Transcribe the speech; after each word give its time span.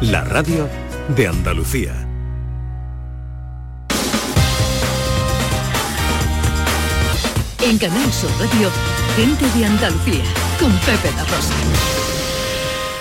la 0.00 0.24
radio 0.24 0.68
de 1.16 1.26
Andalucía. 1.26 1.94
En 7.62 7.78
Canal 7.78 8.12
Sur 8.12 8.30
Radio, 8.38 8.70
gente 9.16 9.58
de 9.58 9.64
Andalucía, 9.64 10.22
con 10.60 10.70
Pepe 10.80 11.10
La 11.16 11.24
Rosa. 11.24 11.54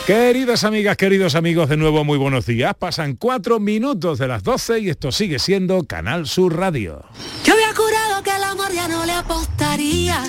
Queridas 0.07 0.63
amigas, 0.63 0.95
queridos 0.95 1.35
amigos, 1.35 1.67
de 1.67 1.77
nuevo 1.77 2.05
muy 2.05 2.17
buenos 2.17 2.45
días. 2.45 2.73
Pasan 2.75 3.15
cuatro 3.15 3.59
minutos 3.59 4.17
de 4.17 4.27
las 4.27 4.43
12 4.43 4.79
y 4.79 4.89
esto 4.89 5.11
sigue 5.11 5.39
siendo 5.39 5.83
Canal 5.83 6.27
Sur 6.27 6.55
Radio. 6.57 7.03
Yo 7.43 7.53
había 7.53 7.75
jurado 7.75 8.23
que 8.23 8.35
el 8.35 8.43
amor 8.43 8.71
ya 8.71 8.87
no 8.87 9.05
le 9.05 9.11
apostaría. 9.11 10.23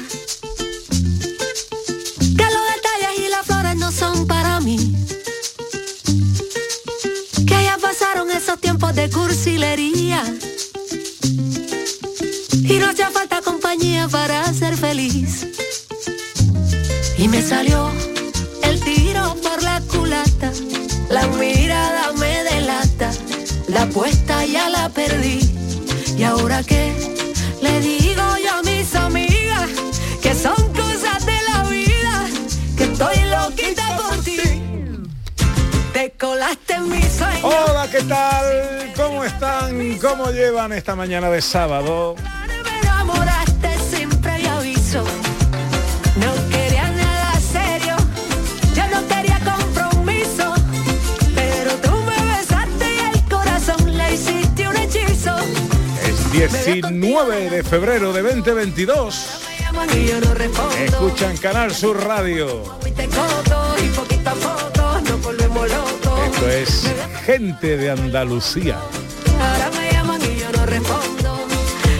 Que 2.20 2.44
los 2.44 2.64
detalles 2.74 3.18
y 3.24 3.30
las 3.30 3.46
flores 3.46 3.76
no 3.76 3.92
son 3.92 4.26
para 4.26 4.35
esos 8.36 8.60
tiempos 8.60 8.94
de 8.94 9.08
cursilería. 9.08 10.22
Y 12.52 12.78
no 12.78 12.90
hacía 12.90 13.10
falta 13.10 13.40
compañía 13.40 14.08
para 14.08 14.52
ser 14.52 14.76
feliz. 14.76 15.46
Y 17.16 17.28
me 17.28 17.40
salió 17.40 17.90
el 18.62 18.80
tiro 18.80 19.36
por 19.42 19.62
la 19.62 19.80
culata. 19.80 20.52
La 21.08 21.26
mirada 21.28 22.12
me 22.18 22.44
delata. 22.44 23.10
La 23.68 23.82
apuesta 23.82 24.44
ya 24.44 24.68
la 24.68 24.90
perdí. 24.90 25.40
¿Y 26.18 26.22
ahora 26.22 26.62
qué? 26.62 26.92
Colaste 36.18 36.74
en 36.74 36.88
mi 36.88 37.02
sueño. 37.02 37.46
Hola, 37.46 37.88
¿qué 37.90 38.02
tal? 38.02 38.92
¿Cómo 38.96 39.24
están? 39.24 39.98
¿Cómo 39.98 40.30
llevan 40.30 40.72
esta 40.72 40.94
mañana 40.94 41.30
de 41.30 41.42
sábado? 41.42 42.16
Me 42.64 42.78
enamoraste 42.78 43.68
sin 43.90 44.08
previo 44.20 44.50
aviso. 44.52 45.04
No 46.16 46.32
quería 46.50 46.88
nada 46.90 47.32
serio. 47.40 47.96
Yo 48.74 48.86
no 48.88 49.06
quería 49.08 49.38
compromiso. 49.40 50.54
Pero 51.34 51.74
tú 51.82 51.90
me 51.90 52.36
besaste 52.36 52.94
y 52.94 52.98
el 53.14 53.28
corazón 53.28 53.96
le 53.96 54.14
hiciste 54.14 54.68
un 54.68 54.76
hechizo. 54.76 55.36
Es 56.02 56.32
19 56.32 57.50
de 57.50 57.62
febrero 57.62 58.12
de 58.12 58.22
2022. 58.22 59.40
Me 59.48 59.64
llaman 59.64 59.88
y 59.98 60.06
yo 60.06 60.20
no 60.20 60.34
respondo. 60.34 60.76
Escuchan 60.76 61.36
Canal 61.36 61.74
Sur 61.74 62.02
Radio. 62.04 62.62
Y 62.86 62.90
te 62.92 63.08
coto 63.08 63.76
y 63.84 63.88
poquita 63.88 64.34
foto. 64.34 65.00
Nos 65.02 65.22
volvemos 65.22 65.68
locos. 65.68 66.05
Esto 66.36 66.50
es 66.50 66.94
Gente 67.24 67.78
de 67.78 67.90
Andalucía. 67.90 68.76
Ahora 69.40 69.70
me 69.74 69.90
llaman 69.90 70.20
y 70.20 70.38
yo 70.38 70.52
no 70.52 70.66
respondo. 70.66 71.46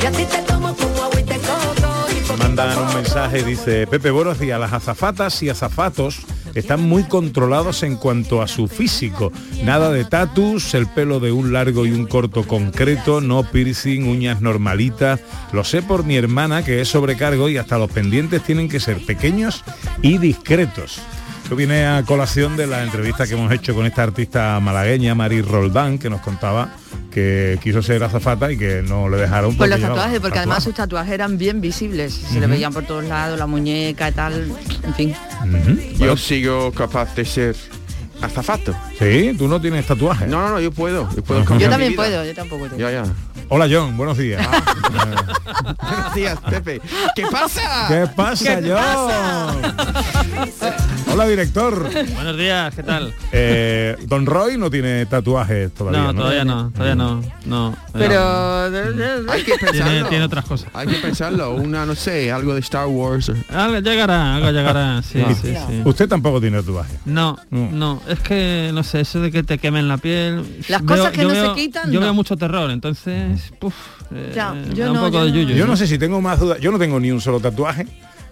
Y 0.02 0.04
a 0.04 0.10
ti 0.10 0.24
te 0.26 0.42
tomo 0.42 0.76
como 0.76 1.04
agua 1.04 1.20
y 1.20 1.24
te 1.24 1.38
coto. 1.38 2.06
Y 2.10 2.14
Me 2.16 2.20
poquita 2.20 2.36
mandan 2.36 2.78
un 2.78 2.94
mensaje, 2.94 3.42
dice 3.42 3.86
Pepe, 3.86 4.10
buenos 4.10 4.38
días, 4.38 4.60
las 4.60 4.74
azafatas 4.74 5.42
y 5.42 5.48
azafatos 5.48 6.18
están 6.54 6.82
muy 6.82 7.04
controlados 7.04 7.82
en 7.82 7.96
cuanto 7.96 8.42
a 8.42 8.46
su 8.46 8.68
físico. 8.68 9.32
Nada 9.64 9.90
de 9.90 10.04
tatus, 10.04 10.74
el 10.74 10.86
pelo 10.86 11.18
de 11.18 11.32
un 11.32 11.54
largo 11.54 11.86
y 11.86 11.92
un 11.92 12.06
corto 12.06 12.46
concreto, 12.46 13.22
no 13.22 13.42
piercing, 13.42 14.06
uñas 14.06 14.42
normalitas. 14.42 15.20
Lo 15.52 15.64
sé 15.64 15.80
por 15.80 16.04
mi 16.04 16.16
hermana 16.16 16.62
que 16.62 16.82
es 16.82 16.88
sobrecargo 16.88 17.48
y 17.48 17.56
hasta 17.56 17.78
los 17.78 17.90
pendientes 17.90 18.42
tienen 18.42 18.68
que 18.68 18.80
ser 18.80 19.02
pequeños 19.06 19.64
y 20.02 20.18
discretos. 20.18 21.00
Esto 21.46 21.54
viene 21.54 21.86
a 21.86 22.02
colación 22.02 22.56
de 22.56 22.66
la 22.66 22.82
entrevista 22.82 23.24
que 23.24 23.34
hemos 23.34 23.52
hecho 23.52 23.72
con 23.72 23.86
esta 23.86 24.02
artista 24.02 24.58
malagueña, 24.58 25.14
Mari 25.14 25.42
Roldán, 25.42 25.96
que 25.96 26.10
nos 26.10 26.20
contaba 26.20 26.74
que 27.12 27.56
quiso 27.62 27.82
ser 27.82 28.02
azafata 28.02 28.50
y 28.50 28.58
que 28.58 28.82
no 28.82 29.08
le 29.08 29.16
dejaron 29.16 29.56
Por 29.56 29.68
los 29.68 29.80
tatuajes, 29.80 30.18
porque 30.18 30.38
además 30.38 30.64
sus 30.64 30.74
tatuajes. 30.74 31.12
eran 31.12 31.38
bien 31.38 31.60
visibles, 31.60 32.14
se 32.14 32.40
le 32.40 32.48
veían 32.48 32.72
por 32.72 32.84
todos 32.84 33.04
lados, 33.04 33.38
la 33.38 33.46
muñeca 33.46 34.08
y 34.08 34.12
tal, 34.12 34.50
en 34.82 34.94
fin. 34.96 35.14
Yo 35.96 36.16
sigo 36.16 36.72
capaz 36.72 37.14
de 37.14 37.24
ser 37.24 37.54
azafato. 38.26 38.74
Sí, 38.98 39.34
tú 39.38 39.48
no 39.48 39.60
tienes 39.60 39.86
tatuajes. 39.86 40.28
No, 40.28 40.40
no, 40.42 40.48
no, 40.50 40.60
yo 40.60 40.70
puedo. 40.72 41.08
Yo 41.14 41.22
puedo 41.22 41.42
Yo 41.58 41.68
también 41.70 41.92
vida. 41.92 42.02
puedo, 42.02 42.24
yo 42.24 42.34
tampoco 42.34 42.64
tengo. 42.66 42.76
Ya, 42.78 42.90
ya. 42.90 43.04
Hola 43.48 43.68
John, 43.70 43.96
buenos 43.96 44.18
días. 44.18 44.44
Buenos 45.80 46.14
días, 46.14 46.38
Pepe. 46.50 46.80
¿Qué 47.14 47.26
pasa? 47.30 47.86
¿Qué 47.88 48.06
pasa, 48.16 48.60
John? 48.60 49.62
Hola 51.12 51.26
director. 51.28 51.88
Buenos 52.14 52.36
días, 52.36 52.74
¿qué 52.74 52.82
tal? 52.82 53.14
Eh, 53.32 53.96
Don 54.06 54.26
Roy 54.26 54.58
no 54.58 54.68
tiene 54.70 55.06
tatuajes 55.06 55.72
todavía. 55.72 56.12
No, 56.12 56.14
todavía 56.14 56.44
no, 56.44 56.70
todavía 56.72 56.94
no, 56.96 57.22
no. 57.44 57.76
Pero 57.92 58.64
Hay 59.30 59.42
que 59.44 59.56
tiene, 59.56 59.72
pensarlo. 59.72 60.08
tiene 60.08 60.24
otras 60.24 60.44
cosas. 60.44 60.68
Hay 60.74 60.88
que 60.88 60.96
pensarlo. 60.96 61.52
Una, 61.54 61.86
no 61.86 61.94
sé, 61.94 62.32
algo 62.32 62.52
de 62.54 62.60
Star 62.60 62.86
Wars. 62.88 63.30
Algo 63.54 63.78
llegará, 63.78 64.34
algo 64.36 64.50
llegará, 64.50 65.02
sí, 65.02 65.18
No. 65.18 65.28
sí, 65.34 65.54
sí. 65.54 65.82
Usted 65.84 66.08
tampoco 66.08 66.40
tiene 66.40 66.58
tatuajes. 66.60 66.98
No, 67.04 67.38
No. 67.50 68.00
Es 68.16 68.20
que 68.22 68.70
no 68.74 68.82
sé, 68.82 69.00
eso 69.00 69.20
de 69.20 69.30
que 69.30 69.42
te 69.42 69.58
quemen 69.58 69.88
la 69.88 69.96
piel. 69.98 70.44
Las 70.68 70.82
cosas 70.82 71.12
que 71.12 71.22
no 71.22 71.30
se 71.30 71.52
quitan, 71.54 71.90
Yo 71.90 72.00
no. 72.00 72.06
veo 72.06 72.14
mucho 72.14 72.36
terror, 72.36 72.70
entonces, 72.70 73.52
puf, 73.58 73.74
eh, 74.12 74.32
Ya, 74.34 74.54
yo 74.74 74.92
no, 74.92 75.00
poco 75.00 75.18
yo 75.18 75.24
de 75.24 75.30
no. 75.30 75.36
yuyu. 75.36 75.54
Yo 75.56 75.66
no 75.66 75.76
sé 75.76 75.86
si 75.86 75.98
tengo 75.98 76.20
más 76.20 76.40
dudas. 76.40 76.58
Yo 76.60 76.70
no 76.72 76.78
tengo 76.78 76.98
ni 77.00 77.10
un 77.10 77.20
solo 77.20 77.40
tatuaje. 77.40 77.86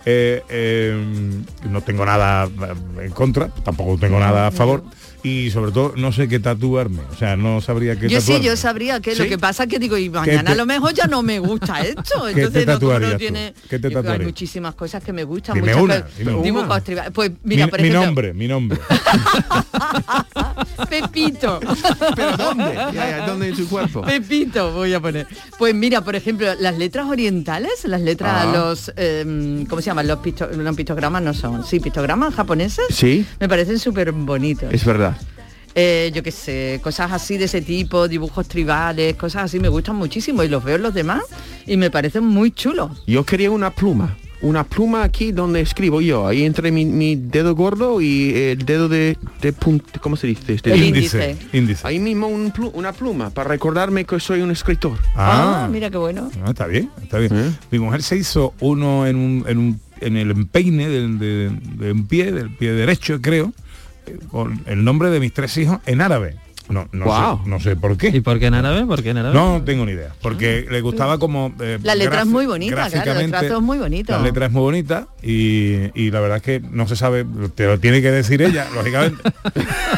Eh, 0.06 0.42
eh, 0.50 1.42
no 1.70 1.80
tengo 1.80 2.04
nada 2.04 2.48
en 3.00 3.10
contra, 3.12 3.48
tampoco 3.48 3.96
tengo 3.98 4.18
nada 4.20 4.48
a 4.48 4.50
favor. 4.50 4.84
Y 5.22 5.50
sobre 5.52 5.72
todo 5.72 5.94
no 5.96 6.12
sé 6.12 6.28
qué 6.28 6.38
tatuarme. 6.38 7.00
O 7.10 7.16
sea, 7.16 7.34
no 7.34 7.62
sabría 7.62 7.98
qué 7.98 8.10
yo 8.10 8.20
sí, 8.20 8.40
yo 8.42 8.54
sabría 8.58 9.00
que 9.00 9.14
lo 9.14 9.24
que 9.24 9.38
pasa 9.38 9.66
que 9.66 9.78
digo, 9.78 9.96
y 9.96 10.10
mañana 10.10 10.44
te- 10.44 10.52
a 10.52 10.54
lo 10.54 10.66
mejor 10.66 10.92
ya 10.92 11.06
no 11.06 11.22
me 11.22 11.38
gusta 11.38 11.80
esto. 11.80 12.02
¿Qué 12.26 12.34
te 12.34 12.40
Entonces 12.42 12.66
no, 12.66 12.72
tatuarías 12.74 13.16
tiene. 13.16 13.54
¿Qué 13.70 13.78
te 13.78 13.88
Digo, 13.88 14.00
hay 14.00 14.04
tatuarías? 14.04 14.28
muchísimas 14.28 14.74
cosas 14.74 15.02
que 15.02 15.14
me 15.14 15.24
gustan. 15.24 15.54
Dime 15.54 15.74
muchas 15.74 15.82
una, 15.82 16.06
dime. 16.18 16.32
Pues 17.14 17.30
mira, 17.42 17.64
mi, 17.64 17.70
por 17.70 17.80
mi 17.80 17.88
ejemplo, 17.88 18.04
nombre, 18.06 18.34
mi 18.34 18.48
nombre. 18.48 18.78
Pepito. 20.88 21.60
¿Pero 22.16 22.36
dónde? 22.36 22.74
Ya, 22.92 23.26
¿Dónde 23.26 23.48
en 23.48 23.56
su 23.56 23.68
cuerpo? 23.68 24.02
Pepito 24.02 24.72
voy 24.72 24.92
a 24.94 25.00
poner. 25.00 25.26
Pues 25.58 25.74
mira, 25.74 26.00
por 26.02 26.14
ejemplo, 26.16 26.46
las 26.60 26.76
letras 26.78 27.06
orientales, 27.08 27.84
las 27.84 28.00
letras, 28.00 28.46
Ah. 28.46 28.52
los, 28.52 28.92
eh, 28.96 29.64
¿cómo 29.68 29.80
se 29.82 29.86
llaman? 29.86 30.06
Los 30.08 30.18
pisto- 30.20 30.48
no, 30.50 30.74
pictogramas 30.74 31.22
no 31.22 31.34
son. 31.34 31.64
Sí, 31.64 31.80
pictogramas 31.80 32.34
japoneses. 32.34 32.84
Sí, 32.90 33.26
Me 33.40 33.48
parecen 33.48 33.78
súper 33.78 34.12
bonitos. 34.12 34.72
es 34.72 34.84
verdad. 34.84 35.16
Eh, 35.76 36.12
yo 36.14 36.22
qué 36.22 36.30
sé, 36.30 36.80
cosas 36.84 37.10
así 37.10 37.36
de 37.36 37.46
ese 37.46 37.60
tipo, 37.60 38.06
dibujos 38.06 38.46
tribales, 38.46 39.16
cosas 39.16 39.44
así, 39.44 39.58
me 39.58 39.68
gustan 39.68 39.96
muchísimo 39.96 40.44
y 40.44 40.48
los 40.48 40.62
veo 40.62 40.76
en 40.76 40.82
los 40.82 40.94
demás 40.94 41.22
y 41.66 41.76
me 41.76 41.90
parecen 41.90 42.24
muy 42.24 42.52
chulos. 42.52 43.02
Yo 43.08 43.24
quería 43.24 43.50
una 43.50 43.70
pluma. 43.70 44.16
Una 44.44 44.62
pluma 44.64 45.02
aquí 45.04 45.32
donde 45.32 45.60
escribo 45.62 46.02
yo, 46.02 46.26
ahí 46.26 46.44
entre 46.44 46.70
mi, 46.70 46.84
mi 46.84 47.16
dedo 47.16 47.54
gordo 47.54 48.00
y 48.02 48.34
el 48.34 48.58
dedo 48.66 48.90
de, 48.90 49.16
de 49.40 49.52
punta, 49.54 49.98
¿cómo 50.00 50.16
se 50.16 50.26
dice? 50.26 50.52
Este 50.52 50.70
El 50.72 50.82
índice. 50.84 51.36
índice. 51.54 51.86
Ahí 51.86 51.98
mismo 51.98 52.26
un 52.28 52.52
plu- 52.52 52.70
una 52.74 52.92
pluma 52.92 53.30
para 53.30 53.48
recordarme 53.48 54.04
que 54.04 54.20
soy 54.20 54.42
un 54.42 54.50
escritor. 54.50 54.98
Ah, 55.16 55.66
mira 55.72 55.88
qué 55.90 55.96
bueno. 55.96 56.30
Ah, 56.44 56.50
está 56.50 56.66
bien, 56.66 56.90
está 57.02 57.18
bien. 57.18 57.32
¿Eh? 57.34 57.50
Mi 57.70 57.78
mujer 57.78 58.02
se 58.02 58.16
hizo 58.18 58.52
uno 58.60 59.06
en 59.06 59.16
un, 59.16 59.44
en, 59.48 59.56
un- 59.58 59.80
en 60.00 60.16
el 60.18 60.30
empeine 60.30 60.88
del, 60.90 61.18
de, 61.18 61.50
de 61.78 61.92
un 61.92 62.06
pie, 62.06 62.30
del 62.30 62.50
pie 62.50 62.72
derecho, 62.72 63.22
creo, 63.22 63.52
eh, 64.06 64.18
con 64.30 64.60
el 64.66 64.84
nombre 64.84 65.08
de 65.08 65.20
mis 65.20 65.32
tres 65.32 65.56
hijos 65.56 65.78
en 65.86 66.02
árabe. 66.02 66.36
No, 66.68 66.88
no, 66.92 67.04
sé, 67.04 67.48
no 67.50 67.60
sé 67.60 67.76
por 67.76 67.92
¿Y 67.92 67.96
qué. 67.96 68.22
por 68.22 68.38
qué 68.38 68.46
en 68.46 68.54
árabe? 68.54 68.86
¿Por 68.86 69.02
qué 69.02 69.10
en 69.10 69.18
árabe? 69.18 69.34
No 69.34 69.62
tengo 69.64 69.84
ni 69.84 69.92
idea, 69.92 70.14
porque 70.22 70.66
le 70.70 70.80
gustaba 70.80 71.18
como... 71.18 71.52
eh, 71.60 71.78
La 71.82 71.94
letra 71.94 72.20
es 72.20 72.26
muy 72.26 72.46
bonita, 72.46 72.74
claro, 72.74 72.86
el 72.88 72.92
gráficamente, 72.94 73.38
trazo 73.38 73.56
es 73.58 73.62
muy 73.62 73.78
bonito. 73.78 74.12
La 74.12 74.18
letra 74.20 74.46
es 74.46 74.52
muy 74.52 74.62
bonita 74.62 75.06
y, 75.22 75.90
y 75.94 76.10
la 76.10 76.20
verdad 76.20 76.38
es 76.38 76.42
que 76.42 76.60
no 76.70 76.88
se 76.88 76.96
sabe, 76.96 77.26
te 77.54 77.66
lo 77.66 77.78
tiene 77.78 78.00
que 78.00 78.10
decir 78.10 78.40
ella, 78.40 78.66
lógicamente. 78.74 79.22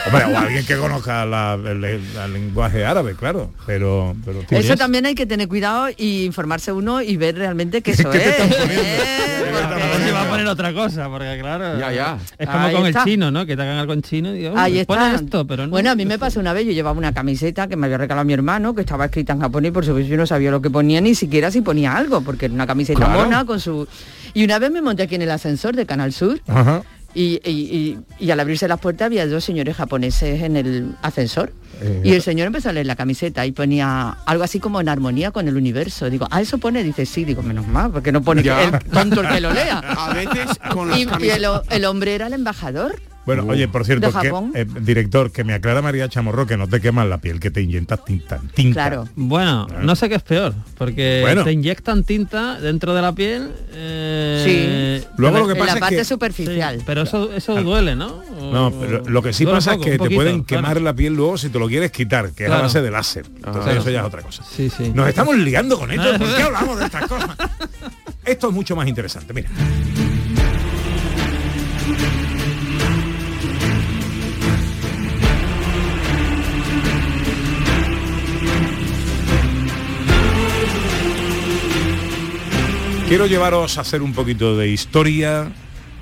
Hombre, 0.06 0.24
o 0.34 0.38
alguien 0.38 0.66
que 0.66 0.76
conozca 0.76 1.24
la- 1.24 1.54
el, 1.54 1.84
el- 1.84 2.00
el 2.24 2.32
lenguaje 2.32 2.84
árabe, 2.84 3.14
claro, 3.14 3.52
pero... 3.64 4.16
pero 4.24 4.40
Eso 4.50 4.76
también 4.76 5.06
hay 5.06 5.14
que 5.14 5.26
tener 5.26 5.46
cuidado 5.48 5.88
y 5.96 6.24
informarse 6.24 6.72
uno 6.72 7.00
y 7.00 7.16
ver 7.16 7.36
realmente 7.36 7.80
que 7.82 7.92
¿Qué 7.92 8.00
eso 8.02 8.12
es. 8.12 8.22
¿eh? 8.26 8.34
¿Qué 8.36 8.42
te 8.42 9.50
están 9.50 9.70
Porque- 9.70 9.82
A 9.82 9.88
ver 9.98 10.06
si 10.06 10.10
va 10.12 10.22
a 10.22 10.28
poner 10.28 10.46
otra 10.48 10.72
cosa, 10.72 11.08
porque 11.08 11.38
claro. 11.40 11.78
Ya, 11.78 11.92
ya. 11.92 12.18
Es 12.38 12.46
como 12.48 12.58
Ahí 12.58 12.74
con 12.74 12.86
está. 12.86 13.00
el 13.00 13.04
chino, 13.06 13.30
¿no? 13.30 13.46
Que 13.46 13.56
te 13.56 13.62
hagan 13.62 13.76
algo 13.78 13.92
en 13.92 14.02
chino 14.02 14.34
y 14.34 14.38
digo, 14.38 14.54
Ahí 14.56 14.78
"Uy, 14.80 14.84
pone 14.84 15.06
está. 15.06 15.24
esto, 15.24 15.46
pero 15.46 15.64
no. 15.64 15.70
Bueno, 15.70 15.90
a 15.90 15.94
mí 15.94 16.04
me 16.06 16.18
pasó 16.18 16.40
una 16.40 16.52
vez, 16.52 16.55
yo 16.64 16.72
llevaba 16.72 16.96
una 16.98 17.12
camiseta 17.12 17.66
que 17.68 17.76
me 17.76 17.86
había 17.86 17.98
regalado 17.98 18.24
mi 18.26 18.32
hermano, 18.32 18.74
que 18.74 18.80
estaba 18.82 19.04
escrita 19.06 19.32
en 19.32 19.40
japonés, 19.40 19.72
por 19.72 19.84
supuesto 19.84 20.08
yo 20.08 20.16
no 20.16 20.26
sabía 20.26 20.50
lo 20.50 20.60
que 20.62 20.70
ponía, 20.70 21.00
ni 21.00 21.14
siquiera 21.14 21.50
si 21.50 21.60
ponía 21.60 21.96
algo, 21.96 22.20
porque 22.22 22.46
era 22.46 22.54
una 22.54 22.66
camiseta 22.66 22.98
Claro. 23.00 23.24
mona 23.24 23.44
con 23.44 23.60
su... 23.60 23.86
Y 24.34 24.44
una 24.44 24.58
vez 24.58 24.70
me 24.70 24.82
monté 24.82 25.02
aquí 25.04 25.14
en 25.14 25.22
el 25.22 25.30
ascensor 25.30 25.74
de 25.76 25.86
Canal 25.86 26.12
Sur 26.12 26.40
Ajá. 26.46 26.82
y, 27.14 27.40
y- 27.44 27.50
y- 27.50 27.98
y 28.26 28.30
al 28.30 28.40
abrirse 28.40 28.68
las 28.68 28.78
puertas 28.80 29.06
había 29.06 29.26
dos 29.26 29.42
señores 29.44 29.76
japoneses 29.76 30.42
en 30.42 30.56
el 30.56 30.94
ascensor. 31.02 31.52
Eh, 31.80 32.00
Y 32.04 32.12
el 32.12 32.22
señor 32.22 32.46
empezó 32.46 32.68
a 32.70 32.72
leer 32.72 32.86
la 32.86 32.96
camiseta 32.96 33.44
y 33.46 33.52
ponía 33.52 34.10
algo 34.26 34.44
así 34.44 34.60
como 34.60 34.80
en 34.80 34.88
armonía 34.88 35.30
con 35.30 35.46
el 35.48 35.56
universo. 35.56 36.08
Digo, 36.10 36.26
¿ah, 36.30 36.40
eso 36.40 36.56
pone? 36.58 36.82
Dice, 36.82 37.04
sí, 37.06 37.24
digo, 37.24 37.42
menos 37.42 37.66
mal, 37.66 37.90
porque 37.90 38.12
no 38.12 38.22
pone 38.22 38.40
el 38.42 38.78
tonto 38.90 39.20
el 39.22 39.28
que 39.28 39.40
lo 39.40 39.52
lea. 39.52 39.78
A 39.78 40.12
veces 40.14 40.58
con 40.72 40.88
las 40.90 40.98
Y, 40.98 41.00
y 41.00 41.04
el, 41.04 41.08
camisetas... 41.10 41.62
el 41.70 41.84
hombre 41.86 42.14
era 42.14 42.26
el 42.28 42.32
embajador 42.34 43.00
Bueno, 43.26 43.44
Uh. 43.44 43.50
oye, 43.50 43.66
por 43.68 43.84
cierto, 43.84 44.10
¿De 44.12 44.20
que, 44.20 44.60
eh, 44.60 44.66
director, 44.80 45.30
que 45.32 45.42
me 45.44 45.52
aclara 45.52 45.82
María 45.82 46.08
Chamorro 46.08 46.46
que 46.46 46.56
no 46.56 46.68
te 46.68 46.80
quemas 46.80 47.06
la 47.08 47.18
piel, 47.18 47.40
que 47.40 47.50
te 47.50 47.60
inyectas 47.60 48.04
tinta. 48.04 48.40
tinta. 48.54 48.72
Claro. 48.88 49.08
Bueno, 49.16 49.66
no 49.82 49.96
sé 49.96 50.08
qué 50.08 50.14
es 50.14 50.22
peor, 50.22 50.54
porque 50.78 51.18
Bueno. 51.22 51.42
te 51.44 51.50
inyectan 51.52 52.04
tinta 52.04 52.60
dentro 52.60 52.94
de 52.94 53.02
la 53.02 53.12
piel. 53.12 53.50
eh, 53.72 55.02
Sí. 55.02 55.08
Luego 55.18 55.38
lo 55.40 55.46
que 55.46 55.52
en 55.52 55.58
pasa 55.58 55.72
la 55.72 55.74
es 55.76 55.80
parte 55.80 55.96
que- 55.96 56.04
Sí, 56.04 56.08
superficial. 56.08 56.82
pero 56.86 57.02
eso, 57.02 57.32
eso 57.32 57.60
duele, 57.62 57.96
¿no? 57.96 58.22
No, 58.52 58.70
pero 58.80 59.02
lo 59.06 59.22
que 59.22 59.32
sí 59.32 59.44
pasa 59.44 59.72
poco, 59.72 59.84
es 59.86 59.90
que 59.92 59.98
te 60.08 60.14
pueden 60.14 60.42
claro. 60.44 60.62
quemar 60.62 60.80
la 60.80 60.94
piel 60.94 61.14
luego 61.14 61.36
si 61.36 61.48
te 61.48 61.58
lo 61.58 61.66
quieres 61.68 61.90
quitar, 61.90 62.30
que 62.30 62.44
es 62.46 62.50
a 62.50 62.62
base 62.62 62.80
de 62.80 62.90
láser. 62.90 63.26
Entonces 63.26 63.62
Claro. 63.64 63.80
eso 63.80 63.90
ya 63.90 64.00
es 64.00 64.06
otra 64.06 64.22
cosa. 64.22 64.44
Sí, 64.44 64.70
sí. 64.70 64.92
Nos 64.94 65.08
estamos 65.08 65.36
liando 65.36 65.76
con 65.78 65.90
esto. 65.90 66.16
¿Por 66.18 66.28
qué 66.36 66.42
hablamos 66.42 66.78
de 66.78 66.84
estas 66.86 67.06
cosas? 67.08 67.36
Esto 68.24 68.48
es 68.48 68.54
mucho 68.54 68.76
más 68.76 68.86
interesante. 68.88 69.32
Mira. 69.34 69.48
Quiero 83.08 83.26
llevaros 83.26 83.78
a 83.78 83.82
hacer 83.82 84.02
un 84.02 84.12
poquito 84.12 84.56
de 84.56 84.68
historia. 84.68 85.52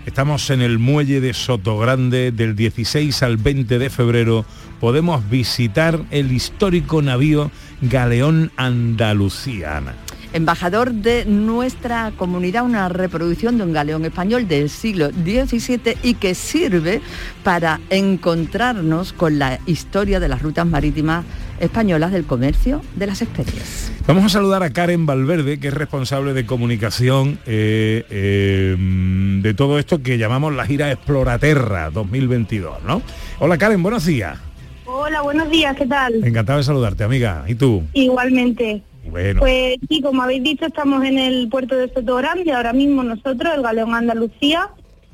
Estamos 0.07 0.49
en 0.49 0.63
el 0.63 0.79
muelle 0.79 1.21
de 1.21 1.35
Sotogrande 1.35 2.33
del 2.33 2.57
16 2.57 3.23
al 3.23 3.37
20 3.37 3.79
de 3.79 3.91
febrero. 3.91 4.47
Podemos 4.81 5.29
visitar 5.29 6.01
el 6.11 6.33
histórico 6.33 7.03
navío 7.03 7.51
Galeón 7.83 8.53
Andalucía. 8.57 9.77
Ana. 9.77 9.95
Embajador 10.33 10.95
de 10.95 11.27
nuestra 11.27 12.11
comunidad, 12.17 12.65
una 12.65 12.89
reproducción 12.89 13.59
de 13.59 13.65
un 13.65 13.75
galeón 13.75 14.07
español 14.07 14.49
del 14.49 14.71
siglo 14.71 15.11
XVII 15.11 15.99
y 16.03 16.15
que 16.15 16.35
sirve 16.35 17.03
para 17.43 17.81
encontrarnos 17.91 19.13
con 19.13 19.39
la 19.39 19.61
historia 19.67 20.21
de 20.21 20.29
las 20.29 20.41
rutas 20.41 20.67
marítimas 20.67 21.27
españolas 21.61 22.13
del 22.13 22.25
comercio 22.25 22.81
de 22.97 23.07
las 23.07 23.21
especies. 23.21 23.94
Vamos 24.07 24.27
a 24.27 24.29
saludar 24.29 24.63
a 24.63 24.71
Karen 24.71 25.07
Valverde, 25.07 25.59
que 25.59 25.69
es 25.69 25.75
responsable 25.75 26.35
de 26.35 26.45
comunicación 26.45 27.39
eh, 27.47 28.05
eh, 28.11 28.77
de 28.79 29.55
todo 29.55 29.79
esto 29.79 30.03
que 30.03 30.19
llamamos 30.19 30.55
la 30.55 30.67
gira 30.67 30.93
Exploraterra 30.93 31.89
2022, 31.89 32.83
¿no? 32.83 33.01
Hola 33.39 33.57
Karen, 33.57 33.83
buenos 33.83 34.05
días. 34.05 34.39
Hola, 34.85 35.23
buenos 35.23 35.49
días, 35.49 35.75
¿qué 35.75 35.87
tal? 35.87 36.23
Encantado 36.23 36.59
de 36.59 36.65
saludarte, 36.65 37.03
amiga. 37.03 37.45
¿Y 37.49 37.55
tú? 37.55 37.83
Igualmente. 37.95 38.83
Bueno, 39.11 39.41
Pues 39.41 39.77
sí, 39.89 40.03
como 40.03 40.23
habéis 40.23 40.43
dicho, 40.43 40.67
estamos 40.67 41.03
en 41.03 41.19
el 41.19 41.49
puerto 41.49 41.75
de 41.75 41.91
Sotogrande, 41.91 42.53
ahora 42.53 42.75
mismo 42.75 43.03
nosotros, 43.03 43.55
el 43.55 43.63
Galeón 43.63 43.95
Andalucía, 43.95 44.69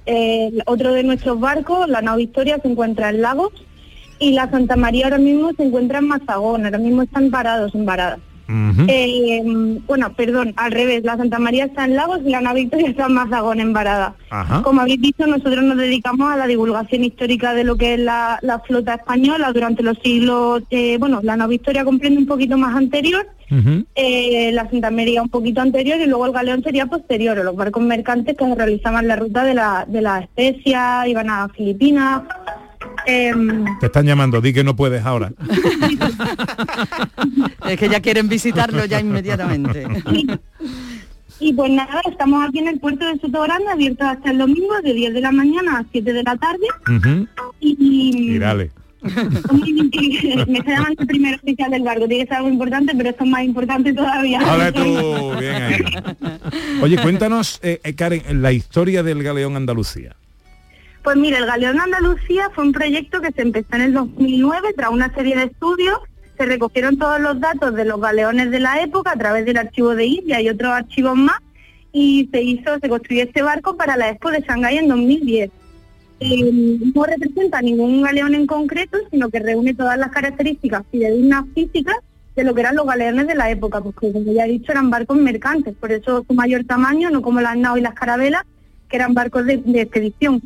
eh, 0.07 0.51
otro 0.67 0.93
de 0.93 1.05
nuestros 1.05 1.39
barcos, 1.39 1.89
la 1.89 2.03
nave 2.03 2.23
Victoria, 2.23 2.59
se 2.61 2.67
encuentra 2.67 3.11
en 3.11 3.23
Lagos 3.23 3.53
y 4.19 4.33
la 4.33 4.51
Santa 4.51 4.75
María 4.75 5.05
ahora 5.07 5.19
mismo 5.19 5.53
se 5.57 5.63
encuentra 5.63 6.01
en 6.01 6.09
Mazagón, 6.09 6.65
ahora 6.65 6.79
mismo 6.79 7.03
están 7.03 7.31
parados 7.31 7.73
en 7.77 7.87
Varada. 7.87 8.19
Eh, 8.89 9.43
bueno, 9.87 10.13
perdón, 10.15 10.55
al 10.57 10.73
revés, 10.73 11.05
la 11.05 11.17
Santa 11.17 11.39
María 11.39 11.67
está 11.67 11.85
en 11.85 11.95
Lagos 11.95 12.21
y 12.25 12.31
la 12.31 12.53
Victoria 12.53 12.89
está 12.89 13.07
en 13.07 13.15
Mazagón, 13.15 13.61
en 13.61 13.73
Varada. 13.73 14.15
Ajá. 14.31 14.63
Como 14.63 14.81
habéis 14.81 15.01
dicho, 15.01 15.27
nosotros 15.27 15.63
nos 15.63 15.77
dedicamos 15.77 16.33
a 16.33 16.37
la 16.37 16.47
divulgación 16.47 17.05
histórica 17.05 17.55
de 17.55 17.65
lo 17.65 17.77
que 17.77 17.95
es 17.95 18.01
la, 18.01 18.39
la 18.43 18.61
flota 18.61 18.95
española 18.95 19.53
durante 19.53 19.83
los 19.83 19.99
siglos, 20.03 20.63
eh, 20.71 20.97
bueno, 20.99 21.21
la 21.23 21.37
nave 21.37 21.51
Victoria 21.51 21.85
comprende 21.85 22.19
un 22.19 22.27
poquito 22.27 22.57
más 22.57 22.75
anterior, 22.75 23.27
eh, 23.97 24.51
la 24.53 24.71
Santa 24.71 24.91
María 24.91 25.21
un 25.23 25.29
poquito 25.29 25.61
anterior 25.61 26.01
y 26.01 26.07
luego 26.07 26.27
el 26.27 26.33
galeón 26.33 26.63
sería 26.63 26.87
posterior, 26.87 27.39
o 27.39 27.43
los 27.43 27.57
barcos 27.57 27.83
mercantes 27.83 28.37
que 28.37 28.55
realizaban 28.55 29.09
la 29.09 29.17
ruta 29.17 29.45
de 29.45 29.55
la, 29.55 29.85
de 29.87 30.01
la 30.01 30.21
especia, 30.21 31.07
iban 31.07 31.29
a 31.29 31.49
Filipinas. 31.49 32.23
Em, 33.07 33.65
Te 33.79 33.87
están 33.87 34.07
llamando, 34.07 34.41
di 34.41 34.53
que 34.53 34.65
no 34.65 34.77
puedes 34.77 35.05
ahora. 35.05 35.33
Es 37.69 37.79
que 37.79 37.89
ya 37.89 38.01
quieren 38.01 38.29
visitarlo 38.29 38.85
ya 38.85 39.01
inmediatamente. 39.01 39.87
Y 41.41 41.55
pues 41.55 41.71
nada, 41.71 42.03
estamos 42.11 42.47
aquí 42.47 42.59
en 42.59 42.69
el 42.69 42.79
puerto 42.79 43.07
de 43.07 43.19
Sotogrande, 43.19 43.71
abierto 43.71 44.05
hasta 44.05 44.31
el 44.31 44.39
domingo, 44.39 44.75
de 44.83 44.93
10 44.93 45.15
de 45.15 45.21
la 45.23 45.33
mañana 45.33 45.79
a 45.79 45.85
7 45.91 46.13
de 46.13 46.23
la 46.23 46.37
tarde. 46.37 46.67
Y, 47.61 48.35
Y 48.35 48.39
dale. 48.39 48.71
me 49.01 50.59
está 50.59 50.73
llamando 50.73 51.01
el 51.01 51.07
primer 51.07 51.37
oficial 51.37 51.71
del 51.71 51.83
barco, 51.83 52.07
tiene 52.07 52.25
que 52.25 52.29
ser 52.29 52.37
algo 52.37 52.51
importante, 52.51 52.93
pero 52.95 53.09
esto 53.09 53.25
es 53.25 53.31
más 53.31 53.45
importante 53.45 53.95
todavía. 53.95 54.41
Hola 54.41 54.73
tú, 54.73 55.39
bien 55.39 55.55
ahí. 55.55 55.79
Oye, 56.83 56.99
cuéntanos, 56.99 57.61
eh, 57.63 57.81
eh, 57.83 57.95
Karen, 57.95 58.43
la 58.43 58.53
historia 58.53 59.03
del 59.03 59.23
Galeón 59.23 59.57
Andalucía. 59.57 60.17
Pues 61.03 61.17
mira, 61.17 61.39
el 61.39 61.47
Galeón 61.47 61.77
de 61.77 61.83
Andalucía 61.83 62.51
fue 62.55 62.65
un 62.65 62.73
proyecto 62.73 63.21
que 63.23 63.33
se 63.33 63.43
empezó 63.43 63.69
en 63.73 63.81
el 63.81 63.95
2009 63.95 64.75
tras 64.77 64.91
una 64.91 65.13
serie 65.15 65.35
de 65.35 65.45
estudios. 65.45 65.99
Se 66.37 66.45
recogieron 66.45 66.99
todos 66.99 67.21
los 67.21 67.41
datos 67.41 67.75
de 67.75 67.87
los 67.87 68.01
galeones 68.01 68.51
de 68.51 68.61
la 68.61 68.83
época 68.83 69.13
a 69.13 69.17
través 69.17 69.47
del 69.47 69.57
archivo 69.57 69.95
de 69.95 70.07
India 70.07 70.41
y 70.41 70.49
otros 70.51 70.73
archivos 70.73 71.17
más 71.17 71.39
y 71.93 72.29
se 72.31 72.43
hizo, 72.43 72.79
se 72.79 72.89
construyó 72.89 73.25
este 73.25 73.43
barco 73.43 73.77
para 73.77 73.97
la 73.97 74.11
Expo 74.11 74.31
de 74.31 74.41
Shanghái 74.43 74.79
en 74.79 74.89
2010. 74.89 75.51
Eh, 76.21 76.53
no 76.95 77.05
representa 77.05 77.63
ningún 77.63 78.03
galeón 78.03 78.35
en 78.35 78.47
concreto, 78.47 78.99
sino 79.11 79.31
que 79.31 79.41
reúne 79.41 79.73
todas 79.73 79.99
las 79.99 80.11
características 80.11 80.85
fidedignas 80.91 81.47
físicas 81.55 81.97
de 82.37 82.45
lo 82.45 82.55
que 82.55 82.61
eran 82.61 82.77
los 82.77 82.87
galeones 82.87 83.27
de 83.27 83.35
la 83.35 83.51
época, 83.51 83.81
porque 83.81 84.13
como 84.13 84.33
ya 84.33 84.45
he 84.45 84.51
dicho 84.51 84.71
eran 84.71 84.91
barcos 84.91 85.17
mercantes, 85.17 85.75
por 85.75 85.93
eso 85.93 86.25
su 86.29 86.35
mayor 86.35 86.65
tamaño, 86.65 87.09
no 87.11 87.23
como 87.23 87.41
las 87.41 87.57
naos 87.57 87.79
y 87.79 87.83
las 87.83 87.95
carabelas, 87.95 88.43
que 88.89 88.97
eran 88.97 89.15
barcos 89.15 89.47
de 89.47 89.63
expedición. 89.81 90.43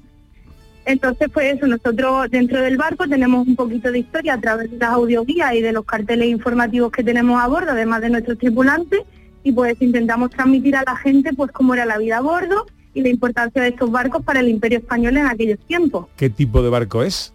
Entonces, 0.87 1.29
pues 1.33 1.57
eso, 1.57 1.67
nosotros 1.67 2.31
dentro 2.31 2.61
del 2.61 2.77
barco 2.77 3.09
tenemos 3.09 3.47
un 3.47 3.57
poquito 3.57 3.91
de 3.91 4.01
historia 4.01 4.35
a 4.35 4.41
través 4.41 4.71
de 4.71 4.77
las 4.77 4.91
audioguías 4.91 5.55
y 5.55 5.63
de 5.63 5.73
los 5.73 5.85
carteles 5.85 6.29
informativos 6.29 6.93
que 6.93 7.03
tenemos 7.03 7.43
a 7.43 7.47
bordo, 7.47 7.71
además 7.71 8.03
de 8.03 8.11
nuestros 8.11 8.39
tripulantes, 8.39 9.01
y 9.43 9.53
pues 9.53 9.81
intentamos 9.81 10.31
transmitir 10.31 10.77
a 10.77 10.83
la 10.85 10.97
gente 10.97 11.33
pues 11.33 11.51
cómo 11.53 11.75
era 11.75 11.87
la 11.87 11.99
vida 11.99 12.19
a 12.19 12.21
bordo 12.21 12.67
y 12.93 13.03
la 13.03 13.09
importancia 13.09 13.63
de 13.63 13.69
estos 13.69 13.91
barcos 13.91 14.23
para 14.23 14.41
el 14.41 14.49
imperio 14.49 14.79
español 14.79 15.17
en 15.17 15.27
aquellos 15.27 15.59
tiempos. 15.67 16.07
¿Qué 16.17 16.31
tipo 16.31 16.63
de 16.63 16.71
barco 16.71 17.03
es? 17.03 17.33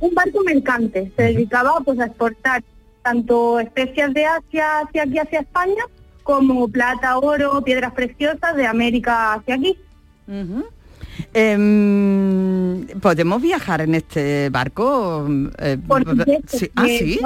Un 0.00 0.14
barco 0.14 0.42
mercante, 0.44 1.12
se 1.16 1.22
dedicaba 1.22 1.80
pues 1.84 1.98
a 2.00 2.06
exportar 2.06 2.62
tanto 3.02 3.58
especias 3.58 4.12
de 4.12 4.26
Asia 4.26 4.80
hacia 4.80 5.02
aquí, 5.04 5.18
hacia 5.18 5.40
España, 5.40 5.84
como 6.22 6.68
plata, 6.68 7.18
oro, 7.18 7.62
piedras 7.62 7.92
preciosas 7.92 8.54
de 8.54 8.66
América 8.66 9.34
hacia 9.34 9.54
aquí. 9.54 9.78
Em, 11.34 12.86
¿Podemos 13.00 13.42
viajar 13.42 13.80
en 13.80 13.94
este 13.94 14.50
barco? 14.50 15.26
Eh, 15.58 15.78
Por 15.86 16.04
supuesto. 16.04 16.58
sí. 16.58 16.70
Ah, 16.76 16.86
sí. 16.86 17.18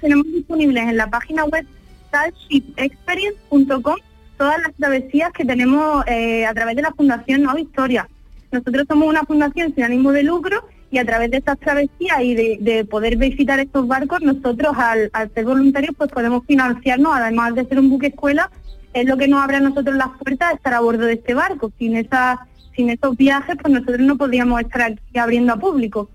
tenemos 0.00 0.26
disponibles 0.26 0.84
en 0.84 0.96
la 0.96 1.08
página 1.08 1.44
web 1.44 1.66
starshipexperience.com 2.08 3.96
todas 4.36 4.58
las 4.60 4.74
travesías 4.74 5.32
que 5.32 5.44
tenemos 5.44 6.04
eh, 6.06 6.46
a 6.46 6.54
través 6.54 6.76
de 6.76 6.82
la 6.82 6.92
Fundación 6.92 7.42
Nueva 7.42 7.60
Historia. 7.60 8.08
Nosotros 8.50 8.86
somos 8.88 9.08
una 9.08 9.22
fundación 9.22 9.74
sin 9.74 9.84
ánimo 9.84 10.12
de 10.12 10.24
lucro 10.24 10.68
y 10.90 10.98
a 10.98 11.04
través 11.04 11.30
de 11.30 11.38
estas 11.38 11.58
travesías 11.58 12.20
y 12.22 12.34
de, 12.34 12.58
de 12.60 12.84
poder 12.84 13.16
visitar 13.16 13.60
estos 13.60 13.86
barcos, 13.86 14.20
nosotros 14.20 14.76
al, 14.76 15.10
al 15.14 15.32
ser 15.32 15.44
voluntarios 15.44 15.94
pues 15.96 16.10
podemos 16.10 16.44
financiarnos, 16.46 17.12
además 17.14 17.54
de 17.54 17.64
ser 17.64 17.78
un 17.78 17.88
buque 17.88 18.08
escuela, 18.08 18.50
es 18.92 19.06
lo 19.06 19.16
que 19.16 19.28
nos 19.28 19.42
abre 19.42 19.56
a 19.56 19.60
nosotros 19.60 19.96
las 19.96 20.08
puertas 20.18 20.50
de 20.50 20.56
estar 20.56 20.74
a 20.74 20.80
bordo 20.80 21.06
de 21.06 21.14
este 21.14 21.34
barco. 21.34 21.72
Sin 21.78 21.96
esa, 21.96 22.46
sin 22.74 22.90
esos 22.90 23.16
viajes, 23.16 23.56
pues 23.60 23.72
nosotros 23.72 24.00
no 24.00 24.16
podríamos 24.16 24.60
estar 24.60 24.82
aquí 24.82 25.18
abriendo 25.18 25.52
a 25.52 25.56
público. 25.58 26.08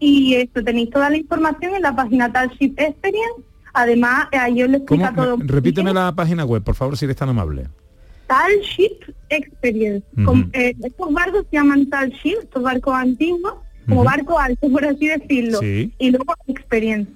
Y 0.00 0.34
esto 0.34 0.62
tenéis 0.62 0.90
toda 0.90 1.10
la 1.10 1.16
información 1.16 1.74
en 1.74 1.82
la 1.82 1.94
página 1.96 2.32
Talship 2.32 2.74
Experience. 2.78 3.42
Además, 3.74 4.26
ahí 4.32 4.62
os 4.62 4.70
lo 4.70 4.84
¿Cómo? 4.84 5.02
explica 5.04 5.14
todo. 5.14 5.36
Me- 5.38 5.44
Repíteme 5.46 5.92
la 5.92 6.14
página 6.14 6.44
web, 6.44 6.62
por 6.62 6.74
favor, 6.74 6.96
si 6.96 7.04
eres 7.04 7.16
tan 7.16 7.28
amable. 7.28 7.66
Talship 8.26 9.12
Experience. 9.28 10.06
Con- 10.24 10.50
eh, 10.52 10.74
estos 10.82 11.12
barcos 11.12 11.44
se 11.50 11.56
llaman 11.56 11.88
Talship, 11.88 12.36
estos 12.42 12.62
barcos 12.62 12.94
antiguos, 12.94 13.54
como 13.86 14.00
Ujú. 14.02 14.10
barco 14.10 14.38
alto, 14.38 14.68
por 14.70 14.84
así 14.84 15.08
decirlo. 15.08 15.58
Sí. 15.60 15.92
Y 15.98 16.10
luego 16.10 16.34
Experience, 16.46 17.10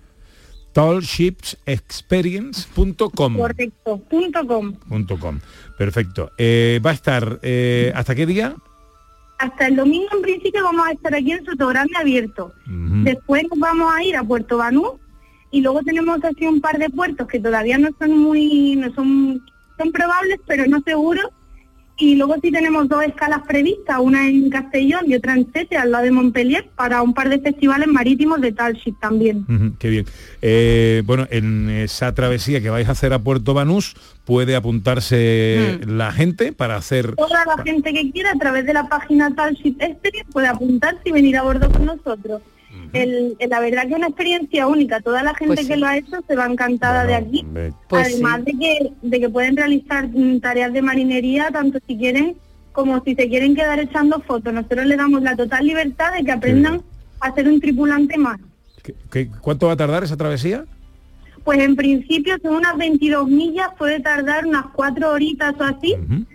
tallshipsexperience.com 0.72 3.36
correcto, 3.36 3.98
punto 4.08 4.46
com. 4.46 4.72
punto 4.74 5.18
com. 5.18 5.38
Perfecto. 5.78 6.30
Eh, 6.38 6.80
¿Va 6.84 6.90
a 6.90 6.94
estar 6.94 7.38
eh, 7.42 7.92
hasta 7.94 8.14
qué 8.14 8.26
día? 8.26 8.54
Hasta 9.42 9.66
el 9.66 9.74
domingo 9.74 10.06
en 10.12 10.22
principio 10.22 10.62
vamos 10.62 10.86
a 10.86 10.92
estar 10.92 11.12
aquí 11.12 11.32
en 11.32 11.44
Sotogrande 11.44 11.94
abierto. 11.98 12.52
Ujú. 12.64 13.02
Después 13.02 13.42
nos 13.50 13.58
vamos 13.58 13.92
a 13.92 14.00
ir 14.04 14.16
a 14.16 14.22
Puerto 14.22 14.58
Banú 14.58 15.00
y 15.50 15.60
luego 15.62 15.82
tenemos 15.82 16.22
así 16.22 16.46
un 16.46 16.60
par 16.60 16.78
de 16.78 16.88
puertos 16.88 17.26
que 17.26 17.40
todavía 17.40 17.76
no 17.76 17.88
son 17.98 18.16
muy, 18.16 18.76
no 18.76 18.94
son, 18.94 19.44
son 19.76 19.90
probables 19.90 20.38
pero 20.46 20.64
no 20.68 20.80
seguros 20.82 21.26
Y 22.02 22.16
luego 22.16 22.34
sí 22.42 22.50
tenemos 22.50 22.88
dos 22.88 23.04
escalas 23.04 23.42
previstas, 23.46 23.98
una 24.00 24.28
en 24.28 24.50
Castellón 24.50 25.02
y 25.06 25.14
otra 25.14 25.34
en 25.34 25.44
Tete, 25.44 25.76
al 25.76 25.92
lado 25.92 26.02
de 26.02 26.10
Montpellier, 26.10 26.66
para 26.74 27.00
un 27.00 27.14
par 27.14 27.28
de 27.28 27.38
festivales 27.38 27.86
marítimos 27.86 28.40
de 28.40 28.50
Talship 28.50 28.94
también. 29.00 29.46
Ujú, 29.48 29.76
qué 29.78 29.88
bien. 29.88 30.06
Eh, 30.42 31.02
bueno, 31.06 31.28
en 31.30 31.70
esa 31.70 32.12
travesía 32.12 32.60
que 32.60 32.70
vais 32.70 32.88
a 32.88 32.92
hacer 32.92 33.12
a 33.12 33.20
Puerto 33.20 33.54
Banús 33.54 33.94
puede 34.24 34.56
apuntarse 34.56 35.78
Mm. 35.86 35.96
la 35.96 36.10
gente 36.10 36.52
para 36.52 36.74
hacer... 36.74 37.14
Toda 37.14 37.44
la 37.44 37.62
gente 37.62 37.92
que 37.92 38.10
quiera 38.10 38.32
a 38.32 38.38
través 38.38 38.66
de 38.66 38.74
la 38.74 38.88
página 38.88 39.32
Talship 39.34 39.76
Experience 39.78 40.28
puede 40.32 40.48
apuntarse 40.48 41.02
y 41.04 41.12
venir 41.12 41.36
a 41.36 41.42
bordo 41.44 41.70
con 41.70 41.84
nosotros. 41.86 42.42
El- 42.92 43.36
el- 43.38 43.50
la 43.50 43.60
verdad 43.60 43.82
que 43.82 43.90
es 43.90 43.96
una 43.96 44.06
experiencia 44.08 44.66
única. 44.66 45.00
Toda 45.00 45.22
la 45.22 45.34
gente 45.34 45.54
Pues 45.54 45.66
que 45.68 45.74
sí. 45.74 45.80
lo 45.80 45.86
ha 45.86 45.96
hecho 45.96 46.16
se 46.26 46.36
va 46.36 46.46
encantada 46.46 47.04
de 47.04 47.14
aquí. 47.14 47.44
Pues 47.88 48.06
Además 48.14 48.44
de, 48.44 48.52
que, 48.52 48.92
de 49.02 49.20
que 49.20 49.28
pueden 49.28 49.56
realizar 49.56 50.08
mm, 50.08 50.40
tareas 50.40 50.72
de 50.72 50.82
marinería 50.82 51.50
tanto 51.50 51.78
si 51.86 51.96
quieren 51.96 52.36
como 52.72 53.02
si 53.04 53.14
se 53.14 53.28
quieren 53.28 53.54
quedar 53.54 53.78
echando 53.80 54.20
fotos. 54.20 54.52
Nosotros 54.52 54.86
les 54.86 54.96
damos 54.98 55.22
la 55.22 55.36
total 55.36 55.66
libertad 55.66 56.12
de 56.14 56.24
que 56.24 56.32
aprendan 56.32 56.82
a 57.20 57.34
ser 57.34 57.48
un 57.48 57.60
tripulante 57.60 58.16
más. 58.18 58.38
¿qué- 58.82 58.94
qué- 59.10 59.28
¿Cuánto 59.40 59.66
va 59.68 59.74
a 59.74 59.76
tardar 59.76 60.02
esa 60.04 60.16
travesía? 60.16 60.64
Pues 61.44 61.58
en 61.60 61.76
principio 61.76 62.36
son 62.42 62.54
unas 62.56 62.76
22 62.76 63.28
millas, 63.28 63.68
puede 63.78 64.00
tardar 64.00 64.46
unas 64.46 64.66
cuatro 64.72 65.10
horitas 65.12 65.54
o 65.58 65.64
así, 65.64 65.94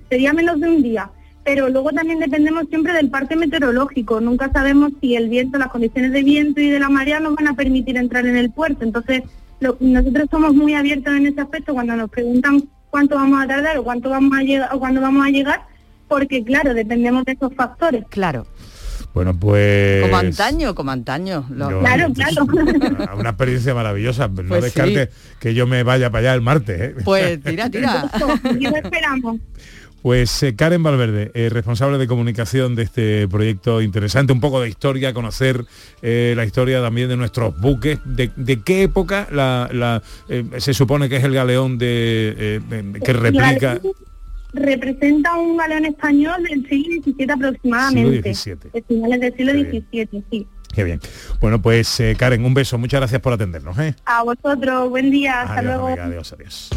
sería 0.09 0.33
menos 0.33 0.59
de 0.59 0.67
un 0.69 0.81
día. 0.83 1.09
Pero 1.47 1.69
luego 1.69 1.91
también 1.91 2.19
dependemos 2.19 2.65
siempre 2.67 2.91
del 2.91 3.09
parte 3.09 3.37
meteorológico. 3.37 4.19
Nunca 4.19 4.51
sabemos 4.51 4.91
si 4.99 5.15
el 5.15 5.29
viento, 5.29 5.57
las 5.57 5.69
condiciones 5.69 6.11
de 6.11 6.21
viento 6.21 6.59
y 6.59 6.69
de 6.69 6.77
la 6.77 6.89
marea 6.89 7.21
nos 7.21 7.35
van 7.35 7.47
a 7.47 7.53
permitir 7.55 7.95
entrar 7.95 8.25
en 8.27 8.35
el 8.35 8.51
puerto. 8.51 8.83
Entonces, 8.83 9.23
lo- 9.61 9.77
nosotros 9.79 10.27
somos 10.29 10.53
muy 10.53 10.73
abiertos 10.73 11.15
en 11.15 11.25
ese 11.25 11.39
aspecto 11.39 11.73
cuando 11.73 11.95
nos 11.95 12.09
preguntan 12.09 12.63
cuánto 12.89 13.15
vamos 13.15 13.41
a 13.41 13.47
tardar 13.47 13.77
o 13.77 13.83
cuánto 13.85 14.09
vamos 14.09 14.37
a 14.37 14.41
llegar 14.43 14.69
o 14.73 14.79
cuándo 14.79 14.99
vamos 14.99 15.25
a 15.25 15.29
llegar, 15.29 15.61
porque 16.09 16.43
claro, 16.43 16.73
dependemos 16.73 17.23
de 17.23 17.31
esos 17.31 17.53
factores. 17.55 18.03
Claro. 18.09 18.45
Bueno, 19.13 19.33
pues... 19.39 20.01
Como 20.03 20.17
antaño, 20.17 20.75
como 20.75 20.91
antaño. 20.91 21.45
Lo- 21.49 21.71
Yo- 21.71 21.79
Claro, 21.79 22.11
claro. 22.13 22.43
Una, 22.43 23.15
una 23.15 23.29
experiencia 23.29 23.73
maravillosa. 23.73 24.27
No 24.27 24.43
Pues 24.49 24.63
descarte 24.63 25.09
que 25.39 25.53
yo 25.53 25.65
me 25.65 25.83
vaya 25.83 26.09
para 26.11 26.19
allá 26.31 26.33
el 26.35 26.41
martes. 26.41 26.81
¿eh? 26.81 26.95
Pues 27.05 27.41
tira, 27.41 27.69
tira. 27.69 28.11
Y 28.59 28.63
lo 28.65 28.75
esperamos. 28.75 29.37
Pues 30.07 30.41
eh, 30.41 30.55
Karen 30.55 30.81
Valverde, 30.83 31.31
eh, 31.33 31.49
responsable 31.49 31.97
de 31.97 32.07
comunicación 32.07 32.75
de 32.75 32.83
este 32.83 33.27
proyecto 33.27 33.81
interesante, 33.81 34.31
un 34.31 34.39
poco 34.39 34.61
de 34.61 34.69
historia, 34.69 35.13
conocer 35.13 35.65
eh, 36.01 36.33
la 36.33 36.45
historia 36.45 36.81
también 36.81 37.09
de 37.09 37.17
nuestros 37.17 37.59
buques, 37.59 37.99
de, 38.05 38.31
de 38.37 38.61
qué 38.61 38.83
época 38.83 39.27
la, 39.33 39.69
la, 39.73 40.01
se 40.59 40.73
supone 40.73 41.09
que 41.09 41.17
es 41.17 41.25
el 41.25 41.33
galeón 41.33 41.77
de, 41.77 42.61
que 43.03 43.11
replica. 43.11 43.81
representa 44.53 45.35
un 45.35 45.57
galeón 45.57 45.83
español 45.83 46.41
del 46.43 46.65
siglo 46.69 47.03
XVII 47.03 47.27
aproximadamente. 47.29 48.33
Siglo 48.33 48.59
XVII. 48.61 48.71
De 48.71 48.83
finales 48.87 49.19
del 49.19 49.35
siglo. 49.35 49.51
XVII, 49.81 50.23
sí. 50.31 50.47
Qué 50.73 50.83
bien. 50.85 51.01
Bueno, 51.41 51.61
pues 51.61 52.01
Karen, 52.17 52.45
un 52.45 52.53
beso, 52.53 52.77
muchas 52.77 53.01
gracias 53.01 53.19
por 53.19 53.33
atendernos. 53.33 53.75
A 54.05 54.23
vosotros, 54.23 54.89
buen 54.89 55.11
día, 55.11 55.41
hasta 55.41 55.55
Adiós, 55.55 55.65
luego. 55.65 55.87
amiga, 55.87 56.05
adiós, 56.05 56.31
adiós. 56.31 56.69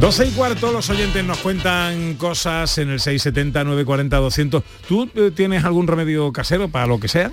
Doce 0.00 0.26
y 0.26 0.30
cuarto, 0.30 0.72
los 0.72 0.88
oyentes 0.88 1.22
nos 1.22 1.36
cuentan 1.40 2.14
cosas 2.14 2.78
en 2.78 2.88
el 2.88 3.00
670 3.00 3.64
940 3.64 4.16
200. 4.16 4.62
¿Tú 4.88 5.10
eh, 5.14 5.30
tienes 5.30 5.62
algún 5.62 5.86
remedio 5.86 6.32
casero 6.32 6.68
para 6.68 6.86
lo 6.86 6.98
que 6.98 7.06
sea? 7.06 7.30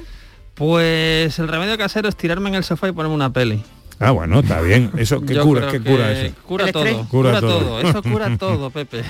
Pues 0.53 1.39
el 1.39 1.47
remedio 1.47 1.77
casero 1.77 2.09
es 2.09 2.17
tirarme 2.17 2.49
en 2.49 2.55
el 2.55 2.65
sofá 2.65 2.89
y 2.89 2.91
ponerme 2.91 3.15
una 3.15 3.31
peli. 3.31 3.63
Ah, 3.99 4.11
bueno, 4.11 4.39
está 4.41 4.61
bien. 4.61 4.91
Eso, 4.97 5.21
¿qué 5.21 5.33
Yo 5.33 5.43
cura? 5.43 5.71
¿Qué 5.71 5.79
cura 5.79 6.13
que 6.13 6.25
eso? 6.27 6.35
Cura 6.45 6.65
El 6.65 6.71
todo, 6.71 6.85
estrés. 6.85 7.07
Cura 7.07 7.29
cura, 7.29 7.39
todo. 7.41 7.59
todo. 7.59 7.81
Eso 7.81 8.01
cura 8.03 8.37
todo, 8.39 8.69
Pepe. 8.69 9.01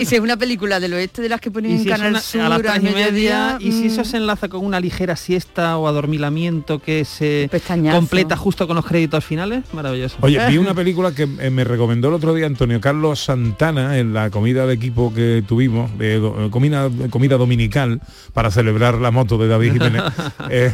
Y 0.00 0.04
si 0.06 0.14
es 0.14 0.20
una 0.20 0.36
película 0.36 0.80
del 0.80 0.94
oeste 0.94 1.20
de 1.20 1.28
las 1.28 1.40
que 1.40 1.50
ponen 1.50 1.72
en 1.72 1.82
si 1.82 1.88
Canal 1.88 2.10
una- 2.12 2.20
Sur 2.20 2.40
a 2.40 2.48
las 2.48 2.62
tres 2.62 2.76
y 2.78 2.80
media, 2.80 2.94
mediodía, 2.94 3.56
y 3.60 3.72
si 3.72 3.86
eso 3.88 4.00
mm, 4.00 4.04
se 4.04 4.16
enlaza 4.16 4.48
con 4.48 4.64
una 4.64 4.80
ligera 4.80 5.14
siesta 5.16 5.76
o 5.76 5.86
adormilamiento 5.88 6.78
que 6.78 7.04
se 7.04 7.48
Pestañazo. 7.50 7.96
completa 7.98 8.36
justo 8.36 8.66
con 8.66 8.76
los 8.76 8.86
créditos 8.86 9.24
finales, 9.24 9.62
maravilloso. 9.74 10.16
Oye, 10.22 10.40
vi 10.48 10.56
una 10.58 10.72
película 10.74 11.12
que 11.14 11.24
eh, 11.38 11.50
me 11.50 11.64
recomendó 11.64 12.08
el 12.08 12.14
otro 12.14 12.32
día 12.34 12.46
Antonio 12.46 12.80
Carlos 12.80 13.20
Santana 13.22 13.98
en 13.98 14.14
la 14.14 14.30
comida 14.30 14.66
de 14.66 14.72
equipo 14.74 15.12
que 15.12 15.42
tuvimos, 15.46 15.96
de 15.98 16.16
eh, 16.16 16.48
comida, 16.50 16.88
comida 17.10 17.36
dominical, 17.36 18.00
para 18.32 18.50
celebrar 18.50 18.94
la 18.94 19.10
moto 19.10 19.36
de 19.36 19.48
David 19.48 19.72
Jiménez. 19.74 20.02
Eh, 20.52 20.72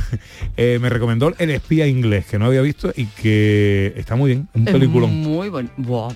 eh, 0.56 0.78
me 0.80 0.88
recomendó 0.88 1.34
El 1.38 1.50
espía 1.50 1.86
inglés, 1.86 2.26
que 2.26 2.38
no 2.38 2.46
había 2.46 2.62
visto 2.62 2.92
y 2.96 3.06
que 3.06 3.55
está 3.96 4.16
muy 4.16 4.30
bien, 4.30 4.48
un 4.54 4.66
es 4.66 4.72
peliculón. 4.72 5.14
Muy 5.14 5.48
bueno. 5.48 5.68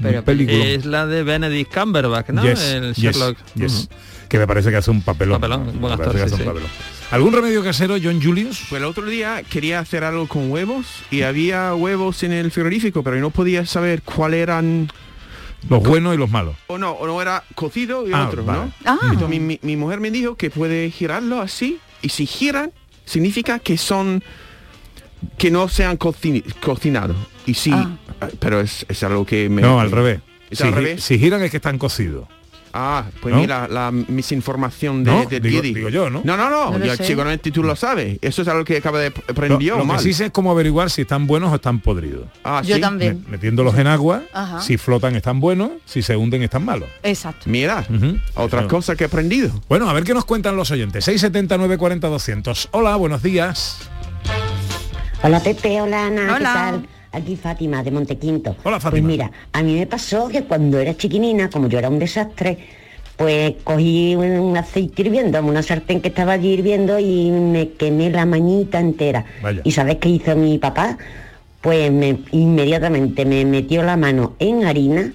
Pero 0.03 0.25
peliculón. 0.25 0.61
es 0.67 0.85
la 0.85 1.07
de 1.07 1.23
Benedict 1.23 1.73
Cumberbatch, 1.75 2.29
¿no? 2.31 2.43
Yes, 2.43 2.61
el 2.63 2.95
yes, 2.95 3.17
Sherlock. 3.17 3.37
Que 4.29 4.39
me 4.39 4.47
parece 4.47 4.71
que 4.71 4.77
hace 4.77 4.91
un 4.93 5.03
papelón. 5.03 5.41
Papelón, 5.41 5.67
Me 5.67 5.73
buen 5.73 5.97
parece 5.99 6.03
actor, 6.03 6.15
que 6.17 6.23
hace 6.23 6.29
sí, 6.29 6.35
un 6.35 6.41
sí. 6.41 6.45
papelón. 6.47 6.69
¿Algún 7.11 7.33
remedio 7.33 7.65
casero, 7.65 7.97
John 8.01 8.23
Julius? 8.23 8.67
Pues 8.69 8.81
el 8.81 8.87
otro 8.87 9.07
día 9.07 9.43
quería 9.49 9.81
hacer 9.81 10.05
algo 10.05 10.29
con 10.29 10.51
huevos 10.53 10.87
y 11.11 11.23
había 11.23 11.75
huevos 11.75 12.23
en 12.23 12.31
el 12.33 12.53
frigorífico, 12.53 13.03
pero 13.03 13.17
no 13.17 13.31
podía 13.31 13.67
saber 13.67 14.03
cuál 14.03 14.35
eran 14.35 14.89
Los 15.69 15.83
buenos 15.83 16.15
y 16.15 16.19
los 16.19 16.31
malos. 16.31 16.55
o 16.69 16.79
no, 16.79 16.93
o 16.93 17.07
no 17.09 17.21
era 17.21 17.43
cocido 17.57 18.09
y 18.09 18.13
Ah, 18.13 18.29
otro, 18.29 18.45
vale. 18.45 18.61
¿no? 18.61 18.73
Ah. 18.85 18.99
Entonces 19.11 19.29
mi, 19.29 19.41
mi- 19.41 19.59
mi 19.63 19.77
mujer 19.77 19.99
me 19.99 20.13
dijo 20.13 20.37
que 20.37 20.51
puede 20.51 20.89
girarlo 20.93 21.41
así 21.41 21.79
y 22.01 22.11
si 22.11 22.25
giran 22.27 22.71
significa 23.05 23.59
que 23.59 23.77
son 23.77 24.23
que 25.39 25.51
no 25.51 25.69
sean 25.69 25.97
cocinados. 25.97 27.17
Y 27.47 27.55
sí, 27.55 27.71
Ah. 27.73 27.91
eh, 28.23 28.35
pero 28.39 28.61
es, 28.61 28.85
es 28.89 29.03
algo 29.03 29.25
que 29.27 29.49
me 29.49 29.63
No, 29.63 29.81
al 29.81 29.91
revés. 29.91 30.21
¿Es 30.51 30.59
Si, 30.59 30.65
al 30.65 30.73
revés? 30.73 31.03
si 31.03 31.19
giran 31.19 31.43
es 31.43 31.51
que 31.51 31.57
están 31.59 31.79
cocidos. 31.79 32.27
Ah, 32.73 33.07
pues 33.21 33.35
¿No? 33.35 33.41
mira, 33.41 33.67
la 33.67 33.91
misinformación 33.91 35.03
de, 35.03 35.11
No, 35.11 35.25
de 35.27 35.41
digo- 35.41 35.61
Didi. 35.61 35.75
digo 35.75 35.89
yo, 35.89 36.09
¿no? 36.09 36.21
No, 36.25 36.37
no, 36.37 36.49
no, 36.49 36.79
No 36.79 36.87
lo 36.87 36.97
seguramente 36.97 37.51
tú 37.51 37.65
lo 37.65 37.75
sabes. 37.75 38.19
Eso 38.23 38.43
es 38.43 38.49
algo 38.49 38.65
que 38.65 38.77
acaba 38.77 39.01
de 39.01 39.09
aprender 39.09 39.51
Lo, 39.59 39.61
yo, 39.61 39.75
lo 39.75 39.81
que 39.83 39.87
mal. 39.89 39.99
sí 39.99 40.13
sé 40.13 40.27
es 40.27 40.31
cómo 40.31 40.53
averiguar 40.53 40.89
si 40.89 41.03
están 41.03 41.27
buenos 41.27 41.51
o 41.51 41.57
están 41.57 41.81
podridos. 41.81 42.29
Ah, 42.45 42.63
Yo 42.65 42.77
¿sí? 42.77 42.81
también. 42.81 43.25
Me- 43.25 43.33
metiéndolos 43.33 43.77
en 43.77 43.89
agua, 43.89 44.23
Ajá. 44.33 44.61
si 44.61 44.77
flotan 44.77 45.17
están 45.17 45.41
buenos, 45.41 45.71
si 45.85 46.03
se 46.03 46.17
hunden 46.17 46.43
están 46.45 46.65
malos. 46.65 46.89
Exacto. 47.03 47.51
Mira, 47.51 47.85
Ujú. 47.93 48.19
otra 48.37 48.61
Eso. 48.61 48.69
cosa 48.69 48.95
que 48.95 49.03
he 49.03 49.07
aprendido. 49.09 49.51
Bueno, 49.69 49.91
a 49.91 49.93
ver 49.93 50.05
qué 50.05 50.15
nos 50.15 50.25
cuentan 50.25 50.55
los 50.55 50.71
oyentes. 50.71 51.05
670 51.05 51.57
940 51.59 52.07
200. 52.09 52.69
Hola, 52.71 52.95
buenos 52.95 53.21
días. 53.21 53.79
Hola 55.23 55.41
Pepe, 55.41 55.81
hola 55.81 56.07
Ana, 56.07 56.23
Hola. 56.23 56.39
¿qué 56.39 56.45
tal? 56.45 56.89
Aquí 57.13 57.37
Fátima 57.37 57.83
de 57.83 57.91
Montequinto. 57.91 58.57
Hola, 58.63 58.79
Fátima. 58.81 58.91
Pues 58.91 59.03
mira, 59.03 59.31
a 59.53 59.63
mí 59.63 59.75
me 59.79 59.87
pasó 59.87 60.29
que 60.29 60.45
cuando 60.45 60.79
era 60.79 60.97
chiquinina, 60.97 61.51
como 61.51 61.69
yo 61.69 61.79
era 61.79 61.89
un 61.89 61.99
desastre, 61.99 62.59
pues 63.17 63.55
cogí 63.65 64.15
un, 64.15 64.31
un 64.39 64.57
aceite 64.57 65.03
hirviendo, 65.03 65.45
una 65.45 65.63
sartén 65.63 66.01
que 66.01 66.09
estaba 66.09 66.33
allí 66.33 66.53
hirviendo 66.53 66.99
y 66.99 67.31
me 67.31 67.71
quemé 67.73 68.11
la 68.11 68.25
mañita 68.27 68.79
entera. 68.81 69.25
Vaya. 69.43 69.61
¿Y 69.65 69.73
sabes 69.73 69.97
qué 69.97 70.09
hizo 70.09 70.37
mi 70.37 70.59
papá? 70.59 70.97
Pues 71.61 71.93
me, 71.93 72.21
inmediatamente 72.31 73.27
me 73.27 73.45
metió 73.45 73.83
la 73.83 73.97
mano 73.97 74.35
en 74.39 74.65
harina 74.65 75.13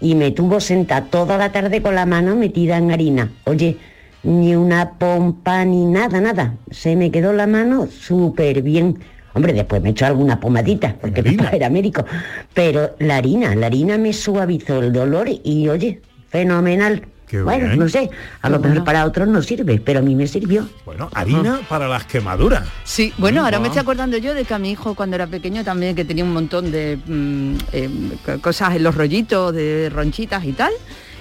y 0.00 0.14
me 0.14 0.30
tuvo 0.30 0.60
sentada 0.60 1.06
toda 1.06 1.38
la 1.38 1.50
tarde 1.50 1.82
con 1.82 1.94
la 1.96 2.06
mano 2.06 2.36
metida 2.36 2.76
en 2.76 2.92
harina. 2.92 3.32
Oye, 3.44 3.78
ni 4.22 4.54
una 4.54 4.92
pompa 4.92 5.64
ni 5.64 5.86
nada, 5.86 6.20
nada. 6.20 6.54
Se 6.70 6.94
me 6.94 7.10
quedó 7.10 7.32
la 7.32 7.46
mano 7.48 7.88
súper 7.88 8.62
bien. 8.62 8.98
Hombre, 9.34 9.52
después 9.52 9.82
me 9.82 9.90
echó 9.90 10.06
alguna 10.06 10.40
pomadita, 10.40 10.96
porque 11.00 11.22
papá 11.22 11.50
era 11.52 11.68
médico. 11.68 12.04
Pero 12.54 12.94
la 13.00 13.16
harina, 13.16 13.54
la 13.54 13.66
harina 13.66 13.98
me 13.98 14.12
suavizó 14.12 14.80
el 14.80 14.92
dolor 14.92 15.28
y 15.28 15.68
oye, 15.68 16.00
fenomenal. 16.28 17.02
Qué 17.26 17.42
bueno, 17.42 17.66
bien. 17.66 17.78
no 17.78 17.88
sé, 17.88 18.10
a 18.42 18.50
lo 18.50 18.60
mejor 18.60 18.84
para 18.84 19.04
otros 19.06 19.26
no 19.26 19.42
sirve, 19.42 19.80
pero 19.80 20.00
a 20.00 20.02
mí 20.02 20.14
me 20.14 20.26
sirvió. 20.28 20.68
Bueno, 20.84 21.08
harina 21.14 21.60
para 21.68 21.88
las 21.88 22.04
quemaduras. 22.04 22.68
Sí, 22.84 23.12
bueno, 23.18 23.42
ahora 23.42 23.58
me 23.58 23.68
estoy 23.68 23.80
acordando 23.80 24.18
yo 24.18 24.34
de 24.34 24.44
que 24.44 24.54
a 24.54 24.58
mi 24.58 24.70
hijo 24.70 24.94
cuando 24.94 25.16
era 25.16 25.26
pequeño 25.26 25.64
también 25.64 25.96
que 25.96 26.04
tenía 26.04 26.22
un 26.22 26.32
montón 26.34 26.70
de 26.70 26.98
mm, 27.04 27.54
eh, 27.72 27.90
co- 28.24 28.40
cosas 28.40 28.76
en 28.76 28.82
los 28.84 28.94
rollitos, 28.94 29.52
de 29.54 29.90
ronchitas 29.92 30.44
y 30.44 30.52
tal. 30.52 30.72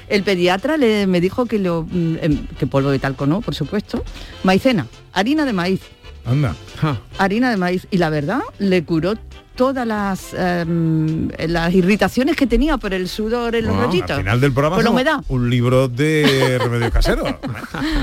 El 0.10 0.22
pediatra 0.24 0.76
le, 0.78 1.08
me 1.08 1.22
dijo 1.22 1.46
que 1.46 1.58
lo 1.58 1.88
mm, 1.90 2.16
em, 2.22 2.48
que 2.60 2.68
polvo 2.68 2.92
de 2.92 3.00
talco 3.00 3.26
no, 3.26 3.40
por 3.42 3.56
supuesto, 3.56 4.04
maicena, 4.44 4.86
harina 5.14 5.46
de 5.46 5.54
maíz, 5.54 5.80
Anda. 6.26 6.56
Ja. 6.82 6.98
harina 7.18 7.50
de 7.50 7.58
maíz 7.58 7.88
y 7.92 7.98
la 7.98 8.10
verdad 8.10 8.40
le 8.60 8.84
curó 8.84 9.14
todas 9.56 9.86
las 9.86 10.34
em, 10.36 11.30
las 11.48 11.72
irritaciones 11.76 12.36
que 12.36 12.48
tenía 12.48 12.78
por 12.78 12.92
el 12.92 13.08
sudor 13.08 13.56
en 13.56 13.68
los 13.68 13.76
rollitos. 13.78 14.10
Al 14.12 14.18
final 14.24 14.42
del 14.42 14.52
programa 14.52 14.78
Por 14.78 14.84
la 14.84 14.90
hacemos 14.90 15.02
humedad. 15.02 15.24
un 15.30 15.50
libro 15.50 15.88
de 15.88 16.58
remedios 16.62 16.92
caseros. 16.92 17.30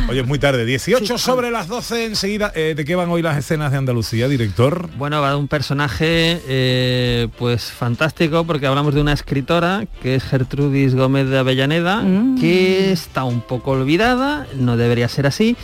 Oye, 0.08 0.20
es 0.20 0.26
muy 0.28 0.38
tarde. 0.38 0.64
18 0.64 1.18
sobre 1.18 1.50
las 1.50 1.66
12 1.66 2.04
enseguida. 2.06 2.52
Eh, 2.54 2.74
¿De 2.76 2.84
qué 2.84 2.94
van 2.94 3.08
hoy 3.10 3.20
las 3.22 3.36
escenas 3.36 3.72
de 3.72 3.78
Andalucía, 3.78 4.28
director? 4.28 4.88
Bueno, 4.96 5.20
va 5.20 5.30
de 5.30 5.36
un 5.36 5.48
personaje 5.48 6.40
eh, 6.46 7.26
pues 7.36 7.64
fantástico 7.72 8.44
porque 8.44 8.68
hablamos 8.68 8.94
de 8.94 9.00
una 9.00 9.12
escritora 9.12 9.86
que 10.02 10.14
es 10.14 10.22
Gertrudis 10.22 10.94
Gómez 10.94 11.28
de 11.28 11.38
Avellaneda, 11.38 12.02
Mm. 12.02 12.38
que 12.40 12.92
está 12.92 13.24
un 13.24 13.40
poco 13.40 13.72
olvidada, 13.72 14.46
no 14.56 14.76
debería 14.76 15.08
ser 15.08 15.26
así. 15.26 15.56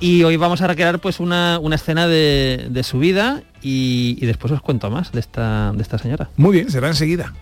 Y 0.00 0.22
hoy 0.22 0.36
vamos 0.36 0.60
a 0.62 0.66
recrear 0.66 1.00
pues 1.00 1.18
una, 1.18 1.58
una 1.60 1.74
escena 1.74 2.06
de, 2.06 2.68
de 2.70 2.82
su 2.84 2.98
vida 2.98 3.42
y, 3.62 4.16
y, 4.20 4.26
después 4.26 4.52
os 4.52 4.62
cuento 4.62 4.90
más 4.90 5.10
de 5.10 5.20
esta, 5.20 5.72
de 5.72 5.82
esta 5.82 5.98
señora. 5.98 6.30
Muy 6.36 6.52
bien, 6.52 6.70
será 6.70 6.88
enseguida. 6.88 7.32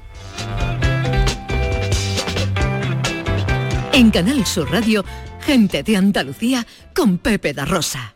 En 3.93 4.11
Canal 4.11 4.45
Sur 4.47 4.71
Radio, 4.71 5.05
gente 5.41 5.83
de 5.83 5.97
Andalucía 5.97 6.67
con 6.95 7.19
Pepe 7.19 7.53
da 7.53 7.67
Rosa. 7.67 8.16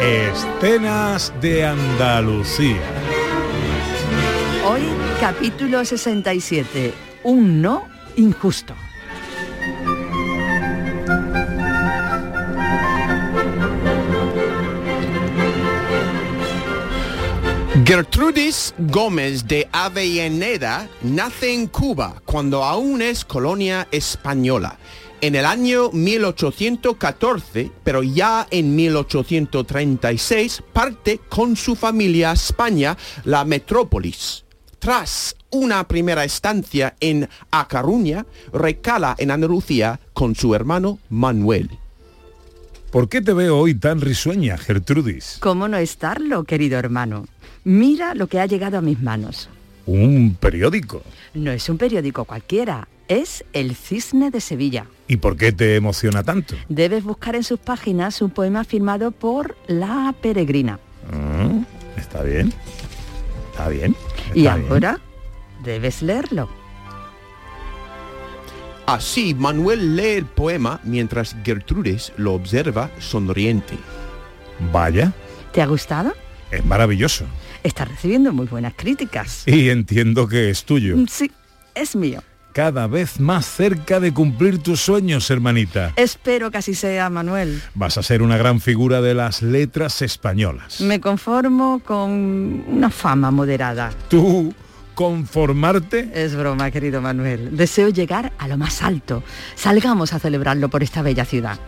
Escenas 0.00 1.30
de 1.42 1.66
Andalucía. 1.66 2.80
Hoy, 4.66 4.80
capítulo 5.20 5.84
67. 5.84 6.94
Un 7.22 7.60
no 7.60 7.86
injusto. 8.16 8.74
Gertrudis 17.84 18.72
Gómez 18.78 19.46
de 19.46 19.68
Avellaneda 19.70 20.88
nace 21.02 21.52
en 21.52 21.66
Cuba 21.66 22.22
cuando 22.24 22.64
aún 22.64 23.02
es 23.02 23.24
colonia 23.26 23.86
española. 23.90 24.78
En 25.22 25.34
el 25.34 25.44
año 25.44 25.90
1814, 25.92 27.70
pero 27.84 28.02
ya 28.02 28.46
en 28.50 28.74
1836, 28.74 30.62
parte 30.72 31.20
con 31.28 31.56
su 31.56 31.76
familia 31.76 32.30
a 32.30 32.34
España, 32.34 32.96
la 33.24 33.44
metrópolis. 33.44 34.44
Tras 34.78 35.36
una 35.50 35.86
primera 35.86 36.24
estancia 36.24 36.96
en 37.00 37.28
A 37.50 37.68
Coruña, 37.68 38.24
recala 38.50 39.14
en 39.18 39.30
Andalucía 39.30 40.00
con 40.14 40.34
su 40.34 40.54
hermano 40.54 40.98
Manuel. 41.10 41.68
¿Por 42.90 43.10
qué 43.10 43.20
te 43.20 43.34
veo 43.34 43.58
hoy 43.58 43.74
tan 43.74 44.00
risueña, 44.00 44.56
Gertrudis? 44.56 45.36
¿Cómo 45.40 45.68
no 45.68 45.76
estarlo, 45.76 46.44
querido 46.44 46.78
hermano? 46.78 47.26
Mira 47.62 48.14
lo 48.14 48.26
que 48.26 48.40
ha 48.40 48.46
llegado 48.46 48.78
a 48.78 48.80
mis 48.80 49.02
manos. 49.02 49.50
Un 49.84 50.34
periódico. 50.40 51.02
No 51.34 51.50
es 51.50 51.68
un 51.68 51.76
periódico 51.76 52.24
cualquiera, 52.24 52.88
es 53.10 53.44
El 53.52 53.74
Cisne 53.74 54.30
de 54.30 54.40
Sevilla. 54.40 54.86
¿Y 55.08 55.16
por 55.16 55.36
qué 55.36 55.50
te 55.50 55.74
emociona 55.74 56.22
tanto? 56.22 56.54
Debes 56.68 57.02
buscar 57.02 57.34
en 57.34 57.42
sus 57.42 57.58
páginas 57.58 58.22
un 58.22 58.30
poema 58.30 58.62
firmado 58.62 59.10
por 59.10 59.56
La 59.66 60.14
Peregrina. 60.22 60.78
Mm, 61.12 61.64
está 61.98 62.22
bien. 62.22 62.54
Está 63.50 63.68
bien. 63.68 63.96
Y 64.32 64.42
bien. 64.42 64.64
ahora 64.68 65.00
debes 65.64 66.02
leerlo. 66.02 66.48
Así, 68.86 69.34
Manuel 69.34 69.96
lee 69.96 70.14
el 70.18 70.26
poema 70.26 70.80
mientras 70.84 71.36
Gertrudis 71.44 72.12
lo 72.16 72.34
observa 72.34 72.90
sonriente. 73.00 73.74
Vaya, 74.72 75.12
¿Te 75.52 75.60
ha 75.62 75.66
gustado? 75.66 76.12
es 76.52 76.64
maravilloso. 76.64 77.24
Está 77.64 77.84
recibiendo 77.84 78.32
muy 78.32 78.46
buenas 78.46 78.74
críticas. 78.76 79.42
Y 79.46 79.68
entiendo 79.70 80.28
que 80.28 80.48
es 80.50 80.64
tuyo. 80.64 80.96
Sí, 81.08 81.30
es 81.74 81.96
mío. 81.96 82.22
Cada 82.52 82.88
vez 82.88 83.20
más 83.20 83.46
cerca 83.46 84.00
de 84.00 84.12
cumplir 84.12 84.58
tus 84.58 84.80
sueños, 84.80 85.30
hermanita. 85.30 85.92
Espero 85.96 86.50
que 86.50 86.58
así 86.58 86.74
sea, 86.74 87.08
Manuel. 87.08 87.62
Vas 87.74 87.96
a 87.96 88.02
ser 88.02 88.22
una 88.22 88.36
gran 88.36 88.60
figura 88.60 89.00
de 89.00 89.14
las 89.14 89.42
letras 89.42 90.02
españolas. 90.02 90.80
Me 90.80 91.00
conformo 91.00 91.80
con 91.84 92.64
una 92.66 92.90
fama 92.90 93.30
moderada. 93.30 93.90
¿Tú 94.08 94.52
conformarte? 94.94 96.10
Es 96.12 96.34
broma, 96.34 96.70
querido 96.70 97.00
Manuel. 97.00 97.56
Deseo 97.56 97.88
llegar 97.88 98.32
a 98.38 98.48
lo 98.48 98.58
más 98.58 98.82
alto. 98.82 99.22
Salgamos 99.54 100.12
a 100.12 100.18
celebrarlo 100.18 100.68
por 100.68 100.82
esta 100.82 101.02
bella 101.02 101.24
ciudad. 101.24 101.58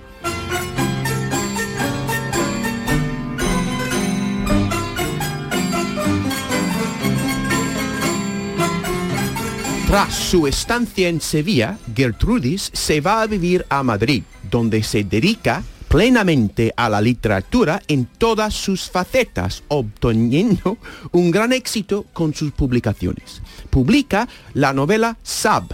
Tras 9.93 10.15
su 10.15 10.47
estancia 10.47 11.11
en 11.11 11.21
Sevilla, 11.21 11.77
Gertrudis 11.95 12.71
se 12.73 13.03
va 13.03 13.21
a 13.21 13.27
vivir 13.27 13.67
a 13.69 13.83
Madrid, 13.83 14.23
donde 14.51 14.83
se 14.83 15.05
dedica 15.05 15.63
plenamente 15.89 16.73
a 16.79 16.89
la 16.89 17.03
literatura 17.03 17.83
en 17.89 18.07
todas 18.07 18.55
sus 18.55 18.89
facetas, 18.89 19.63
obteniendo 19.69 20.79
un 21.11 21.31
gran 21.31 21.53
éxito 21.53 22.07
con 22.15 22.33
sus 22.33 22.53
publicaciones. 22.53 23.43
Publica 23.69 24.27
la 24.55 24.73
novela 24.73 25.19
Sab, 25.23 25.65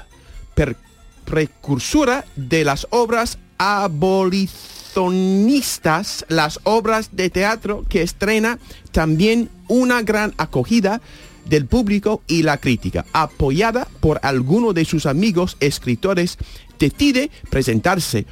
precursora 1.24 2.24
de 2.34 2.64
las 2.64 2.88
obras 2.90 3.38
abolicionistas, 3.56 6.26
las 6.26 6.58
obras 6.64 7.10
de 7.12 7.30
teatro 7.30 7.84
que 7.88 8.02
estrena 8.02 8.58
también 8.90 9.48
una 9.68 10.02
gran 10.02 10.34
acogida 10.38 11.00
del 11.48 11.66
público 11.66 12.22
y 12.26 12.42
la 12.42 12.58
crítica. 12.58 13.04
Apoyada 13.12 13.88
por 14.00 14.20
alguno 14.22 14.72
de 14.72 14.84
sus 14.84 15.06
amigos 15.06 15.56
escritores, 15.60 16.38
decide 16.78 17.30
presentarse 17.50 18.26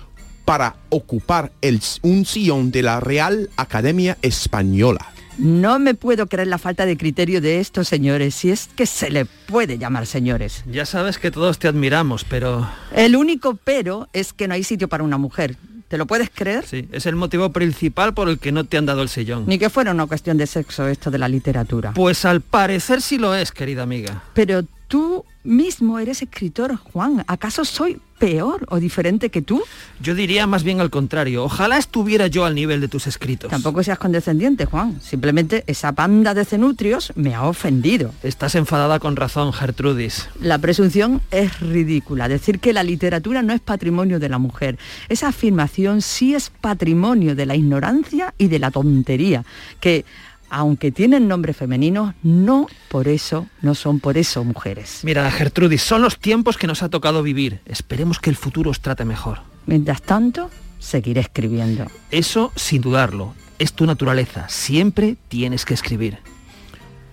para 0.44 0.76
ocupar 0.90 1.52
el- 1.60 1.80
un 2.02 2.24
sillón 2.24 2.70
de 2.70 2.82
la 2.82 3.00
Real 3.00 3.50
Academia 3.56 4.16
Española. 4.22 5.12
No 5.38 5.78
me 5.78 5.94
puedo 5.94 6.28
creer 6.28 6.48
la 6.48 6.56
falta 6.56 6.86
de 6.86 6.96
criterio 6.96 7.42
de 7.42 7.60
estos 7.60 7.88
señores, 7.88 8.34
si 8.34 8.50
es 8.50 8.68
que 8.74 8.86
se 8.86 9.10
le 9.10 9.26
puede 9.26 9.76
llamar 9.76 10.06
señores. 10.06 10.64
Ya 10.70 10.86
sabes 10.86 11.18
que 11.18 11.30
todos 11.30 11.58
te 11.58 11.68
admiramos, 11.68 12.24
pero 12.24 12.66
El 12.94 13.16
único 13.16 13.58
pero 13.62 14.08
es 14.14 14.32
que 14.32 14.48
no 14.48 14.54
hay 14.54 14.64
sitio 14.64 14.88
para 14.88 15.04
una 15.04 15.18
mujer. 15.18 15.56
¿Te 15.88 15.98
lo 15.98 16.06
puedes 16.06 16.30
creer? 16.30 16.66
sí, 16.66 16.88
es 16.90 17.06
el 17.06 17.14
motivo 17.14 17.50
principal 17.50 18.12
por 18.12 18.28
el 18.28 18.38
que 18.38 18.50
no 18.50 18.64
te 18.64 18.76
han 18.76 18.86
dado 18.86 19.02
el 19.02 19.08
sillón. 19.08 19.44
Ni 19.46 19.58
que 19.58 19.70
fuera 19.70 19.92
una 19.92 20.06
cuestión 20.06 20.36
de 20.36 20.46
sexo 20.46 20.88
esto 20.88 21.10
de 21.10 21.18
la 21.18 21.28
literatura. 21.28 21.92
Pues 21.92 22.24
al 22.24 22.40
parecer 22.40 23.00
sí 23.00 23.18
lo 23.18 23.34
es, 23.34 23.52
querida 23.52 23.84
amiga. 23.84 24.22
Pero 24.34 24.64
tú 24.88 25.24
mismo 25.44 25.98
eres 25.98 26.22
escritor, 26.22 26.76
Juan. 26.76 27.24
¿Acaso 27.26 27.64
soy 27.64 28.00
peor 28.18 28.66
o 28.70 28.80
diferente 28.80 29.30
que 29.30 29.42
tú? 29.42 29.62
Yo 30.00 30.14
diría 30.14 30.46
más 30.46 30.62
bien 30.62 30.80
al 30.80 30.90
contrario. 30.90 31.44
Ojalá 31.44 31.78
estuviera 31.78 32.26
yo 32.26 32.44
al 32.44 32.54
nivel 32.54 32.80
de 32.80 32.88
tus 32.88 33.06
escritos. 33.06 33.50
Tampoco 33.50 33.82
seas 33.82 33.98
condescendiente, 33.98 34.64
Juan. 34.66 35.00
Simplemente 35.00 35.64
esa 35.66 35.92
banda 35.92 36.34
de 36.34 36.44
cenutrios 36.44 37.12
me 37.14 37.34
ha 37.34 37.44
ofendido. 37.44 38.12
Estás 38.22 38.54
enfadada 38.54 38.98
con 38.98 39.16
razón, 39.16 39.52
Gertrudis. 39.52 40.28
La 40.40 40.58
presunción 40.58 41.22
es 41.30 41.60
ridícula. 41.60 42.28
Decir 42.28 42.58
que 42.58 42.72
la 42.72 42.82
literatura 42.82 43.42
no 43.42 43.52
es 43.52 43.60
patrimonio 43.60 44.18
de 44.18 44.28
la 44.28 44.38
mujer. 44.38 44.78
Esa 45.08 45.28
afirmación 45.28 46.02
sí 46.02 46.34
es 46.34 46.50
patrimonio 46.50 47.34
de 47.34 47.46
la 47.46 47.54
ignorancia 47.54 48.34
y 48.38 48.48
de 48.48 48.58
la 48.58 48.70
tontería. 48.70 49.44
Que, 49.80 50.04
aunque 50.50 50.92
tienen 50.92 51.28
nombres 51.28 51.56
femeninos, 51.56 52.14
no 52.22 52.66
por 52.88 53.08
eso, 53.08 53.46
no 53.62 53.74
son 53.74 54.00
por 54.00 54.18
eso 54.18 54.44
mujeres. 54.44 55.00
Mira, 55.02 55.30
Gertrudis, 55.30 55.82
son 55.82 56.02
los 56.02 56.18
tiempos 56.18 56.56
que 56.56 56.66
nos 56.66 56.82
ha 56.82 56.88
tocado 56.88 57.22
vivir. 57.22 57.60
Esperemos 57.66 58.18
que 58.18 58.30
el 58.30 58.36
futuro 58.36 58.70
os 58.70 58.80
trate 58.80 59.04
mejor. 59.04 59.40
Mientras 59.66 60.02
tanto, 60.02 60.50
seguiré 60.78 61.20
escribiendo. 61.20 61.86
Eso 62.10 62.52
sin 62.56 62.82
dudarlo. 62.82 63.34
Es 63.58 63.72
tu 63.72 63.86
naturaleza. 63.86 64.48
Siempre 64.48 65.16
tienes 65.28 65.64
que 65.64 65.74
escribir. 65.74 66.18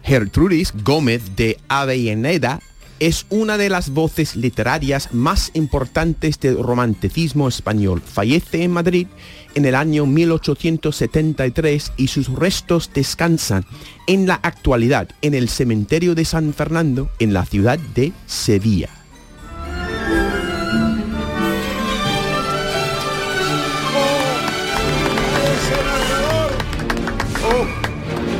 Gertrudis 0.04 0.74
Gómez 0.84 1.36
de 1.36 1.58
Avellaneda 1.69 2.60
es 3.00 3.26
una 3.30 3.58
de 3.58 3.69
las 3.69 3.89
voces 3.89 4.36
literarias 4.36 5.13
más 5.13 5.52
importantes 5.54 6.39
del 6.39 6.62
romanticismo 6.62 7.48
español. 7.48 8.02
Fallece 8.02 8.63
en 8.63 8.72
Madrid 8.72 9.08
en 9.56 9.66
el 9.66 9.76
año 9.76 10.06
1873 10.06 11.94
y 11.98 12.08
sus 12.08 12.30
restos 12.30 12.92
descansan 12.94 13.66
en 14.08 14.28
la 14.28 14.36
actualidad 14.36 15.10
en 15.22 15.34
el 15.34 15.50
cementerio 15.50 16.16
de 16.16 16.26
San 16.26 16.54
Fernando 16.54 17.10
en 17.20 17.34
la 17.34 17.46
ciudad 17.46 17.80
de 17.94 18.13
Sevilla. 18.26 18.89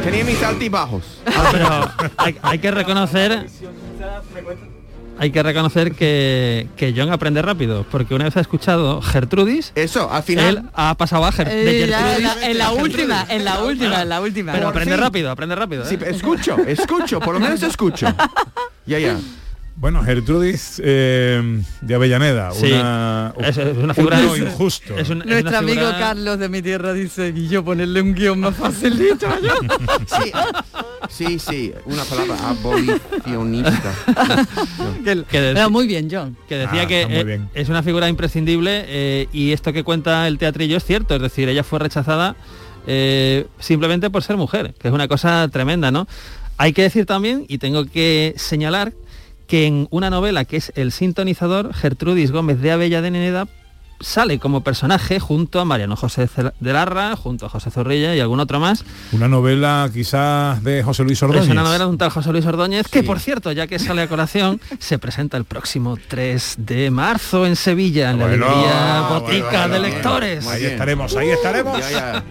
Tenía 0.04 0.26
mis 0.26 0.43
altibajos. 0.43 1.21
Ah, 1.26 1.49
pero 1.52 2.38
hay, 2.41 2.60
que 2.60 2.71
reconocer 2.71 3.47
hay 5.19 5.32
que 5.32 5.43
reconocer 5.43 5.93
que, 5.93 6.67
que 6.76 6.93
John 6.95 7.12
aprende 7.12 7.41
rápido, 7.41 7.86
porque 7.89 8.13
una 8.15 8.26
vez 8.26 8.36
ha 8.38 8.41
escuchado 8.41 9.02
Gertrudis, 9.02 9.71
eso, 9.76 10.12
al 10.12 10.23
final 10.23 10.58
él 10.58 10.63
ha 10.73 10.95
pasado 10.95 11.26
a 11.26 11.32
Ger 11.32 11.47
de 11.49 11.84
Eh, 11.84 11.88
la- 11.88 11.97
Gertrudis 11.99 12.23
la- 12.41 12.47
en 12.49 12.58
la 12.58 12.71
última, 12.71 13.26
en 13.30 13.45
la 13.45 13.60
última, 13.63 14.02
en 14.02 14.10
la 14.10 14.21
última. 14.21 14.52
Pero 14.54 14.65
Por 14.65 14.71
aprende 14.73 14.95
fin. 14.95 15.04
rápido, 15.04 15.32
aprende 15.32 15.56
rápido. 15.56 15.84
¿eh? 15.84 15.88
Sí, 15.88 15.97
escucho, 16.06 16.58
escucho, 16.65 17.19
por 17.19 17.34
lo 17.36 17.39
menos 17.39 17.62
escucho. 17.63 18.08
Ya, 18.86 18.99
ya. 18.99 19.17
Bueno, 19.75 20.03
Gertrudis 20.03 20.79
eh, 20.83 21.62
de 21.81 21.95
Avellaneda, 21.95 22.51
Sí. 22.51 22.71
una, 22.71 23.33
Es- 23.39 23.57
es 23.57 23.75
una 23.75 23.88
un 23.88 23.95
figura- 23.95 24.21
himno 24.21 24.38
injusto. 24.38 24.95
Es 24.97 25.09
un- 25.09 25.21
es 25.21 25.25
Nuestro 25.27 25.49
una 25.49 25.57
amigo 25.59 25.81
figura- 25.81 25.99
Carlos 25.99 26.39
de 26.39 26.47
mi 26.49 26.62
tierra 26.62 26.93
dice, 26.93 27.33
y 27.36 27.47
yo 27.49 27.65
ponerle 27.65 28.01
un 28.01 28.13
guion 28.13 28.39
más 28.39 28.55
facilito. 28.55 29.27
yo". 29.41 29.53
Sí, 30.07 30.31
sí, 31.09 31.39
sí, 31.39 31.73
una 31.86 32.03
palabra 32.05 32.49
abolicionista. 32.49 33.93
que, 35.03 35.23
Que 35.29 35.41
de- 35.41 35.53
Pero 35.53 35.69
muy 35.69 35.88
bien, 35.88 36.07
John. 36.09 36.38
que 36.47 36.55
decía 36.55 36.83
Ah, 36.83 36.88
que 36.88 37.01
eh, 37.09 37.39
es 37.55 37.67
una 37.69 37.81
figura 37.83 38.07
imprescindible 38.07 38.86
eh, 38.88 39.27
y 39.33 39.51
esto 39.53 39.73
que 39.73 39.83
cuenta 39.83 40.27
el 40.27 40.38
teatrillo 40.38 40.77
es 40.77 40.86
cierto, 40.86 41.15
es 41.15 41.21
decir, 41.21 41.49
ella 41.49 41.63
fue 41.63 41.79
rechazada 41.79 42.36
eh, 42.86 43.47
simplemente 43.59 44.09
por 44.09 44.23
ser 44.23 44.38
mujer, 44.38 44.73
que 44.77 44.88
es 44.89 44.93
una 44.93 45.07
cosa 45.07 45.47
tremenda, 45.51 45.89
¿no? 45.89 46.07
Hay 46.57 46.73
que 46.73 46.83
decir 46.83 47.05
también, 47.05 47.45
y 47.47 47.57
tengo 47.57 47.86
que 47.86 48.33
señalar, 48.38 48.93
que 49.54 49.68
en 49.68 49.88
una 49.92 50.10
novela 50.10 50.46
que 50.46 50.58
es 50.58 50.74
El 50.76 50.92
sintonizador, 50.92 51.76
Gertrudis 51.76 52.32
Gómez 52.32 52.60
de 52.60 52.72
Avellaneda 52.72 53.48
sale 54.00 54.39
como 54.39 54.63
personaje 54.63 55.20
junto 55.20 55.60
a 55.60 55.63
Mariano 55.63 55.96
José 55.96 56.28
de 56.60 56.74
Larra, 56.74 57.16
junto 57.16 57.46
a 57.46 57.50
José 57.50 57.70
Zorrilla 57.70 58.16
y 58.16 58.20
algún 58.20 58.39
otro 58.39 58.60
más. 58.60 58.84
Una 59.12 59.28
novela 59.28 59.88
quizás 59.94 60.63
de 60.63 60.82
José 60.82 61.04
Luis 61.04 61.22
Ordóñez. 61.22 61.44
Es 61.44 61.52
una 61.52 61.62
novela 61.62 61.84
de 61.84 61.92
un 61.92 62.00
tal 62.00 62.10
José 62.10 62.32
Luis 62.32 62.48
Ordóñez, 62.48 62.88
que 62.88 63.04
por 63.04 63.20
cierto, 63.20 63.52
ya 63.52 63.68
que 63.68 63.78
sale 63.78 64.02
a 64.02 64.08
colación, 64.08 64.60
se 64.80 64.98
presenta 64.98 65.38
el 65.38 65.46
próximo 65.46 66.00
3 66.08 66.56
de 66.58 66.89
marzo 66.89 67.46
en 67.46 67.56
Sevilla, 67.56 68.10
en 68.10 68.18
la 68.18 68.30
librería 68.30 69.02
Botica 69.08 69.68
bueno, 69.68 69.74
de. 69.76 69.80
Lectores. 69.82 70.48
Ahí 70.48 70.66
estaremos, 70.66 71.16
ahí 71.16 71.30
estaremos. 71.30 71.78
Ya, 71.78 71.92
ya. 71.92 72.24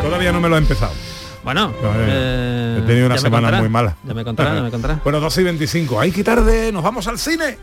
Todavía 0.00 0.32
no 0.32 0.40
me 0.40 0.48
lo 0.48 0.54
he 0.54 0.58
empezado. 0.60 0.94
Bueno, 1.44 1.74
No, 1.82 1.92
eh, 1.94 2.06
eh, 2.08 2.78
he 2.78 2.86
tenido 2.86 3.06
una 3.06 3.18
semana 3.18 3.48
contará, 3.48 3.58
muy 3.58 3.68
mala. 3.68 3.96
Ya 4.04 4.14
me 4.14 4.24
contará, 4.24 4.54
ya 4.54 4.62
me 4.62 4.70
contará. 4.70 5.00
Bueno, 5.04 5.20
12 5.20 5.40
y 5.40 5.44
25. 5.44 6.00
¡Ay, 6.00 6.12
qué 6.12 6.22
tarde! 6.22 6.70
¡Nos 6.72 6.82
vamos 6.82 7.06
al 7.08 7.18
cine! 7.18 7.58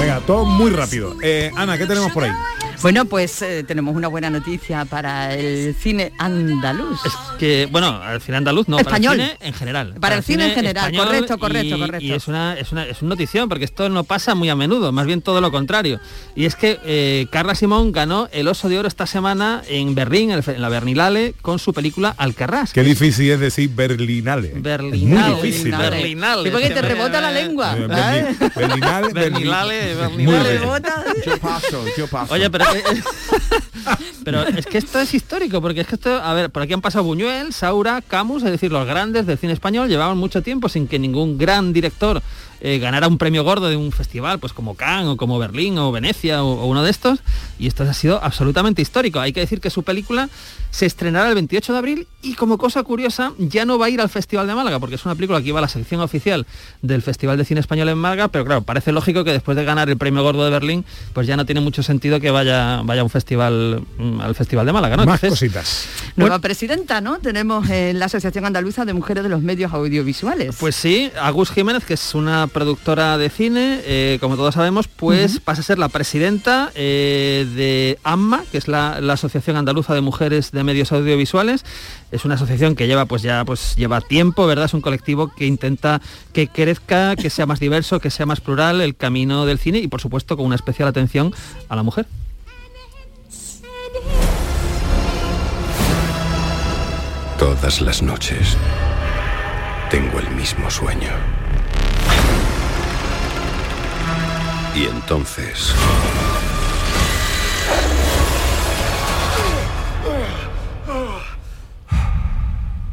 Venga, 0.00 0.20
todo 0.26 0.44
muy 0.44 0.70
rápido. 0.70 1.14
Eh, 1.22 1.50
Ana, 1.56 1.78
¿qué 1.78 1.86
tenemos 1.86 2.10
por 2.12 2.24
ahí? 2.24 2.32
Bueno, 2.82 3.04
pues 3.04 3.40
eh, 3.42 3.62
tenemos 3.62 3.94
una 3.94 4.08
buena 4.08 4.28
noticia 4.28 4.84
para 4.86 5.34
el 5.34 5.72
cine 5.74 6.12
andaluz. 6.18 6.98
Es 7.06 7.12
que, 7.38 7.68
bueno, 7.70 8.00
al 8.02 8.20
cine 8.20 8.38
andaluz 8.38 8.66
no, 8.66 8.76
Español. 8.78 9.18
para 9.18 9.22
el 9.24 9.30
cine 9.36 9.46
en 9.46 9.54
general. 9.54 9.94
Para 10.00 10.14
el 10.16 10.22
cine 10.24 10.44
en 10.48 10.54
general, 10.54 10.84
español 10.86 11.06
correcto, 11.06 11.38
correcto, 11.38 11.76
y- 11.76 11.78
correcto. 11.80 12.04
Y 12.04 12.12
es 12.12 12.26
una, 12.26 12.58
es, 12.58 12.72
una, 12.72 12.84
es 12.86 13.00
una 13.00 13.10
notición, 13.10 13.48
porque 13.48 13.64
esto 13.64 13.88
no 13.88 14.02
pasa 14.02 14.34
muy 14.34 14.48
a 14.50 14.56
menudo, 14.56 14.90
más 14.90 15.06
bien 15.06 15.22
todo 15.22 15.40
lo 15.40 15.52
contrario. 15.52 16.00
Y 16.34 16.44
es 16.44 16.56
que 16.56 16.80
eh, 16.84 17.28
Carla 17.30 17.54
Simón 17.54 17.92
ganó 17.92 18.28
el 18.32 18.48
Oso 18.48 18.68
de 18.68 18.80
Oro 18.80 18.88
esta 18.88 19.06
semana 19.06 19.62
en 19.68 19.94
Berlín, 19.94 20.32
en 20.32 20.42
el 20.44 20.60
la 20.60 20.68
Berlinale, 20.68 21.34
con 21.40 21.60
su 21.60 21.72
película 21.72 22.14
Alcarrás. 22.18 22.72
Qué 22.72 22.82
difícil 22.82 23.30
es 23.30 23.38
decir 23.38 23.70
Berlinale. 23.72 24.54
Berlinale, 24.56 25.34
Muy 25.36 25.42
difícil. 25.50 25.70
Berlinale. 25.76 26.50
porque 26.50 26.70
te 26.70 26.82
rebota 26.82 27.20
la 27.20 27.30
lengua. 27.30 27.76
Eh, 27.78 28.34
Berlinale, 28.56 29.12
Berlinale, 29.12 29.94
Berli- 29.96 30.26
Berlinale. 30.26 30.60
Yo 31.24 31.38
paso, 31.38 31.84
yo 31.96 32.08
paso. 32.08 32.34
Oye, 32.34 32.50
pero, 32.50 32.71
it, 32.74 33.64
pero 34.24 34.42
es 34.46 34.66
que 34.66 34.78
esto 34.78 35.00
es 35.00 35.14
histórico, 35.14 35.60
porque 35.60 35.80
es 35.80 35.86
que 35.86 35.94
esto, 35.94 36.14
a 36.14 36.32
ver, 36.34 36.50
por 36.50 36.62
aquí 36.62 36.72
han 36.72 36.80
pasado 36.80 37.04
Buñuel, 37.04 37.52
Saura, 37.52 38.02
Camus, 38.02 38.42
es 38.42 38.50
decir, 38.50 38.72
los 38.72 38.86
grandes 38.86 39.26
del 39.26 39.38
cine 39.38 39.52
español 39.52 39.88
llevaban 39.88 40.18
mucho 40.18 40.42
tiempo 40.42 40.68
sin 40.68 40.88
que 40.88 40.98
ningún 40.98 41.38
gran 41.38 41.72
director 41.72 42.22
eh, 42.60 42.78
ganara 42.78 43.08
un 43.08 43.18
premio 43.18 43.42
gordo 43.42 43.68
de 43.68 43.76
un 43.76 43.90
festival, 43.90 44.38
pues 44.38 44.52
como 44.52 44.76
Cannes 44.76 45.08
o 45.08 45.16
como 45.16 45.38
Berlín 45.40 45.78
o 45.78 45.90
Venecia 45.90 46.44
o, 46.44 46.60
o 46.60 46.66
uno 46.66 46.84
de 46.84 46.90
estos, 46.90 47.18
y 47.58 47.66
esto 47.66 47.82
ha 47.82 47.92
sido 47.92 48.22
absolutamente 48.22 48.80
histórico. 48.82 49.18
Hay 49.18 49.32
que 49.32 49.40
decir 49.40 49.60
que 49.60 49.68
su 49.68 49.82
película 49.82 50.28
se 50.72 50.86
estrenará 50.86 51.28
el 51.28 51.34
28 51.34 51.72
de 51.72 51.78
abril 51.78 52.06
y 52.22 52.34
como 52.34 52.58
cosa 52.58 52.82
curiosa 52.82 53.32
ya 53.38 53.64
no 53.66 53.78
va 53.78 53.86
a 53.86 53.90
ir 53.90 54.00
al 54.00 54.08
Festival 54.08 54.46
de 54.46 54.54
Málaga, 54.54 54.78
porque 54.78 54.94
es 54.94 55.04
una 55.04 55.14
película 55.14 55.40
que 55.42 55.48
iba 55.48 55.58
a 55.58 55.62
la 55.62 55.68
sección 55.68 56.00
oficial 56.00 56.46
del 56.80 57.02
Festival 57.02 57.36
de 57.36 57.44
Cine 57.44 57.60
Español 57.60 57.88
en 57.90 57.98
Málaga, 57.98 58.28
pero 58.28 58.44
claro, 58.44 58.62
parece 58.62 58.90
lógico 58.90 59.22
que 59.22 59.32
después 59.32 59.56
de 59.56 59.64
ganar 59.64 59.90
el 59.90 59.98
premio 59.98 60.22
gordo 60.22 60.44
de 60.44 60.50
Berlín, 60.50 60.84
pues 61.12 61.26
ya 61.26 61.36
no 61.36 61.44
tiene 61.44 61.60
mucho 61.60 61.82
sentido 61.82 62.20
que 62.20 62.30
vaya, 62.30 62.80
vaya 62.84 63.02
a 63.02 63.04
un 63.04 63.10
festival, 63.10 63.71
mm, 63.80 64.20
al 64.20 64.34
Festival 64.34 64.66
de 64.66 64.72
Málaga, 64.72 64.96
¿no? 64.96 65.04
Más 65.04 65.22
Entonces, 65.22 65.50
cositas. 65.50 65.88
Nueva 66.16 66.38
presidenta, 66.38 67.00
¿no? 67.00 67.18
Tenemos 67.18 67.68
en 67.70 67.98
la 67.98 68.06
Asociación 68.06 68.44
Andaluza 68.44 68.84
de 68.84 68.92
Mujeres 68.92 69.22
de 69.22 69.28
los 69.28 69.42
Medios 69.42 69.72
Audiovisuales. 69.72 70.56
Pues 70.58 70.76
sí, 70.76 71.10
Agus 71.20 71.50
Jiménez, 71.50 71.84
que 71.84 71.94
es 71.94 72.14
una 72.14 72.46
productora 72.46 73.18
de 73.18 73.30
cine, 73.30 73.80
eh, 73.84 74.18
como 74.20 74.36
todos 74.36 74.54
sabemos, 74.54 74.88
pues 74.88 75.40
pasa 75.40 75.60
a 75.60 75.64
ser 75.64 75.78
la 75.78 75.88
presidenta 75.88 76.70
eh, 76.74 77.46
de 77.54 77.98
AMMA, 78.04 78.44
que 78.50 78.58
es 78.58 78.68
la, 78.68 79.00
la 79.00 79.14
Asociación 79.14 79.56
Andaluza 79.56 79.94
de 79.94 80.00
Mujeres 80.00 80.50
de 80.52 80.64
Medios 80.64 80.92
Audiovisuales. 80.92 81.64
Es 82.10 82.24
una 82.24 82.34
asociación 82.34 82.74
que 82.74 82.86
lleva 82.86 83.06
pues 83.06 83.22
ya 83.22 83.44
pues 83.44 83.74
lleva 83.76 84.00
tiempo, 84.00 84.46
¿verdad? 84.46 84.66
Es 84.66 84.74
un 84.74 84.82
colectivo 84.82 85.32
que 85.34 85.46
intenta 85.46 86.00
que 86.32 86.48
crezca, 86.48 87.16
que 87.16 87.30
sea 87.30 87.46
más 87.46 87.60
diverso, 87.60 88.00
que 88.00 88.10
sea 88.10 88.26
más 88.26 88.40
plural 88.40 88.80
el 88.80 88.94
camino 88.96 89.46
del 89.46 89.58
cine 89.58 89.78
y 89.78 89.88
por 89.88 90.00
supuesto 90.00 90.36
con 90.36 90.46
una 90.46 90.56
especial 90.56 90.88
atención 90.88 91.32
a 91.68 91.76
la 91.76 91.82
mujer. 91.82 92.06
Todas 97.42 97.80
las 97.80 98.02
noches 98.02 98.56
tengo 99.90 100.20
el 100.20 100.30
mismo 100.30 100.70
sueño. 100.70 101.10
Y 104.76 104.84
entonces... 104.84 105.74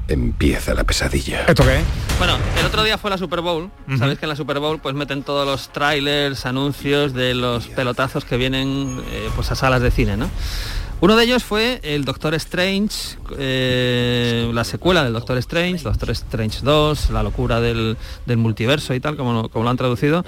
Empieza 0.08 0.74
la 0.74 0.84
pesadilla. 0.84 1.42
¿Esto 1.48 1.64
qué? 1.64 1.82
Bueno, 2.18 2.36
el 2.60 2.66
otro 2.66 2.84
día 2.84 2.98
fue 2.98 3.12
la 3.12 3.20
Super 3.20 3.42
Bowl. 3.42 3.70
Sabéis 4.00 4.18
que 4.18 4.26
en 4.26 4.30
la 4.30 4.36
Super 4.36 4.58
Bowl 4.58 4.80
pues 4.80 4.96
meten 4.96 5.22
todos 5.22 5.46
los 5.46 5.72
trailers, 5.72 6.48
anuncios 6.48 7.14
de 7.14 7.36
los 7.36 7.68
pelotazos 7.68 8.26
que 8.26 8.36
vienen 8.36 9.00
eh, 9.12 9.30
pues 9.36 9.52
a 9.52 9.56
salas 9.56 9.84
de 9.84 9.92
cine, 9.92 10.18
¿no? 10.18 10.28
Uno 11.02 11.16
de 11.16 11.24
ellos 11.24 11.46
fue 11.46 11.80
el 11.84 12.04
Doctor 12.04 12.34
Strange, 12.36 13.18
eh, 13.38 14.52
la 14.54 14.66
secuela 14.66 15.02
del 15.04 15.14
Doctor 15.14 15.38
Strange, 15.38 15.82
Doctor 15.84 16.10
Strange 16.12 16.60
2, 16.62 17.12
la 17.12 17.24
locura 17.24 17.62
del, 17.62 17.96
del 18.26 18.38
multiverso 18.38 18.94
y 18.94 19.00
tal, 19.00 19.16
como, 19.16 19.32
lo- 19.34 19.50
como 19.50 19.64
lo 19.64 19.70
han 19.70 19.78
traducido. 19.78 20.26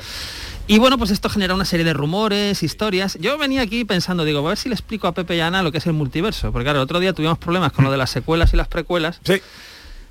Y 0.68 0.80
bueno, 0.80 0.98
pues 0.98 1.12
esto 1.12 1.28
genera 1.28 1.54
una 1.56 1.66
serie 1.66 1.84
de 1.86 1.92
rumores, 1.92 2.64
historias. 2.64 3.18
Yo 3.20 3.38
venía 3.38 3.64
aquí 3.64 3.84
pensando, 3.84 4.24
digo, 4.24 4.40
a 4.40 4.50
ver 4.50 4.58
si 4.58 4.70
le 4.70 4.76
explico 4.76 5.08
a 5.08 5.14
Pepe 5.14 5.36
y 5.36 5.42
a 5.42 5.48
Ana 5.48 5.62
lo 5.62 5.74
que 5.74 5.80
es 5.80 5.86
el 5.88 5.94
multiverso. 5.94 6.54
Porque 6.54 6.64
claro, 6.64 6.80
el 6.80 6.84
otro 6.84 7.02
día 7.02 7.12
tuvimos 7.12 7.38
problemas 7.38 7.74
con 7.74 7.84
lo 7.84 7.92
de 7.92 7.98
las 7.98 8.10
secuelas 8.10 8.54
y 8.54 8.58
las 8.58 8.70
precuelas. 8.70 9.20
Sí. 9.26 9.42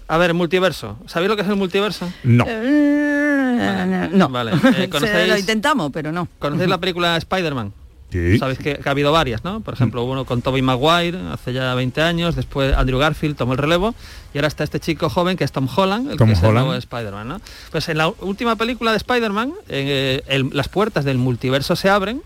A 0.08 0.18
ver, 0.18 0.34
multiverso. 0.34 0.98
¿Sabéis 1.06 1.30
lo 1.30 1.36
que 1.36 1.42
es 1.42 1.48
el 1.48 1.56
multiverso? 1.56 2.12
No. 2.24 2.44
Eh, 2.46 4.10
no. 4.12 4.28
Vale, 4.28 4.52
eh, 4.52 4.58
Se 4.74 4.90
¿conocéis- 4.90 5.28
lo 5.28 5.38
intentamos, 5.38 5.90
pero 5.90 6.12
no. 6.12 6.28
¿Conocéis 6.38 6.68
la 6.68 6.78
película 6.78 7.16
Spider-Man? 7.16 7.72
Sí. 8.10 8.38
Sabéis 8.38 8.58
que, 8.58 8.76
que 8.76 8.88
ha 8.88 8.92
habido 8.92 9.12
varias, 9.12 9.44
¿no? 9.44 9.60
Por 9.60 9.74
ejemplo, 9.74 10.02
hubo 10.02 10.12
uno 10.12 10.24
con 10.24 10.42
Tobey 10.42 10.62
Maguire 10.62 11.18
hace 11.32 11.52
ya 11.52 11.74
20 11.74 12.02
años, 12.02 12.34
después 12.34 12.74
Andrew 12.76 12.98
Garfield 12.98 13.36
tomó 13.36 13.52
el 13.52 13.58
relevo 13.58 13.94
y 14.34 14.38
ahora 14.38 14.48
está 14.48 14.64
este 14.64 14.80
chico 14.80 15.08
joven 15.08 15.36
que 15.36 15.44
es 15.44 15.52
Tom 15.52 15.68
Holland, 15.74 16.10
el 16.10 16.16
Tom 16.16 16.28
que 16.28 16.32
es 16.34 16.40
el 16.40 16.48
Holland. 16.48 16.66
nuevo 16.66 16.78
Spider-Man, 16.78 17.28
¿no? 17.28 17.40
Pues 17.70 17.88
en 17.88 17.98
la 17.98 18.08
última 18.08 18.56
película 18.56 18.90
de 18.90 18.96
Spider-Man, 18.96 19.52
eh, 19.68 20.44
las 20.52 20.68
puertas 20.68 21.04
del 21.04 21.18
multiverso 21.18 21.76
se 21.76 21.88
abren 21.88 22.22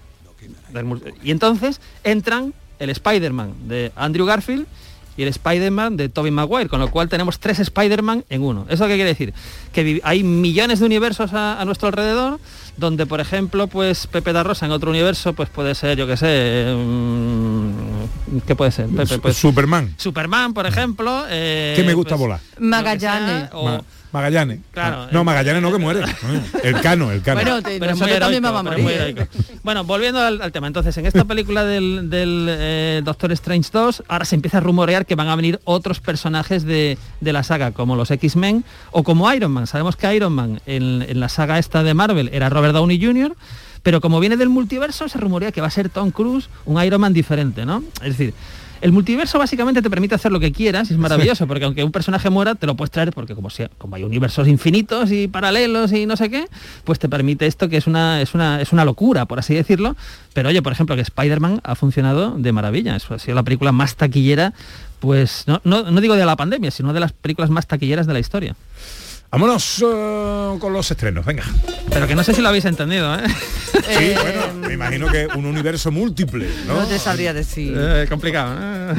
del 0.73 1.15
y 1.23 1.31
entonces 1.31 1.81
entran 2.03 2.55
el 2.79 2.91
Spider-Man 2.91 3.69
de 3.69 3.93
Andrew 3.97 4.27
Garfield 4.27 4.67
y 5.17 5.23
el 5.23 5.29
Spider-Man 5.29 5.97
de 5.97 6.09
Tobey 6.09 6.31
Maguire, 6.31 6.69
con 6.69 6.81
lo 6.81 6.91
cual 6.91 7.09
tenemos 7.09 7.39
tres 7.39 7.61
Spider-Man 7.61 8.25
en 8.29 8.43
uno. 8.43 8.67
¿Eso 8.69 8.87
qué 8.87 8.95
quiere 8.95 9.11
decir? 9.11 9.33
Que 9.73 10.01
hay 10.05 10.23
millones 10.23 10.81
de 10.81 10.87
universos 10.87 11.33
a, 11.33 11.61
a 11.61 11.65
nuestro 11.65 11.89
alrededor, 11.89 12.41
donde 12.77 13.07
por 13.07 13.21
ejemplo, 13.21 13.67
pues 13.69 14.07
Pepe 14.09 14.33
da 14.33 14.43
Rosa 14.43 14.67
en 14.67 14.73
otro 14.73 14.91
universo, 14.91 15.33
pues 15.33 15.49
puede 15.49 15.75
ser, 15.75 15.97
yo 15.97 16.07
qué 16.07 16.17
sé, 16.17 16.75
mm, 16.77 18.39
¿qué 18.47 18.55
puede 18.57 18.71
ser? 18.73 18.89
Pepe, 18.89 19.19
pues, 19.19 19.37
Superman. 19.37 19.95
Superman, 19.97 20.55
por 20.55 20.67
ejemplo. 20.67 21.25
eh, 21.29 21.75
Que 21.77 21.85
me 21.85 21.95
gusta 21.95 22.11
pues, 22.17 22.21
volar. 22.21 22.41
Magallanes. 22.59 23.51
Magallanes. 24.15 24.61
Claro, 24.71 25.09
No, 25.11 25.21
eh, 25.21 25.25
Magallanes 25.25 25.61
no 25.61 25.73
que 25.73 25.79
muere. 25.79 26.01
El 26.63 26.81
cano, 26.81 27.11
el 27.11 27.21
cano. 27.21 27.41
Bueno, 27.43 27.61
te- 27.63 27.79
pero 27.81 27.91
nosotros 27.93 28.19
también 28.21 28.43
vamos 28.45 28.61
a 28.61 28.63
morir. 28.79 29.29
Bueno, 29.65 29.83
volviendo 29.85 30.21
al, 30.21 30.41
al 30.41 30.53
tema, 30.53 30.69
entonces 30.69 30.97
en 30.97 31.07
esta 31.07 31.25
película 31.25 31.65
del, 31.65 32.09
del, 32.09 32.47
eh, 32.49 33.03
Doctor 33.05 33.33
Strange 33.33 33.71
2, 33.73 34.05
ahora 34.09 34.25
se 34.25 34.37
empieza 34.37 34.59
a 34.59 34.61
rumorear 34.61 35.05
que 35.05 35.17
van 35.17 35.29
a 35.29 35.35
venir 35.37 35.61
otros 35.65 35.99
personajes 36.01 36.65
de, 36.65 36.97
de 37.21 37.33
la 37.33 37.43
saga, 37.43 37.73
como 37.73 37.97
los 37.97 38.11
X-Men 38.13 38.65
o 38.93 39.03
como 39.03 39.31
Iron 39.33 39.51
Man. 39.51 39.67
Sabemos 39.67 39.97
que 39.97 40.15
Iron 40.15 40.33
Man 40.33 40.61
en, 40.65 41.03
en 41.03 41.19
la 41.21 41.29
saga 41.29 41.59
esta 41.59 41.83
de 41.83 41.93
Marvel 41.93 42.31
era 42.33 42.49
Robert 42.49 42.73
Downey 42.73 43.05
Jr., 43.05 43.35
pero 43.83 44.01
como 44.01 44.19
viene 44.21 44.37
del 44.39 44.49
multiverso, 44.49 45.09
se 45.11 45.19
rumorea 45.19 45.53
que 45.53 45.61
va 45.61 45.67
a 45.67 45.71
ser 45.71 45.91
Tom 45.91 46.11
Cruise 46.11 46.49
un 46.65 46.83
Iron 46.83 47.01
Man 47.03 47.13
diferente, 47.13 47.67
¿no? 47.67 47.83
Es 47.97 48.17
decir, 48.17 48.33
El 48.85 48.93
multiverso 48.93 49.39
básicamente 49.39 49.81
te 49.81 49.89
permite 49.89 50.15
hacer 50.15 50.31
lo 50.31 50.39
que 50.39 50.53
quieras, 50.53 50.91
y 50.91 50.93
es 50.93 50.99
maravilloso, 50.99 51.47
porque 51.47 51.65
aunque 51.65 51.83
un 51.83 51.91
personaje 51.91 52.29
muera, 52.29 52.55
te 52.55 52.67
lo 52.67 52.77
puedes 52.77 52.91
traer, 52.91 53.13
porque 53.13 53.35
como, 53.35 53.49
sea, 53.49 53.71
como 53.79 53.97
hay 53.97 54.05
universos 54.05 54.47
infinitos 54.47 55.11
y 55.11 55.27
paralelos 55.27 55.91
y 55.93 56.05
no 56.05 56.19
sé 56.19 56.29
qué, 56.29 56.49
pues 56.85 56.99
te 56.99 57.09
permite 57.09 57.47
esto 57.47 57.71
que 57.71 57.79
es 57.79 57.87
una, 57.87 58.21
es 58.21 58.35
una, 58.35 58.61
es 58.61 58.75
una 58.75 58.85
locura, 58.85 59.25
por 59.25 59.39
así 59.39 59.55
decirlo. 59.55 59.97
Pero 60.35 60.51
oye, 60.51 60.61
por 60.61 60.71
ejemplo, 60.71 60.97
que 60.97 61.01
Spider-Man 61.01 61.63
ha 61.65 61.75
funcionado 61.77 62.35
de 62.37 62.53
maravilla. 62.53 62.97
Ha 62.97 63.19
sido 63.19 63.35
la 63.35 63.43
película 63.43 63.73
más 63.73 63.97
taquillera, 63.97 64.53
pues 65.01 65.45
no, 65.47 65.63
no, 65.65 65.91
no 65.91 66.01
digo 66.03 66.15
de 66.15 66.27
la 66.27 66.37
pandemia, 66.37 66.71
sino 66.71 66.93
de 66.93 67.01
las 67.01 67.15
películas 67.15 67.49
más 67.49 67.67
taquilleras 67.67 68.07
de 68.07 68.13
la 68.13 68.19
historia. 68.19 68.55
Vámonos 69.35 69.83
eh, 69.85 70.57
con 70.61 70.73
los 70.73 70.89
estrenos, 70.89 71.25
venga. 71.27 71.43
Pero 71.91 72.07
que 72.07 72.15
no 72.15 72.23
sé 72.23 72.33
si 72.35 72.41
lo 72.41 72.47
habéis 72.51 72.67
entendido, 72.67 73.13
¿eh? 73.17 73.23
Sí, 73.73 74.13
bueno, 74.23 74.55
me 74.69 74.75
imagino 74.75 75.09
que 75.09 75.27
un 75.35 75.45
universo 75.45 75.91
múltiple, 75.91 76.47
¿no? 76.69 76.75
No 76.83 76.87
te 76.87 77.01
sabría 77.01 77.35
decir. 77.35 77.75
Eh, 77.77 78.07
complicado. 78.09 78.57
¿eh? 78.61 78.95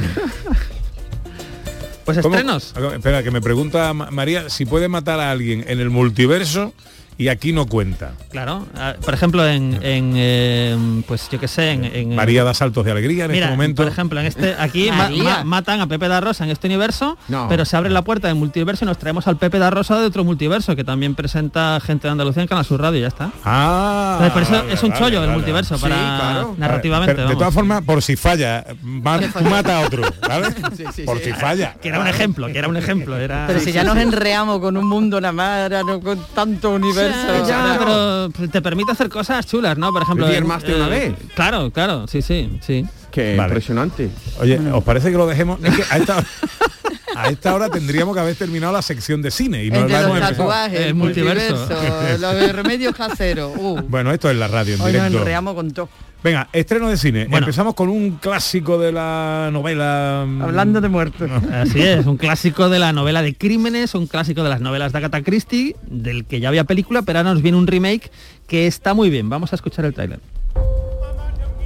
Pues 2.04 2.18
¿Cómo? 2.20 2.36
estrenos. 2.36 2.74
Espera, 2.94 3.24
que 3.24 3.32
me 3.32 3.40
pregunta 3.40 3.94
Ma- 3.94 4.12
María 4.12 4.50
si 4.50 4.66
puede 4.66 4.90
matar 4.90 5.22
a 5.22 5.32
alguien 5.32 5.64
en 5.70 5.80
el 5.80 5.90
multiverso 5.90 6.74
y 7.18 7.28
aquí 7.30 7.54
no 7.54 7.66
cuenta. 7.66 8.12
Claro, 8.30 8.66
ah, 8.78 8.94
por 9.04 9.14
ejemplo, 9.14 9.48
en, 9.48 9.80
en, 9.82 10.14
eh, 10.16 10.78
pues 11.08 11.30
yo 11.32 11.40
qué 11.40 11.48
sé, 11.48 11.72
en, 11.72 11.86
en- 11.86 12.16
María 12.16 12.44
da 12.44 12.54
saltos 12.54 12.84
de 12.86 12.92
alegría 12.92 13.26
en 13.26 13.32
Mira, 13.32 13.46
este 13.46 13.56
momento. 13.56 13.84
por 13.84 13.92
ejemplo, 13.92 14.20
en 14.20 14.26
este 14.26 14.56
aquí 14.60 14.90
ma- 14.90 14.98
María. 14.98 15.24
ma- 15.24 15.44
matan 15.44 15.82
a 15.82 15.88
Pepe 15.88 16.08
da 16.08 16.20
Rosa 16.22 16.44
en 16.44 16.50
este 16.52 16.68
universo, 16.68 17.18
No. 17.28 17.48
pero 17.48 17.64
se 17.66 17.78
abre 17.78 17.90
la 17.90 18.02
puerta 18.04 18.28
del 18.28 18.36
multiverso 18.36 18.86
y 18.86 18.88
nos 18.88 18.98
traemos 18.98 19.28
al 19.28 19.38
Pepe 19.38 19.60
da 19.60 19.70
Rosa 19.70 20.00
de 20.00 20.06
otro 20.06 20.24
multiverso 20.24 20.76
que 20.76 20.84
también 20.84 21.16
presenta 21.16 21.80
gente 21.80 22.08
de 22.08 22.12
Andalucía 22.12 22.42
en 22.42 22.48
Canal 22.48 22.66
Sur 22.66 22.82
Radio 22.82 23.00
y 23.00 23.02
ya 23.02 23.08
está. 23.08 23.32
Ah, 23.44 24.20
Entonces, 24.20 24.34
por 24.34 24.42
eso 24.44 24.52
vale, 24.64 24.74
es 24.74 24.84
un 24.84 24.90
vale, 24.90 25.02
chollo 25.02 25.18
el 25.20 25.26
vale. 25.28 25.34
multiverso 25.38 25.76
Sí, 25.78 25.82
para 25.82 25.96
claro. 25.96 26.56
narrativamente. 26.58 27.16
Pero, 27.16 27.30
de 27.30 27.36
todas 27.36 27.54
formas, 27.54 27.82
por 27.84 28.02
si 28.02 28.16
falla, 28.16 28.66
ma- 28.82 29.20
mata 29.50 29.78
a 29.78 29.82
otro, 29.86 30.04
¿vale? 30.28 30.48
Sí, 30.76 30.84
sí, 30.94 31.02
por 31.04 31.20
sí. 31.20 31.26
si 31.26 31.32
falla. 31.34 31.76
que 31.82 31.88
era 31.90 32.00
un 32.00 32.08
ejemplo, 32.08 32.48
que 32.48 32.58
era 32.58 32.68
un 32.68 32.76
ejemplo, 32.78 33.18
era 33.18 33.46
Pero 33.48 33.60
si 33.60 33.72
ya 33.72 33.84
nos 33.84 33.96
enreamos 33.98 34.60
con 34.60 34.76
un 34.78 34.86
mundo 34.88 35.22
nada 35.22 35.32
más, 35.32 35.70
no 35.86 36.00
con 36.02 36.20
tanto 36.34 36.72
universo. 36.72 37.05
Ya, 37.12 37.44
ya, 37.48 37.76
pero 37.80 38.30
pues, 38.36 38.52
te 38.52 38.62
permite 38.62 38.92
hacer 38.92 39.10
cosas 39.10 39.46
chulas, 39.46 39.78
¿no? 39.78 39.92
Por 39.92 40.02
ejemplo, 40.04 40.30
en- 40.30 40.46
más 40.48 40.64
de 40.64 40.76
una 40.76 40.88
vez. 40.88 41.14
Claro, 41.36 41.72
claro, 41.72 42.08
sí, 42.08 42.22
sí, 42.22 42.58
sí. 42.62 42.86
Qué 43.12 43.36
Vale. 43.36 43.50
impresionante. 43.50 44.10
Oye, 44.40 44.60
¿os 44.72 44.84
parece 44.84 45.10
que 45.12 45.18
lo 45.18 45.26
dejemos? 45.28 45.60
Es 45.64 45.74
que 45.76 45.84
a 45.90 45.98
esta, 45.98 46.24
a 47.16 47.30
esta 47.30 47.54
hora 47.56 47.70
tendríamos 47.70 48.14
que 48.14 48.20
haber 48.20 48.36
terminado 48.36 48.74
la 48.74 48.82
sección 48.82 49.22
de 49.22 49.32
cine 49.32 49.64
y 49.64 49.72
no 49.72 49.80
Entre 49.80 49.94
la 49.94 50.02
hemos 50.04 50.20
tatuajes, 50.20 50.80
El 50.82 50.88
el 50.88 50.96
multiverso. 50.96 51.56
multiverso, 51.56 52.18
los 52.20 52.52
remedios 52.52 52.94
caseros. 52.96 53.52
Uh, 53.56 53.82
Bueno, 53.88 54.12
esto 54.12 54.30
es 54.30 54.36
la 54.38 54.48
radio 54.50 54.76
en 54.76 54.82
hoy 54.82 54.92
nos 54.92 55.02
directo. 55.04 55.20
enreamos 55.20 55.56
con 55.56 55.72
todo. 55.72 55.90
Venga, 56.26 56.50
estreno 56.54 56.90
de 56.90 56.98
cine. 56.98 57.28
Bueno. 57.30 57.46
Empezamos 57.46 57.76
con 57.76 57.88
un 57.88 58.18
clásico 58.18 58.80
de 58.80 58.92
la 58.92 59.52
novela. 59.54 60.26
mm, 60.28 60.42
Hablando 60.42 60.82
de 60.82 60.90
muertos. 60.90 61.30
Así 61.54 61.80
es, 61.84 62.08
un 62.08 62.18
clásico 62.18 62.68
de 62.68 62.80
la 62.80 62.92
novela 62.94 63.22
de 63.22 63.36
crímenes, 63.36 63.94
un 63.94 64.08
clásico 64.08 64.42
de 64.42 64.50
las 64.50 64.60
novelas 64.60 64.92
de 64.92 64.98
Agatha 64.98 65.22
Christie, 65.22 65.76
del 65.84 66.26
que 66.26 66.40
ya 66.40 66.48
había 66.48 66.64
película, 66.64 67.04
pero 67.04 67.20
ahora 67.20 67.32
nos 67.32 67.44
viene 67.44 67.60
un 67.60 67.68
remake 67.68 68.10
que 68.48 68.66
está 68.66 68.96
muy 68.96 69.12
bien. 69.12 69.30
Vamos 69.30 69.54
a 69.54 69.56
escuchar 69.56 69.86
el 69.86 69.94
tráiler. 69.94 70.20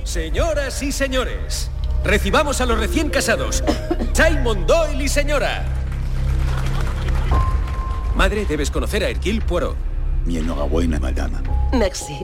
Señoras 0.04 0.84
y 0.84 0.91
señores, 0.91 1.72
recibamos 2.04 2.60
a 2.60 2.65
los 2.65 2.78
recién 2.80 3.10
casados. 3.10 3.63
Simon 4.12 4.67
Doyle 4.67 5.06
y 5.06 5.08
señora. 5.08 5.63
Madre, 8.13 8.45
debes 8.45 8.69
conocer 8.69 9.06
a 9.06 9.10
Hercule 9.10 9.39
Poirot. 9.39 9.78
Mi 10.26 10.36
enhorabuena, 10.36 11.00
madama. 11.00 11.41
Merci. 11.72 12.17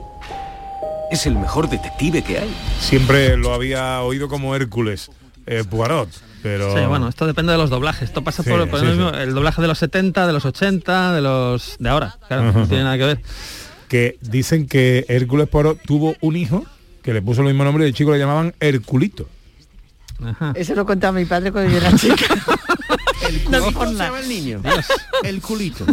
Es 1.10 1.26
el 1.26 1.36
mejor 1.36 1.68
detective 1.68 2.22
que 2.22 2.38
hay. 2.38 2.54
Siempre 2.80 3.36
lo 3.36 3.54
había 3.54 4.00
oído 4.02 4.28
como 4.28 4.54
Hércules, 4.56 5.10
eh, 5.46 5.62
Poirot, 5.68 6.08
pero. 6.42 6.76
Sí, 6.76 6.84
bueno, 6.86 7.08
esto 7.08 7.26
depende 7.26 7.52
de 7.52 7.58
los 7.58 7.70
doblajes. 7.70 8.08
Esto 8.08 8.22
pasa 8.22 8.42
Sí, 8.42 8.50
por, 8.50 8.68
por 8.68 8.80
sí, 8.80 8.86
el, 8.86 8.92
mismo- 8.96 9.10
sí. 9.10 9.16
el 9.20 9.34
doblaje 9.34 9.62
de 9.62 9.68
los 9.68 9.78
70, 9.78 10.26
de 10.26 10.32
los 10.32 10.44
80, 10.44 11.12
de 11.14 11.20
los 11.20 11.76
de 11.78 11.88
ahora. 11.88 12.16
Claro, 12.26 12.52
no 12.52 12.66
tiene 12.66 12.84
nada 12.84 12.98
que 12.98 13.04
ver. 13.04 13.20
que 13.88 14.18
dicen 14.20 14.66
que 14.66 15.04
Hércules 15.08 15.48
Poirot 15.48 15.80
tuvo 15.82 16.16
un 16.20 16.36
hijo 16.36 16.64
que 17.02 17.12
le 17.14 17.22
puso 17.22 17.40
el 17.42 17.46
mismo 17.46 17.62
nombre 17.64 17.84
y 17.84 17.88
el 17.88 17.94
chico 17.94 18.10
le 18.12 18.18
llamaban 18.18 18.54
Herculito. 18.58 19.28
Ajá. 20.24 20.52
Eso 20.56 20.74
lo 20.74 20.84
contaba 20.86 21.16
mi 21.18 21.24
padre 21.24 21.52
cuando 21.52 21.70
yo 21.70 21.76
era 21.78 21.92
chica. 21.96 22.24
El 23.28 23.44
No 23.50 23.58
culito 23.60 23.78
por 23.78 23.88
se 23.88 23.94
nada. 23.94 24.04
llama 24.06 24.20
el 24.20 24.28
niño. 24.28 24.62
El 25.24 25.40
culito. 25.40 25.84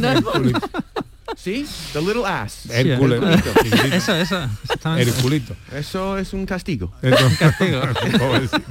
¿Sí? 1.37 1.65
The 1.93 2.01
little 2.01 2.25
ass. 2.25 2.69
Hércules. 2.69 3.21
Herculito. 3.21 3.49
chiquitito. 3.63 3.95
Eso, 3.95 4.15
eso. 4.15 4.43
exactamente. 4.63 5.09
Herculito. 5.11 5.55
Eso 5.73 6.17
es 6.17 6.33
un 6.33 6.45
castigo. 6.45 6.91
Entonces- 7.01 7.37
castigo. 7.39 7.81
Pobrecito. 8.17 8.61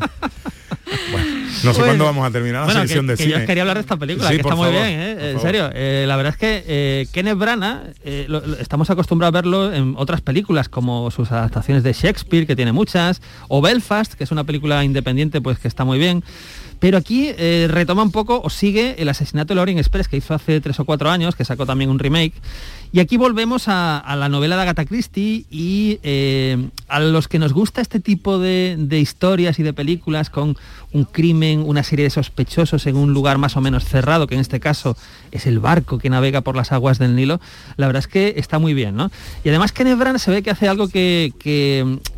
Bueno, 1.10 1.26
no 1.64 1.74
sé 1.74 1.80
cuándo 1.80 2.04
vamos 2.04 2.26
a 2.26 2.30
terminar 2.30 2.60
la 2.60 2.64
Bueno, 2.66 2.80
que, 2.88 3.00
de 3.00 3.16
que 3.16 3.24
cine. 3.24 3.40
yo 3.40 3.46
quería 3.46 3.62
hablar 3.62 3.76
de 3.76 3.80
esta 3.80 3.96
película, 3.96 4.28
Sí, 4.28 4.34
que 4.34 4.40
está 4.42 4.54
muy 4.54 4.66
favor, 4.68 4.82
bien, 4.86 5.00
¿eh? 5.00 5.30
en 5.32 5.40
serio. 5.40 5.70
Eh, 5.72 6.04
la 6.06 6.16
verdad 6.16 6.32
es 6.34 6.38
que 6.38 6.64
eh, 6.66 7.06
Kenneth 7.12 7.38
Branagh, 7.38 7.94
eh, 8.04 8.26
lo- 8.28 8.44
lo- 8.44 8.58
estamos 8.58 8.90
acostumbrados 8.90 9.34
a 9.34 9.38
verlo 9.40 9.72
en 9.72 9.94
otras 9.96 10.20
películas, 10.20 10.68
como 10.68 11.10
sus 11.10 11.30
adaptaciones 11.32 11.82
de 11.82 11.92
Shakespeare, 11.94 12.46
que 12.46 12.56
tiene 12.56 12.72
muchas, 12.72 13.22
o 13.48 13.62
Belfast, 13.62 14.14
que 14.14 14.24
es 14.24 14.30
una 14.32 14.44
película 14.44 14.84
independiente, 14.84 15.40
pues 15.40 15.58
que 15.58 15.68
está 15.68 15.84
muy 15.84 15.98
bien. 15.98 16.22
Pero 16.82 16.98
aquí 16.98 17.30
eh, 17.38 17.68
retoma 17.70 18.02
un 18.02 18.10
poco 18.10 18.40
o 18.42 18.50
sigue 18.50 18.96
el 18.98 19.08
asesinato 19.08 19.54
de 19.54 19.60
Orient 19.60 19.78
Express 19.78 20.08
que 20.08 20.16
hizo 20.16 20.34
hace 20.34 20.60
tres 20.60 20.80
o 20.80 20.84
cuatro 20.84 21.10
años, 21.10 21.36
que 21.36 21.44
sacó 21.44 21.64
también 21.64 21.90
un 21.90 22.00
remake. 22.00 22.34
Y 22.94 22.98
aquí 22.98 23.16
volvemos 23.16 23.68
a, 23.68 24.04
la 24.18 24.28
novela 24.28 24.56
de 24.56 24.62
Agatha 24.62 24.84
Christie 24.84 25.46
y 25.48 26.00
eh, 26.02 26.68
a 26.88 27.00
los 27.00 27.26
que 27.26 27.38
nos 27.38 27.54
gusta 27.54 27.80
este 27.80 28.00
tipo 28.00 28.38
de, 28.38 28.76
historias 28.90 29.58
y 29.60 29.62
de 29.62 29.72
películas 29.72 30.28
con 30.28 30.58
un 30.92 31.04
crimen, 31.04 31.62
una 31.64 31.84
serie 31.84 32.04
de 32.04 32.10
sospechosos 32.10 32.86
en 32.86 32.96
un 32.96 33.14
lugar 33.14 33.38
más 33.38 33.56
o 33.56 33.62
menos 33.62 33.84
cerrado, 33.84 34.26
que 34.26 34.34
en 34.34 34.42
este 34.42 34.60
caso 34.60 34.94
es 35.30 35.46
el 35.46 35.58
barco 35.58 35.98
que 35.98 36.10
navega 36.10 36.42
por 36.42 36.54
las 36.54 36.70
aguas 36.70 36.98
del 36.98 37.16
Nilo, 37.16 37.40
la 37.78 37.86
verdad 37.86 38.00
es 38.00 38.08
que 38.08 38.34
está 38.36 38.58
muy 38.58 38.74
bien, 38.74 38.94
¿no? 38.94 39.10
Y 39.42 39.48
además 39.48 39.72
Kenneth 39.72 39.98
Branagh 39.98 40.20
se 40.20 40.30
ve 40.30 40.42
que 40.42 40.50
hace 40.50 40.68
algo 40.68 40.88
que, 40.88 41.32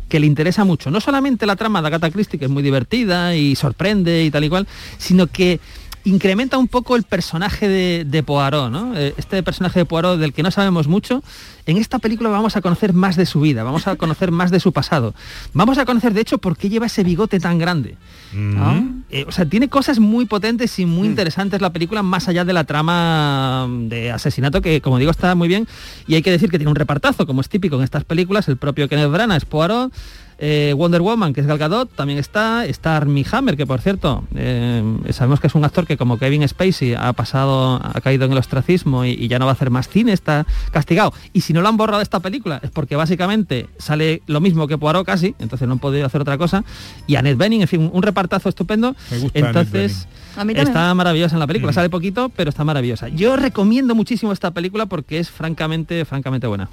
que 0.09 0.19
le 0.19 0.27
interesa 0.27 0.63
mucho, 0.63 0.91
no 0.91 1.01
solamente 1.01 1.45
la 1.45 1.55
trama 1.55 1.81
de 1.81 1.87
Agatha 1.87 2.11
Christie, 2.11 2.37
que 2.37 2.45
es 2.45 2.51
muy 2.51 2.63
divertida 2.63 3.35
y 3.35 3.55
sorprende 3.55 4.23
y 4.23 4.31
tal 4.31 4.43
y 4.43 4.49
cual, 4.49 4.67
sino 4.97 5.27
que 5.27 5.59
incrementa 6.05 6.57
un 6.57 6.67
poco 6.67 6.95
el 6.95 7.03
personaje 7.03 7.67
de, 7.67 8.05
de 8.05 8.23
Poirot, 8.23 8.71
¿no? 8.71 8.95
Eh, 8.95 9.13
Este 9.17 9.41
personaje 9.43 9.79
de 9.79 9.85
Poirot 9.85 10.19
del 10.19 10.33
que 10.33 10.43
no 10.43 10.51
sabemos 10.51 10.87
mucho, 10.87 11.23
en 11.65 11.77
esta 11.77 11.99
película 11.99 12.29
vamos 12.29 12.55
a 12.55 12.61
conocer 12.61 12.93
más 12.93 13.15
de 13.15 13.25
su 13.25 13.41
vida, 13.41 13.63
vamos 13.63 13.87
a 13.87 13.95
conocer 13.97 14.31
más 14.31 14.51
de 14.51 14.59
su 14.59 14.71
pasado. 14.71 15.13
Vamos 15.53 15.77
a 15.77 15.85
conocer, 15.85 16.13
de 16.13 16.21
hecho, 16.21 16.37
por 16.37 16.57
qué 16.57 16.69
lleva 16.69 16.85
ese 16.85 17.03
bigote 17.03 17.39
tan 17.39 17.57
grande. 17.57 17.97
¿no? 18.33 19.03
Eh, 19.09 19.25
o 19.27 19.31
sea, 19.31 19.45
tiene 19.45 19.67
cosas 19.69 19.99
muy 19.99 20.25
potentes 20.25 20.77
y 20.79 20.85
muy 20.85 21.07
interesantes 21.07 21.61
la 21.61 21.71
película, 21.71 22.03
más 22.03 22.27
allá 22.27 22.45
de 22.45 22.53
la 22.53 22.65
trama 22.65 23.67
de 23.69 24.11
asesinato, 24.11 24.61
que 24.61 24.81
como 24.81 24.99
digo 24.99 25.11
está 25.11 25.33
muy 25.35 25.47
bien. 25.47 25.67
Y 26.07 26.15
hay 26.15 26.21
que 26.21 26.31
decir 26.31 26.49
que 26.51 26.57
tiene 26.57 26.69
un 26.69 26.75
repartazo, 26.75 27.25
como 27.25 27.41
es 27.41 27.49
típico 27.49 27.77
en 27.77 27.83
estas 27.83 28.03
películas. 28.03 28.47
El 28.47 28.57
propio 28.57 28.87
Kenneth 28.89 29.11
Branagh 29.11 29.37
es 29.37 29.45
Poirot. 29.45 29.91
Eh, 30.37 30.73
Wonder 30.75 31.01
Woman, 31.01 31.33
que 31.33 31.41
es 31.41 31.47
Gal 31.47 31.57
Gadot, 31.57 31.89
también 31.95 32.19
está. 32.19 32.65
Está 32.65 32.97
Armie 32.97 33.25
Hammer, 33.31 33.55
que 33.57 33.65
por 33.65 33.81
cierto, 33.81 34.23
eh, 34.35 34.83
sabemos 35.11 35.39
que 35.39 35.47
es 35.47 35.55
un 35.55 35.63
actor 35.65 35.85
que 35.87 35.97
como 35.97 36.17
Kevin 36.17 36.47
Spacey 36.47 36.93
ha 36.93 37.13
pasado, 37.13 37.79
ha 37.83 38.01
caído 38.01 38.25
en 38.25 38.31
el 38.31 38.37
ostracismo 38.37 39.05
y, 39.05 39.11
y 39.11 39.27
ya 39.27 39.39
no 39.39 39.45
va 39.45 39.51
a 39.51 39.53
hacer 39.53 39.69
más 39.69 39.87
cine, 39.87 40.13
está 40.13 40.45
castigado. 40.71 41.13
Y 41.33 41.41
si 41.41 41.53
no 41.53 41.61
lo 41.61 41.69
han 41.69 41.77
borrado 41.77 42.01
esta 42.01 42.19
película 42.19 42.59
es 42.63 42.71
porque 42.71 42.95
básicamente 42.95 43.67
sale 43.77 44.21
lo 44.27 44.41
mismo 44.41 44.67
que 44.67 44.77
Poirot 44.77 45.05
casi, 45.05 45.35
entonces 45.39 45.67
no 45.67 45.73
han 45.73 45.79
podido 45.79 46.05
hacer 46.05 46.21
otra 46.21 46.37
cosa. 46.37 46.63
Y 47.07 47.15
Annette 47.15 47.37
Bening, 47.37 47.61
en 47.61 47.67
fin, 47.67 47.81
un, 47.81 47.91
un 47.93 48.03
repartazo 48.03 48.49
estupendo. 48.49 48.95
Me 49.11 49.19
gusta 49.19 49.39
entonces, 49.39 50.07
A 50.35 50.43
mí 50.45 50.53
también. 50.53 50.67
está 50.67 50.93
maravillosa 50.93 51.35
en 51.35 51.39
la 51.39 51.47
película. 51.47 51.71
Mm. 51.71 51.75
Sale 51.75 51.89
poquito, 51.89 52.29
pero 52.35 52.49
está 52.49 52.63
maravillosa. 52.63 53.07
Yo 53.09 53.35
recomiendo 53.35 53.95
muchísimo 53.95 54.31
esta 54.31 54.51
película 54.51 54.85
porque 54.85 55.19
es 55.19 55.29
francamente, 55.29 56.05
francamente 56.05 56.47
buena. 56.47 56.69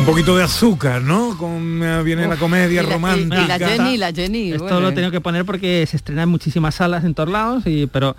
Un 0.00 0.06
poquito 0.06 0.36
de 0.36 0.42
azúcar, 0.42 1.00
¿no? 1.02 1.36
Con, 1.38 1.82
eh, 1.82 2.02
viene 2.02 2.26
la 2.26 2.36
comedia 2.36 2.82
Y 2.82 2.84
la- 2.84 2.90
y- 2.90 2.92
romántica. 2.92 3.44
Y, 3.44 3.48
la 3.48 3.58
Jenny, 3.58 3.96
la 3.96 4.12
Jenny. 4.12 4.52
Esto 4.52 4.64
bueno, 4.64 4.80
lo 4.80 4.88
he 4.88 4.92
tenido 4.92 5.10
que 5.10 5.20
poner 5.20 5.44
porque 5.44 5.86
se 5.86 5.96
estrena 5.96 6.24
en 6.24 6.28
muchísimas 6.28 6.74
salas 6.74 7.04
en 7.04 7.14
todos 7.14 7.30
lados, 7.30 7.62
y, 7.66 7.86
pero... 7.86 8.16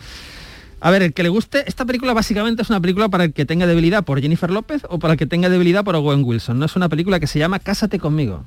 A 0.81 0.91
ver, 0.91 1.01
el 1.01 1.13
que 1.13 1.23
le 1.23 1.29
guste, 1.29 1.63
esta 1.67 1.83
película 1.85 2.13
básicamente 2.13 2.61
es 2.61 2.69
una 2.69 2.79
película 2.79 3.09
para 3.09 3.23
el 3.23 3.33
que 3.33 3.45
tenga 3.45 3.65
debilidad 3.65 4.03
por 4.03 4.21
Jennifer 4.21 4.51
López 4.51 4.83
o 4.89 4.99
para 4.99 5.13
el 5.13 5.19
que 5.19 5.25
tenga 5.25 5.49
debilidad 5.49 5.83
por 5.83 5.95
Owen 5.95 6.23
Wilson. 6.23 6.59
No 6.59 6.65
es 6.65 6.75
una 6.75 6.89
película 6.89 7.19
que 7.19 7.27
se 7.27 7.39
llama 7.39 7.57
Cásate 7.59 7.97
conmigo. 7.97 8.43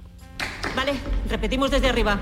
Vale, 0.76 0.92
repetimos 1.28 1.70
desde 1.70 1.88
arriba. 1.88 2.18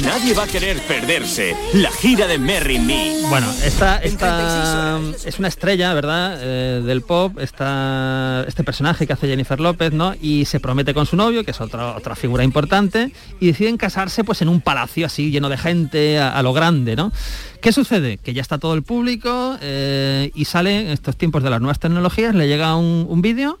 Nadie 0.00 0.32
va 0.32 0.44
a 0.44 0.46
querer 0.46 0.80
perderse 0.88 1.54
la 1.74 1.90
gira 1.90 2.26
de 2.26 2.38
Merry 2.38 2.78
Me. 2.78 3.14
Bueno, 3.28 3.46
esta, 3.62 3.98
esta 3.98 4.98
es 5.22 5.38
una 5.38 5.48
estrella, 5.48 5.92
¿verdad? 5.92 6.38
Eh, 6.40 6.82
del 6.82 7.02
pop, 7.02 7.38
está 7.38 8.42
este 8.48 8.64
personaje 8.64 9.06
que 9.06 9.12
hace 9.12 9.28
Jennifer 9.28 9.60
López, 9.60 9.92
¿no? 9.92 10.14
Y 10.20 10.46
se 10.46 10.60
promete 10.60 10.94
con 10.94 11.04
su 11.04 11.16
novio, 11.16 11.44
que 11.44 11.50
es 11.50 11.60
otra, 11.60 11.94
otra 11.94 12.16
figura 12.16 12.42
importante, 12.42 13.12
y 13.38 13.48
deciden 13.48 13.76
casarse 13.76 14.24
pues 14.24 14.40
en 14.40 14.48
un 14.48 14.62
palacio 14.62 15.04
así 15.04 15.30
lleno 15.30 15.50
de 15.50 15.58
gente, 15.58 16.18
a, 16.18 16.30
a 16.30 16.42
lo 16.42 16.54
grande, 16.54 16.96
¿no? 16.96 17.12
¿Qué 17.60 17.70
sucede? 17.70 18.16
Que 18.16 18.32
ya 18.32 18.40
está 18.40 18.56
todo 18.56 18.72
el 18.72 18.82
público 18.82 19.58
eh, 19.60 20.30
y 20.34 20.46
sale 20.46 20.80
en 20.80 20.86
estos 20.88 21.18
tiempos 21.18 21.42
de 21.42 21.50
las 21.50 21.60
nuevas 21.60 21.78
tecnologías, 21.78 22.34
le 22.34 22.48
llega 22.48 22.76
un, 22.76 23.04
un 23.08 23.20
vídeo 23.20 23.58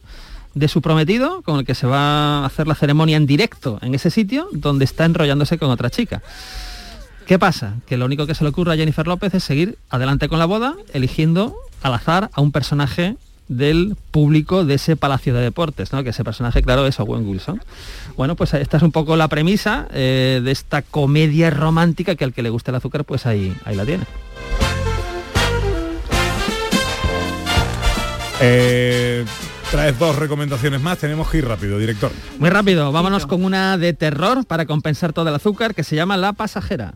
de 0.54 0.68
su 0.68 0.82
prometido, 0.82 1.42
con 1.42 1.58
el 1.58 1.64
que 1.64 1.74
se 1.74 1.86
va 1.86 2.40
a 2.40 2.46
hacer 2.46 2.66
la 2.66 2.74
ceremonia 2.74 3.16
en 3.16 3.26
directo 3.26 3.78
en 3.82 3.94
ese 3.94 4.10
sitio, 4.10 4.48
donde 4.52 4.84
está 4.84 5.04
enrollándose 5.04 5.58
con 5.58 5.70
otra 5.70 5.90
chica. 5.90 6.22
¿Qué 7.26 7.38
pasa? 7.38 7.76
Que 7.86 7.96
lo 7.96 8.04
único 8.04 8.26
que 8.26 8.34
se 8.34 8.44
le 8.44 8.50
ocurre 8.50 8.74
a 8.74 8.76
Jennifer 8.76 9.06
López 9.06 9.32
es 9.34 9.44
seguir 9.44 9.78
adelante 9.88 10.28
con 10.28 10.38
la 10.38 10.44
boda, 10.44 10.74
eligiendo 10.92 11.56
al 11.82 11.94
azar 11.94 12.30
a 12.32 12.40
un 12.40 12.52
personaje 12.52 13.16
del 13.48 13.96
público 14.10 14.64
de 14.64 14.74
ese 14.74 14.96
palacio 14.96 15.34
de 15.34 15.42
deportes, 15.42 15.92
¿no? 15.92 16.02
que 16.02 16.10
ese 16.10 16.24
personaje, 16.24 16.62
claro, 16.62 16.86
es 16.86 16.98
Owen 17.00 17.26
Wilson. 17.26 17.62
Bueno, 18.16 18.34
pues 18.34 18.54
esta 18.54 18.76
es 18.76 18.82
un 18.82 18.92
poco 18.92 19.16
la 19.16 19.28
premisa 19.28 19.88
eh, 19.92 20.40
de 20.42 20.50
esta 20.50 20.82
comedia 20.82 21.50
romántica 21.50 22.14
que 22.14 22.24
al 22.24 22.32
que 22.32 22.42
le 22.42 22.50
guste 22.50 22.70
el 22.70 22.76
azúcar, 22.76 23.04
pues 23.04 23.26
ahí, 23.26 23.54
ahí 23.64 23.76
la 23.76 23.84
tiene. 23.84 24.04
Eh, 28.40 29.24
traes 29.72 29.98
dos 29.98 30.16
recomendaciones 30.16 30.82
más, 30.82 30.98
tenemos 30.98 31.30
que 31.30 31.38
ir 31.38 31.48
rápido, 31.48 31.78
director. 31.78 32.12
Muy 32.38 32.50
rápido, 32.50 32.92
vámonos 32.92 33.24
con 33.24 33.42
una 33.42 33.78
de 33.78 33.94
terror 33.94 34.44
para 34.44 34.66
compensar 34.66 35.14
todo 35.14 35.30
el 35.30 35.34
azúcar 35.34 35.74
que 35.74 35.82
se 35.82 35.96
llama 35.96 36.18
La 36.18 36.34
Pasajera. 36.34 36.92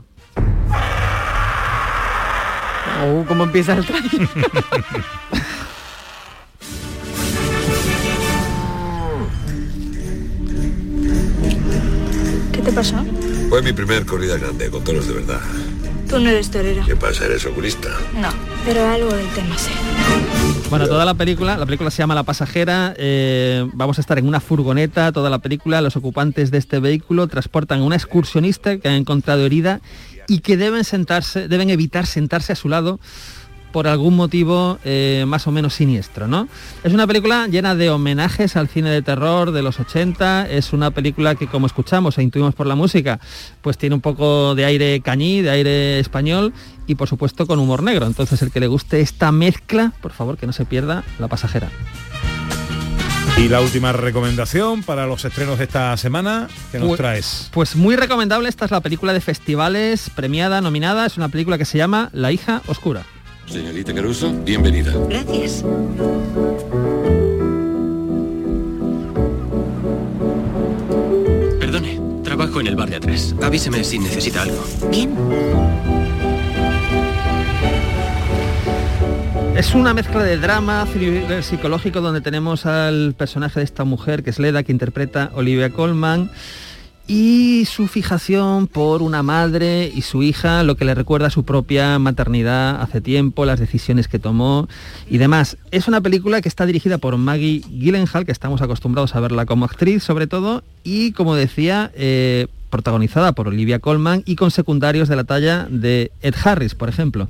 Oh, 3.02 3.24
¿cómo 3.26 3.44
empieza 3.44 3.72
el 3.72 3.86
trailer? 3.86 4.28
¿Qué 12.52 12.60
te 12.60 12.72
pasó? 12.72 13.02
Fue 13.48 13.62
mi 13.62 13.72
primer 13.72 14.04
corrida 14.04 14.36
grande, 14.36 14.68
con 14.70 14.84
toros 14.84 15.08
de 15.08 15.14
verdad. 15.14 15.40
Tú 16.09 16.21
no 16.21 16.31
eres 16.31 16.51
torero. 16.51 16.85
¿Qué 16.87 16.97
pasa? 16.97 17.25
¿Eres 17.25 17.45
oculista? 17.47 17.88
No, 18.14 18.29
pero 18.64 18.87
algo 18.88 19.12
del 19.12 19.29
tema 19.31 19.59
sé. 19.59 19.71
Bueno, 20.71 20.87
toda 20.87 21.05
la 21.05 21.14
película, 21.14 21.57
la 21.57 21.64
película 21.64 21.90
se 21.90 21.99
llama 21.99 22.14
La 22.14 22.23
Pasajera, 22.23 22.95
eh, 22.97 23.69
vamos 23.73 23.99
a 23.99 24.01
estar 24.01 24.19
en 24.19 24.27
una 24.27 24.40
furgoneta, 24.40 25.12
toda 25.12 25.31
la 25.31 25.38
película, 25.38 25.81
los 25.81 25.97
ocupantes 25.97 26.51
de 26.51 26.59
este 26.59 26.81
vehículo 26.81 27.29
transportan 27.29 27.81
a 27.81 27.85
una 27.85 27.97
excursionista 27.97 28.79
que 28.79 28.88
han 28.88 28.95
encontrado 28.95 29.45
herida 29.47 29.81
y 30.29 30.40
que 30.40 30.57
deben 30.57 30.85
sentarse, 30.85 31.49
deben 31.49 31.71
evitar 31.71 32.07
sentarse 32.07 32.53
a 32.53 32.57
su 32.57 32.69
lado 32.69 32.99
por 33.76 33.88
algún 33.88 34.16
motivo 34.16 34.78
eh, 34.86 35.26
más 35.28 35.46
o 35.46 35.52
menos 35.52 35.74
siniestro, 35.74 36.26
¿no? 36.26 36.48
Es 36.82 36.94
una 36.94 37.06
película 37.06 37.46
llena 37.46 37.74
de 37.74 37.90
homenajes 37.90 38.56
al 38.56 38.68
cine 38.68 38.88
de 38.88 39.02
terror 39.02 39.50
de 39.50 39.60
los 39.60 39.78
80, 39.78 40.48
es 40.48 40.72
una 40.72 40.92
película 40.92 41.34
que 41.34 41.46
como 41.46 41.66
escuchamos 41.66 42.16
e 42.16 42.22
intuimos 42.22 42.54
por 42.54 42.66
la 42.66 42.74
música, 42.74 43.20
pues 43.60 43.76
tiene 43.76 43.94
un 43.94 44.00
poco 44.00 44.54
de 44.54 44.64
aire 44.64 45.02
cañí, 45.02 45.42
de 45.42 45.50
aire 45.50 45.98
español 46.00 46.54
y 46.86 46.94
por 46.94 47.06
supuesto 47.06 47.46
con 47.46 47.58
humor 47.58 47.82
negro. 47.82 48.06
Entonces 48.06 48.40
el 48.40 48.50
que 48.50 48.60
le 48.60 48.66
guste 48.66 49.02
esta 49.02 49.30
mezcla, 49.30 49.92
por 50.00 50.12
favor 50.12 50.38
que 50.38 50.46
no 50.46 50.54
se 50.54 50.64
pierda 50.64 51.04
La 51.18 51.28
Pasajera. 51.28 51.68
Y 53.36 53.48
la 53.50 53.60
última 53.60 53.92
recomendación 53.92 54.84
para 54.84 55.04
los 55.06 55.22
estrenos 55.26 55.58
de 55.58 55.64
esta 55.64 55.94
semana, 55.98 56.48
que 56.72 56.78
nos 56.78 56.88
Pues- 56.88 56.96
traes? 56.98 57.48
Pues 57.52 57.76
muy 57.76 57.94
recomendable, 57.94 58.48
esta 58.48 58.64
es 58.64 58.70
la 58.70 58.80
película 58.80 59.12
de 59.12 59.20
festivales 59.20 60.08
premiada, 60.16 60.62
nominada, 60.62 61.04
es 61.04 61.18
una 61.18 61.28
película 61.28 61.58
que 61.58 61.66
se 61.66 61.76
llama 61.76 62.08
La 62.14 62.32
hija 62.32 62.62
oscura. 62.68 63.04
Señorita 63.46 63.94
Caruso, 63.94 64.32
bienvenida. 64.44 64.92
Gracias. 65.09 65.64
Perdone, 71.61 72.00
trabajo 72.24 72.61
en 72.61 72.66
el 72.66 72.76
bar 72.76 72.90
de 72.90 72.96
atrás. 72.96 73.35
Avíseme 73.42 73.85
si 73.85 73.98
necesita 73.98 74.42
algo. 74.42 74.64
Bien. 74.90 75.14
Es 79.56 79.74
una 79.74 79.94
mezcla 79.94 80.22
de 80.22 80.37
drama, 80.37 80.87
thriller 80.92 81.42
psicológico, 81.42 82.02
donde 82.02 82.20
tenemos 82.20 82.66
al 82.66 83.14
personaje 83.16 83.61
de 83.61 83.64
esta 83.64 83.85
mujer, 83.85 84.22
que 84.22 84.28
es 84.28 84.38
Leda, 84.38 84.62
que 84.64 84.72
interpreta 84.72 85.30
Olivia 85.35 85.70
Colman, 85.70 86.30
y 87.07 87.64
su 87.66 87.87
fijación 87.87 88.66
por 88.66 89.03
una 89.03 89.23
madre 89.23 89.90
y 89.95 90.03
su 90.03 90.23
hija, 90.23 90.62
lo 90.62 90.77
que 90.77 90.85
le 90.85 90.95
recuerda 90.95 91.29
a 91.29 91.31
su 91.31 91.45
propia 91.45 91.99
maternidad 91.99 92.81
hace 92.83 93.01
tiempo, 93.01 93.45
las 93.45 93.61
decisiones 93.61 94.09
que 94.09 94.19
tomó 94.19 94.69
y 95.09 95.19
demás. 95.19 95.57
Es 95.71 95.88
una 95.88 96.01
película 96.01 96.40
que 96.40 96.49
está 96.49 96.66
dirigida 96.66 96.99
por 96.99 97.16
Maggie 97.16 97.62
Gyllenhaal, 97.69 98.27
que 98.27 98.33
estamos 98.33 98.61
acostumbrados 98.61 99.14
a 99.14 99.21
verla 99.21 99.47
como 99.47 99.64
actriz 99.64 100.03
sobre 100.03 100.27
todo, 100.27 100.64
y 100.83 101.12
como 101.12 101.35
decía, 101.35 101.92
eh, 101.95 102.49
protagonizada 102.71 103.33
por 103.33 103.49
Olivia 103.49 103.79
Colman 103.79 104.23
y 104.27 104.37
con 104.37 104.51
secundarios 104.51 105.09
de 105.09 105.16
la 105.16 105.25
talla 105.25 105.66
de 105.71 106.11
Ed 106.23 106.35
Harris, 106.45 106.75
por 106.75 106.88
ejemplo. 106.88 107.29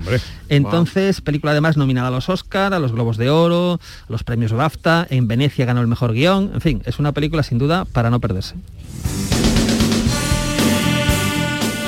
Entonces, 0.49 1.21
película 1.21 1.53
además 1.53 1.77
nominada 1.77 2.09
a 2.09 2.11
los 2.11 2.29
Oscar, 2.29 2.73
a 2.75 2.79
los 2.79 2.93
Globos 2.93 3.17
de 3.17 3.31
Oro, 3.31 3.75
a 3.75 4.12
los 4.12 4.25
premios 4.25 4.53
BAFTA, 4.53 5.07
en 5.11 5.29
Venecia 5.29 5.67
ganó 5.67 5.83
el 5.83 5.87
mejor 5.87 6.15
guion, 6.15 6.53
en 6.55 6.61
fin, 6.61 6.83
es 6.87 6.99
una 6.99 7.12
película 7.12 7.43
sin 7.43 7.59
duda 7.59 7.85
para 7.85 8.11
no 8.11 8.21
perderse. 8.21 8.57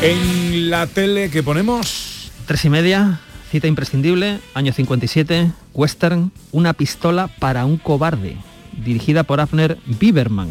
En 0.00 0.70
la 0.70 0.86
tele 0.86 1.28
que 1.28 1.42
ponemos... 1.42 2.30
Tres 2.46 2.64
y 2.64 2.70
media, 2.70 3.18
cita 3.50 3.66
imprescindible, 3.66 4.38
año 4.54 4.72
57, 4.72 5.50
western, 5.74 6.30
Una 6.52 6.72
pistola 6.72 7.26
para 7.26 7.66
un 7.66 7.78
cobarde, 7.78 8.36
dirigida 8.84 9.24
por 9.24 9.40
Abner 9.40 9.76
Bieberman. 9.86 10.50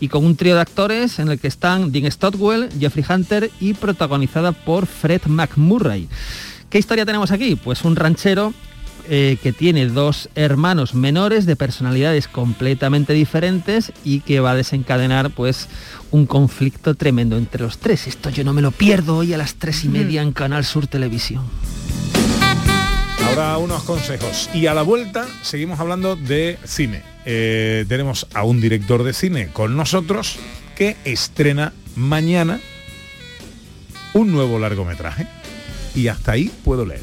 Y 0.00 0.08
con 0.08 0.26
un 0.26 0.36
trío 0.36 0.54
de 0.54 0.60
actores 0.60 1.18
en 1.18 1.28
el 1.28 1.40
que 1.40 1.48
están 1.48 1.92
Dean 1.92 2.12
Stotwell, 2.12 2.68
Jeffrey 2.78 3.06
Hunter 3.08 3.50
y 3.58 3.72
protagonizada 3.72 4.52
por 4.52 4.86
Fred 4.86 5.22
McMurray. 5.26 6.06
¿Qué 6.68 6.78
historia 6.78 7.06
tenemos 7.06 7.30
aquí? 7.30 7.56
Pues 7.56 7.84
un 7.86 7.96
ranchero 7.96 8.52
eh, 9.10 9.38
que 9.42 9.52
tiene 9.52 9.86
dos 9.86 10.28
hermanos 10.34 10.94
menores 10.94 11.46
de 11.46 11.56
personalidades 11.56 12.28
completamente 12.28 13.12
diferentes 13.12 13.92
y 14.04 14.20
que 14.20 14.40
va 14.40 14.50
a 14.50 14.54
desencadenar 14.54 15.30
pues 15.30 15.68
un 16.10 16.26
conflicto 16.26 16.94
tremendo 16.94 17.36
entre 17.36 17.62
los 17.62 17.78
tres. 17.78 18.06
Esto 18.06 18.30
yo 18.30 18.44
no 18.44 18.52
me 18.52 18.62
lo 18.62 18.70
pierdo 18.70 19.16
hoy 19.16 19.32
a 19.32 19.38
las 19.38 19.54
tres 19.54 19.84
y 19.84 19.88
media 19.88 20.22
en 20.22 20.32
Canal 20.32 20.64
Sur 20.64 20.86
Televisión. 20.86 21.44
Ahora 23.26 23.58
unos 23.58 23.82
consejos. 23.82 24.48
Y 24.54 24.66
a 24.66 24.74
la 24.74 24.82
vuelta 24.82 25.26
seguimos 25.42 25.80
hablando 25.80 26.16
de 26.16 26.58
cine. 26.64 27.02
Eh, 27.24 27.84
tenemos 27.88 28.26
a 28.34 28.44
un 28.44 28.60
director 28.60 29.04
de 29.04 29.12
cine 29.12 29.48
con 29.48 29.76
nosotros 29.76 30.38
que 30.76 30.96
estrena 31.04 31.72
mañana 31.96 32.60
un 34.12 34.32
nuevo 34.32 34.58
largometraje. 34.58 35.26
Y 35.94 36.08
hasta 36.08 36.32
ahí 36.32 36.50
puedo 36.64 36.86
leer. 36.86 37.02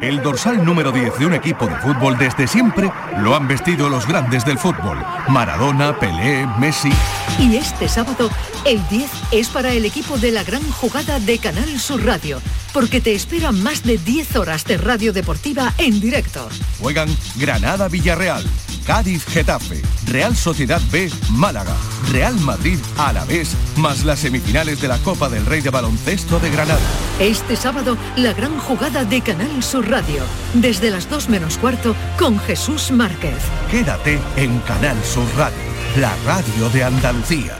El 0.00 0.22
dorsal 0.22 0.64
número 0.64 0.92
10 0.92 1.18
de 1.18 1.26
un 1.26 1.34
equipo 1.34 1.66
de 1.66 1.74
fútbol 1.76 2.16
desde 2.16 2.46
siempre 2.46 2.92
lo 3.18 3.34
han 3.34 3.48
vestido 3.48 3.88
los 3.88 4.06
grandes 4.06 4.44
del 4.44 4.56
fútbol. 4.56 5.04
Maradona, 5.28 5.98
Pelé, 5.98 6.46
Messi. 6.58 6.92
Y 7.40 7.56
este 7.56 7.88
sábado, 7.88 8.30
el 8.64 8.86
10 8.88 9.10
es 9.32 9.48
para 9.48 9.72
el 9.72 9.84
equipo 9.84 10.16
de 10.16 10.30
la 10.30 10.44
gran 10.44 10.62
jugada 10.70 11.18
de 11.18 11.38
Canal 11.38 11.80
Sur 11.80 12.04
Radio, 12.04 12.40
porque 12.72 13.00
te 13.00 13.12
esperan 13.12 13.60
más 13.60 13.82
de 13.82 13.98
10 13.98 14.36
horas 14.36 14.64
de 14.64 14.76
radio 14.78 15.12
deportiva 15.12 15.74
en 15.78 15.98
directo. 15.98 16.48
Juegan 16.80 17.08
Granada 17.36 17.88
Villarreal, 17.88 18.44
Cádiz 18.86 19.26
Getafe, 19.26 19.82
Real 20.06 20.36
Sociedad 20.36 20.80
B 20.92 21.10
Málaga, 21.30 21.74
Real 22.10 22.34
Madrid 22.40 22.78
Alavés, 22.96 23.56
más 23.76 24.04
las 24.04 24.20
semifinales 24.20 24.80
de 24.80 24.88
la 24.88 24.98
Copa 24.98 25.28
del 25.28 25.44
Rey 25.44 25.60
de 25.60 25.70
Baloncesto 25.70 26.38
de 26.38 26.50
Granada. 26.50 26.80
Este 27.18 27.56
sábado, 27.56 27.98
la 28.16 28.32
gran 28.32 28.58
jugada 28.58 29.04
de 29.04 29.20
Canal 29.20 29.62
Sur 29.62 29.87
Radio. 29.88 30.22
Desde 30.54 30.90
las 30.90 31.08
2 31.08 31.30
menos 31.30 31.56
cuarto, 31.56 31.96
con 32.18 32.38
Jesús 32.40 32.90
Márquez. 32.90 33.38
Quédate 33.70 34.18
en 34.36 34.58
Canal 34.60 34.96
Sur 35.02 35.26
Radio, 35.36 35.56
la 35.96 36.14
radio 36.24 36.68
de 36.70 36.84
Andalucía. 36.84 37.56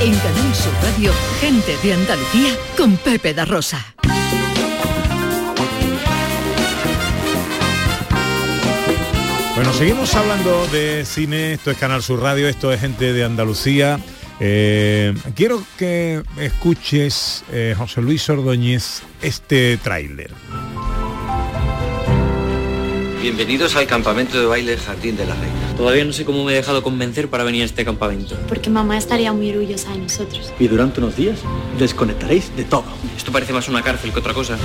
En 0.00 0.14
Canal 0.14 0.54
Sur 0.54 0.72
Radio, 0.82 1.12
gente 1.40 1.76
de 1.82 1.92
Andalucía 1.92 2.54
con 2.76 2.96
Pepe 2.96 3.34
da 3.34 3.44
Rosa. 3.44 3.94
Bueno, 9.54 9.72
seguimos 9.72 10.14
hablando 10.14 10.66
de 10.68 11.04
cine, 11.04 11.54
esto 11.54 11.72
es 11.72 11.78
Canal 11.78 12.02
Sur 12.02 12.22
Radio, 12.22 12.48
esto 12.48 12.72
es 12.72 12.80
gente 12.80 13.12
de 13.12 13.24
Andalucía. 13.24 13.98
Eh, 14.40 15.14
quiero 15.34 15.62
que 15.76 16.22
escuches, 16.38 17.44
eh, 17.52 17.74
José 17.76 18.00
Luis 18.02 18.28
Ordóñez, 18.30 19.02
este 19.20 19.76
tráiler. 19.78 20.30
Bienvenidos 23.20 23.74
al 23.74 23.88
campamento 23.88 24.38
de 24.38 24.46
baile 24.46 24.76
Jardín 24.76 25.16
de 25.16 25.26
la 25.26 25.34
Reina. 25.34 25.74
Todavía 25.76 26.04
no 26.04 26.12
sé 26.12 26.24
cómo 26.24 26.44
me 26.44 26.52
he 26.52 26.54
dejado 26.54 26.84
convencer 26.84 27.28
para 27.28 27.42
venir 27.42 27.62
a 27.62 27.64
este 27.64 27.84
campamento. 27.84 28.36
Porque 28.48 28.70
mamá 28.70 28.96
estaría 28.96 29.32
muy 29.32 29.50
orgullosa 29.50 29.90
de 29.90 29.98
nosotros. 29.98 30.52
Y 30.58 30.68
durante 30.68 31.00
unos 31.00 31.16
días 31.16 31.40
desconectaréis 31.78 32.56
de 32.56 32.64
todo. 32.64 32.84
Esto 33.16 33.32
parece 33.32 33.52
más 33.52 33.68
una 33.68 33.82
cárcel 33.82 34.12
que 34.12 34.20
otra 34.20 34.34
cosa. 34.34 34.56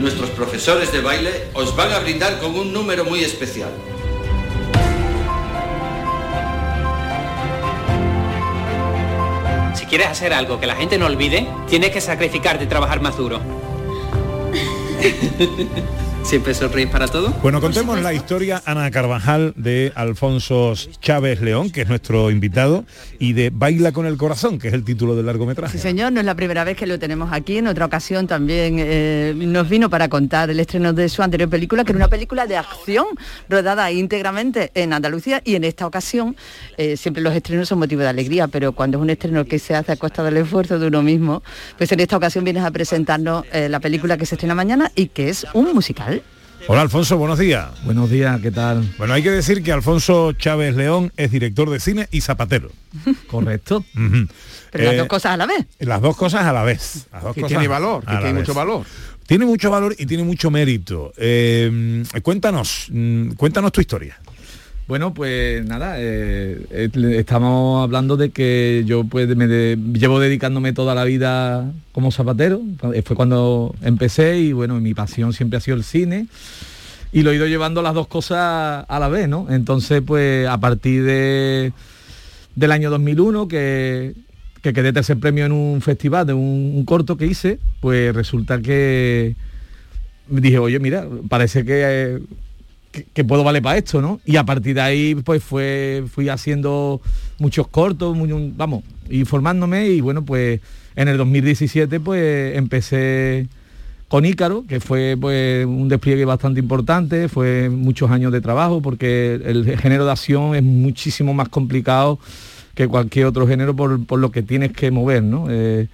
Nuestros 0.00 0.30
profesores 0.30 0.92
de 0.92 1.00
baile 1.00 1.30
os 1.52 1.74
van 1.74 1.92
a 1.92 1.98
brindar 1.98 2.38
con 2.38 2.54
un 2.54 2.72
número 2.72 3.04
muy 3.04 3.24
especial. 3.24 3.70
Quieres 9.90 10.06
hacer 10.06 10.32
algo 10.32 10.60
que 10.60 10.68
la 10.68 10.76
gente 10.76 10.96
no 10.96 11.06
olvide, 11.06 11.46
tienes 11.68 11.90
que 11.90 12.00
sacrificarte 12.00 12.64
y 12.64 12.68
trabajar 12.68 13.02
más 13.02 13.16
duro. 13.16 13.40
¿Siempre 16.22 16.54
sonreís 16.54 16.88
para 16.88 17.08
todo? 17.08 17.30
Bueno, 17.42 17.60
contemos 17.60 18.00
la 18.00 18.14
historia, 18.14 18.62
Ana 18.64 18.88
Carvajal, 18.92 19.52
de 19.56 19.92
Alfonso 19.96 20.74
Chávez 21.00 21.40
León, 21.40 21.70
que 21.70 21.80
es 21.82 21.88
nuestro 21.88 22.30
invitado, 22.30 22.84
y 23.18 23.32
de 23.32 23.50
Baila 23.52 23.90
con 23.90 24.06
el 24.06 24.16
Corazón, 24.16 24.60
que 24.60 24.68
es 24.68 24.74
el 24.74 24.84
título 24.84 25.16
del 25.16 25.26
largometraje. 25.26 25.76
Sí, 25.76 25.82
señor, 25.82 26.12
no 26.12 26.20
es 26.20 26.26
la 26.26 26.36
primera 26.36 26.62
vez 26.62 26.76
que 26.76 26.86
lo 26.86 27.00
tenemos 27.00 27.32
aquí. 27.32 27.58
En 27.58 27.66
otra 27.66 27.86
ocasión 27.86 28.28
también 28.28 28.76
eh, 28.78 29.34
nos 29.36 29.68
vino 29.68 29.90
para 29.90 30.08
contar 30.08 30.50
el 30.50 30.60
estreno 30.60 30.92
de 30.92 31.08
su 31.08 31.20
anterior 31.22 31.48
película, 31.50 31.84
que 31.84 31.90
era 31.90 31.96
una 31.96 32.08
película 32.08 32.46
de 32.46 32.56
acción 32.56 33.06
rodada 33.48 33.90
íntegramente 33.90 34.70
en 34.74 34.92
Andalucía 34.92 35.42
y 35.44 35.56
en 35.56 35.64
esta 35.64 35.84
ocasión 35.84 36.36
eh, 36.76 36.96
siempre 36.96 37.24
los 37.24 37.34
estrenos 37.34 37.68
son 37.68 37.80
motivo 37.80 38.02
de 38.02 38.08
alegría, 38.08 38.46
pero 38.46 38.70
cuando 38.72 38.98
es 38.98 39.02
un 39.02 39.10
estreno 39.10 39.44
que 39.46 39.58
se 39.58 39.74
hace 39.74 39.92
a 39.92 39.96
costa 39.96 40.22
del 40.22 40.36
esfuerzo 40.36 40.78
de 40.78 40.86
uno 40.86 41.02
mismo, 41.02 41.42
pues 41.76 41.90
en 41.90 41.98
esta 41.98 42.16
ocasión 42.16 42.44
vienes 42.44 42.62
a 42.62 42.70
presentarnos 42.70 43.44
eh, 43.52 43.68
la 43.68 43.80
película 43.80 44.16
que 44.16 44.26
se 44.26 44.36
estrena 44.36 44.54
mañana 44.54 44.92
y 44.94 45.06
que 45.06 45.28
es 45.28 45.44
un 45.54 45.74
musical. 45.74 46.19
Hola 46.68 46.82
Alfonso, 46.82 47.16
buenos 47.16 47.38
días. 47.38 47.68
Buenos 47.84 48.10
días, 48.10 48.40
¿qué 48.40 48.50
tal? 48.50 48.88
Bueno, 48.98 49.14
hay 49.14 49.22
que 49.22 49.30
decir 49.30 49.62
que 49.62 49.72
Alfonso 49.72 50.32
Chávez 50.32 50.76
León 50.76 51.12
es 51.16 51.30
director 51.30 51.68
de 51.68 51.80
cine 51.80 52.08
y 52.12 52.20
zapatero. 52.20 52.70
Correcto. 53.30 53.84
Pero 53.94 54.84
las 54.84 54.94
Eh, 54.94 54.96
dos 54.98 55.08
cosas 55.08 55.32
a 55.32 55.36
la 55.36 55.46
vez. 55.46 55.66
Las 55.80 56.00
dos 56.00 56.16
cosas 56.16 56.44
a 56.44 56.52
la 56.52 56.62
vez. 56.62 57.08
Las 57.12 57.22
dos 57.24 57.34
Que 57.34 57.40
cosas 57.40 57.56
tiene 57.58 57.66
valor, 57.68 58.02
que 58.04 58.12
tiene 58.12 58.24
vez. 58.32 58.34
mucho 58.34 58.54
valor. 58.54 58.84
Tiene 59.26 59.46
mucho 59.46 59.70
valor 59.70 59.94
y 59.98 60.06
tiene 60.06 60.22
mucho 60.24 60.50
mérito. 60.50 61.12
Eh, 61.16 62.04
cuéntanos, 62.22 62.86
mm, 62.90 63.30
cuéntanos 63.32 63.72
tu 63.72 63.80
historia. 63.80 64.18
Bueno, 64.90 65.14
pues 65.14 65.64
nada, 65.64 66.00
eh, 66.00 66.66
eh, 66.72 66.90
estamos 67.16 67.84
hablando 67.84 68.16
de 68.16 68.30
que 68.30 68.82
yo 68.84 69.04
pues 69.04 69.28
me 69.36 69.46
llevo 69.46 70.18
dedicándome 70.18 70.72
toda 70.72 70.96
la 70.96 71.04
vida 71.04 71.70
como 71.92 72.10
zapatero. 72.10 72.60
Eh, 72.92 73.02
Fue 73.02 73.14
cuando 73.14 73.72
empecé 73.82 74.40
y 74.40 74.52
bueno, 74.52 74.80
mi 74.80 74.92
pasión 74.92 75.32
siempre 75.32 75.58
ha 75.58 75.60
sido 75.60 75.76
el 75.76 75.84
cine 75.84 76.26
y 77.12 77.22
lo 77.22 77.30
he 77.30 77.36
ido 77.36 77.46
llevando 77.46 77.82
las 77.82 77.94
dos 77.94 78.08
cosas 78.08 78.84
a 78.88 78.98
la 78.98 79.06
vez, 79.06 79.28
¿no? 79.28 79.46
Entonces, 79.48 80.02
pues 80.04 80.48
a 80.48 80.58
partir 80.58 81.04
de, 81.04 81.72
del 82.56 82.72
año 82.72 82.90
2001 82.90 83.46
que, 83.46 84.16
que 84.60 84.72
quedé 84.72 84.92
tercer 84.92 85.20
premio 85.20 85.46
en 85.46 85.52
un 85.52 85.82
festival 85.82 86.26
de 86.26 86.32
un, 86.32 86.84
corto 86.84 87.16
que 87.16 87.26
hice, 87.26 87.60
pues 87.78 88.12
resulta 88.12 88.60
que 88.60 89.36
dije, 90.26 90.58
oye, 90.58 90.80
mira, 90.80 91.06
parece 91.28 91.64
que, 91.64 92.18
que, 92.90 93.24
puedo 93.24 93.44
valer 93.44 93.62
para 93.62 93.78
esto, 93.78 94.00
¿no? 94.00 94.20
Y 94.24 94.36
a 94.36 94.44
partir 94.44 94.74
de 94.74 94.80
ahí, 94.80 95.14
pues 95.14 95.42
fue, 95.42 96.04
fui 96.12 96.28
haciendo 96.28 97.00
muchos 97.38 97.68
cortos, 97.68 98.16
vamos, 98.56 98.82
y 99.08 99.24
formándome 99.24 99.88
y 99.88 100.00
bueno, 100.00 100.24
pues 100.24 100.60
en 100.96 101.08
el 101.08 101.16
2017 101.16 102.00
pues 102.00 102.56
empecé 102.56 103.48
con 104.08 104.24
Ícaro, 104.24 104.64
que 104.66 104.80
fue 104.80 105.16
pues 105.20 105.64
un 105.66 105.88
despliegue 105.88 106.24
bastante 106.24 106.58
importante, 106.58 107.28
fue 107.28 107.70
muchos 107.70 108.10
años 108.10 108.32
de 108.32 108.40
trabajo 108.40 108.82
porque 108.82 109.34
el 109.44 109.78
género 109.78 110.04
de 110.04 110.10
acción 110.10 110.56
es 110.56 110.62
muchísimo 110.62 111.32
más 111.32 111.48
complicado 111.48 112.18
que 112.74 112.88
cualquier 112.88 113.26
otro 113.26 113.46
género 113.46 113.74
por, 113.74 114.04
por 114.06 114.18
lo 114.18 114.32
que 114.32 114.42
tienes 114.42 114.72
que 114.72 114.90
mover, 114.90 115.22
¿no? 115.22 115.46
Eh, 115.48 115.86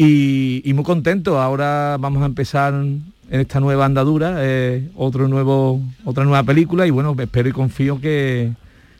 y 0.00 0.72
muy 0.74 0.84
contento. 0.84 1.40
Ahora 1.40 1.96
vamos 1.98 2.22
a 2.22 2.26
empezar 2.26 2.72
en 3.30 3.40
esta 3.40 3.60
nueva 3.60 3.84
andadura, 3.84 4.36
eh, 4.38 4.88
otro 4.96 5.28
nuevo, 5.28 5.80
otra 6.04 6.24
nueva 6.24 6.42
película 6.44 6.86
y 6.86 6.90
bueno, 6.90 7.14
espero 7.18 7.48
y 7.48 7.52
confío 7.52 8.00
que, 8.00 8.52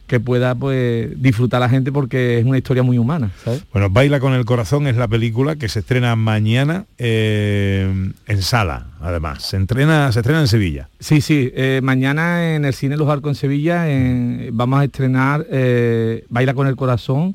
que 0.07 0.21
pueda 0.21 0.55
pues 0.55 1.11
disfrutar 1.21 1.61
la 1.61 1.69
gente 1.69 1.93
porque 1.93 2.39
es 2.39 2.45
una 2.47 2.57
historia 2.59 2.83
muy 2.83 2.99
humana, 2.99 3.31
¿sabes? 3.45 3.63
Bueno, 3.73 3.91
Baila 3.91 4.21
con 4.21 4.33
el 4.33 4.45
Corazón 4.45 4.87
es 4.87 4.97
la 4.97 5.09
película 5.09 5.57
que 5.57 5.69
se 5.69 5.81
estrena 5.81 6.15
mañana 6.17 6.87
eh, 6.99 8.11
en 8.27 8.43
sala, 8.43 8.87
además. 9.01 9.43
Se, 9.43 9.57
entrena, 9.57 10.11
se 10.13 10.21
estrena 10.21 10.41
en 10.41 10.49
Sevilla. 10.49 10.89
Sí, 11.01 11.21
sí, 11.21 11.51
eh, 11.55 11.81
mañana 11.83 12.55
en 12.55 12.65
el 12.65 12.73
Cine 12.75 12.97
Los 12.97 13.09
Arcos 13.09 13.31
en 13.31 13.35
Sevilla 13.35 13.91
en- 13.91 14.51
vamos 14.53 14.81
a 14.81 14.85
estrenar 14.85 15.47
eh, 15.51 16.25
Baila 16.29 16.55
con 16.55 16.67
el 16.67 16.77
Corazón 16.77 17.35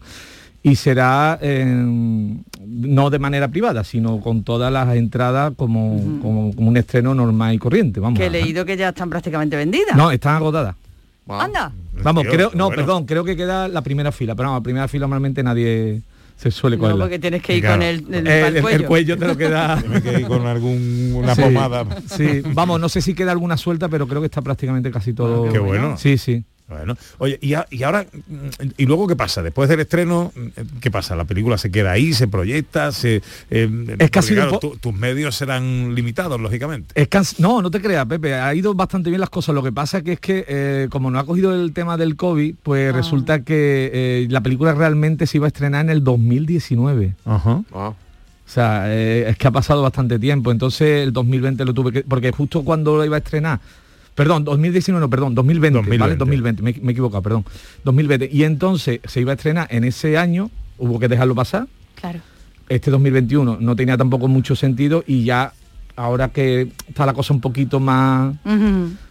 y 0.63 0.75
será 0.75 1.37
en- 1.41 2.43
no 2.67 3.09
de 3.09 3.19
manera 3.19 3.47
privada, 3.47 3.83
sino 3.83 4.19
con 4.19 4.43
todas 4.43 4.71
las 4.71 4.95
entradas 4.95 5.53
como, 5.55 6.19
como, 6.21 6.53
como 6.55 6.69
un 6.69 6.77
estreno 6.77 7.13
normal 7.13 7.53
y 7.53 7.57
corriente. 7.57 7.99
Vamos. 7.99 8.17
Que 8.19 8.27
he 8.27 8.29
leído 8.29 8.65
que 8.65 8.77
ya 8.77 8.89
están 8.89 9.09
prácticamente 9.09 9.55
vendidas. 9.55 9.95
No, 9.95 10.11
están 10.11 10.35
agotadas. 10.35 10.75
Anda. 11.27 11.71
Vamos, 12.03 12.25
creo, 12.29 12.51
no, 12.53 12.65
bueno. 12.65 12.81
perdón, 12.81 13.05
creo 13.05 13.23
que 13.23 13.35
queda 13.37 13.67
la 13.67 13.81
primera 13.81 14.11
fila, 14.11 14.35
pero 14.35 14.49
no, 14.49 14.55
la 14.55 14.61
primera 14.61 14.87
fila 14.87 15.03
normalmente 15.03 15.41
nadie 15.43 16.01
se 16.35 16.51
suele 16.51 16.75
No, 16.75 16.81
cogerla. 16.81 17.03
porque 17.05 17.19
tienes 17.19 17.41
que 17.41 17.55
ir 17.55 17.61
Claro. 17.61 17.75
con 17.77 17.83
el, 17.83 18.05
el, 18.13 18.27
El- 18.27 18.41
pa'l 18.43 18.55
el 18.57 18.61
cuello. 18.61 18.87
cuello 18.87 19.17
te 19.17 19.27
lo 19.27 19.37
queda. 19.37 19.77
Tiene 19.81 20.01
que 20.01 20.19
ir 20.19 20.27
con 20.27 20.45
algún, 20.45 21.13
una 21.15 21.33
Sí, 21.35 21.41
pomada. 21.43 21.85
Sí, 22.07 22.41
vamos, 22.53 22.79
no 22.81 22.89
sé 22.89 23.01
si 23.01 23.13
queda 23.13 23.31
alguna 23.31 23.55
suelta, 23.55 23.87
pero 23.87 24.07
creo 24.07 24.19
que 24.21 24.25
está 24.25 24.41
prácticamente 24.41 24.91
casi 24.91 25.13
todo. 25.13 25.45
Ah, 25.47 25.49
qué 25.51 25.59
bueno. 25.59 25.95
Sí, 25.97 26.17
sí. 26.17 26.43
Bueno, 26.67 26.95
oye, 27.17 27.37
y, 27.41 27.53
a- 27.55 27.67
y 27.69 27.83
ahora, 27.83 28.05
mm, 28.27 28.67
¿y 28.77 28.85
luego 28.85 29.05
qué 29.07 29.15
pasa? 29.17 29.43
Después 29.43 29.67
del 29.69 29.81
estreno, 29.81 30.31
mm, 30.33 30.79
¿qué 30.79 30.89
pasa? 30.89 31.15
¿La 31.15 31.25
película 31.25 31.57
se 31.57 31.69
queda 31.69 31.91
ahí, 31.91 32.13
se 32.13 32.27
proyecta? 32.27 32.91
Se, 32.93 33.21
eh, 33.51 33.69
Es 33.99 34.09
claro, 34.45 34.59
tu- 34.59 34.77
tus 34.77 34.93
medios 34.93 35.35
serán 35.35 35.93
limitados, 35.93 36.39
lógicamente. 36.39 36.93
Es 36.99 37.07
han- 37.17 37.25
no, 37.39 37.61
no 37.61 37.69
te 37.69 37.81
creas, 37.81 38.05
Pepe, 38.05 38.33
ha 38.35 38.55
ido 38.55 38.73
bastante 38.73 39.09
bien 39.09 39.19
las 39.19 39.29
cosas. 39.29 39.53
Lo 39.53 39.61
que 39.61 39.71
pasa 39.73 40.01
que 40.01 40.13
es 40.13 40.19
que 40.21 40.45
eh, 40.47 40.87
como 40.89 41.11
no 41.11 41.19
ha 41.19 41.25
cogido 41.25 41.53
el 41.53 41.73
tema 41.73 41.97
del 41.97 42.15
COVID, 42.15 42.55
pues 42.63 42.93
resulta 42.95 43.41
que 43.43 43.91
eh, 43.93 44.27
la 44.29 44.41
película 44.41 44.73
realmente 44.73 45.27
se 45.27 45.37
iba 45.37 45.47
a 45.47 45.49
estrenar 45.49 45.83
en 45.85 45.89
el 45.91 46.03
2019. 46.03 47.13
Ajá. 47.25 47.61
O 47.71 47.95
sea, 48.45 48.83
eh, 48.87 49.29
es 49.29 49.37
que 49.37 49.47
ha 49.47 49.51
pasado 49.51 49.81
bastante 49.81 50.17
tiempo. 50.17 50.51
Entonces 50.51 51.03
el 51.03 51.13
2020 51.13 51.65
lo 51.65 51.73
tuve 51.73 51.91
que... 51.91 52.01
Porque 52.03 52.31
justo 52.31 52.63
cuando 52.63 52.95
lo 52.97 53.05
iba 53.05 53.15
a 53.17 53.19
estrenar... 53.19 53.59
Perdón, 54.15 54.43
2019, 54.43 55.01
no, 55.01 55.09
perdón, 55.09 55.35
2020, 55.35 55.77
2020. 55.77 56.01
¿vale? 56.01 56.15
2020, 56.17 56.61
me, 56.61 56.73
me 56.81 56.91
he 56.91 56.91
equivocado, 56.91 57.21
perdón. 57.21 57.45
2020. 57.83 58.29
Y 58.31 58.43
entonces 58.43 58.99
se 59.05 59.21
iba 59.21 59.31
a 59.31 59.35
estrenar 59.35 59.67
en 59.71 59.83
ese 59.83 60.17
año, 60.17 60.51
hubo 60.77 60.99
que 60.99 61.07
dejarlo 61.07 61.35
pasar. 61.35 61.67
Claro. 61.95 62.19
Este 62.69 62.91
2021 62.91 63.57
no 63.59 63.75
tenía 63.75 63.97
tampoco 63.97 64.27
mucho 64.27 64.55
sentido 64.55 65.03
y 65.05 65.25
ya 65.25 65.53
ahora 65.95 66.29
que 66.29 66.71
está 66.87 67.05
la 67.05 67.13
cosa 67.13 67.33
un 67.33 67.41
poquito 67.41 67.79
más 67.79 68.35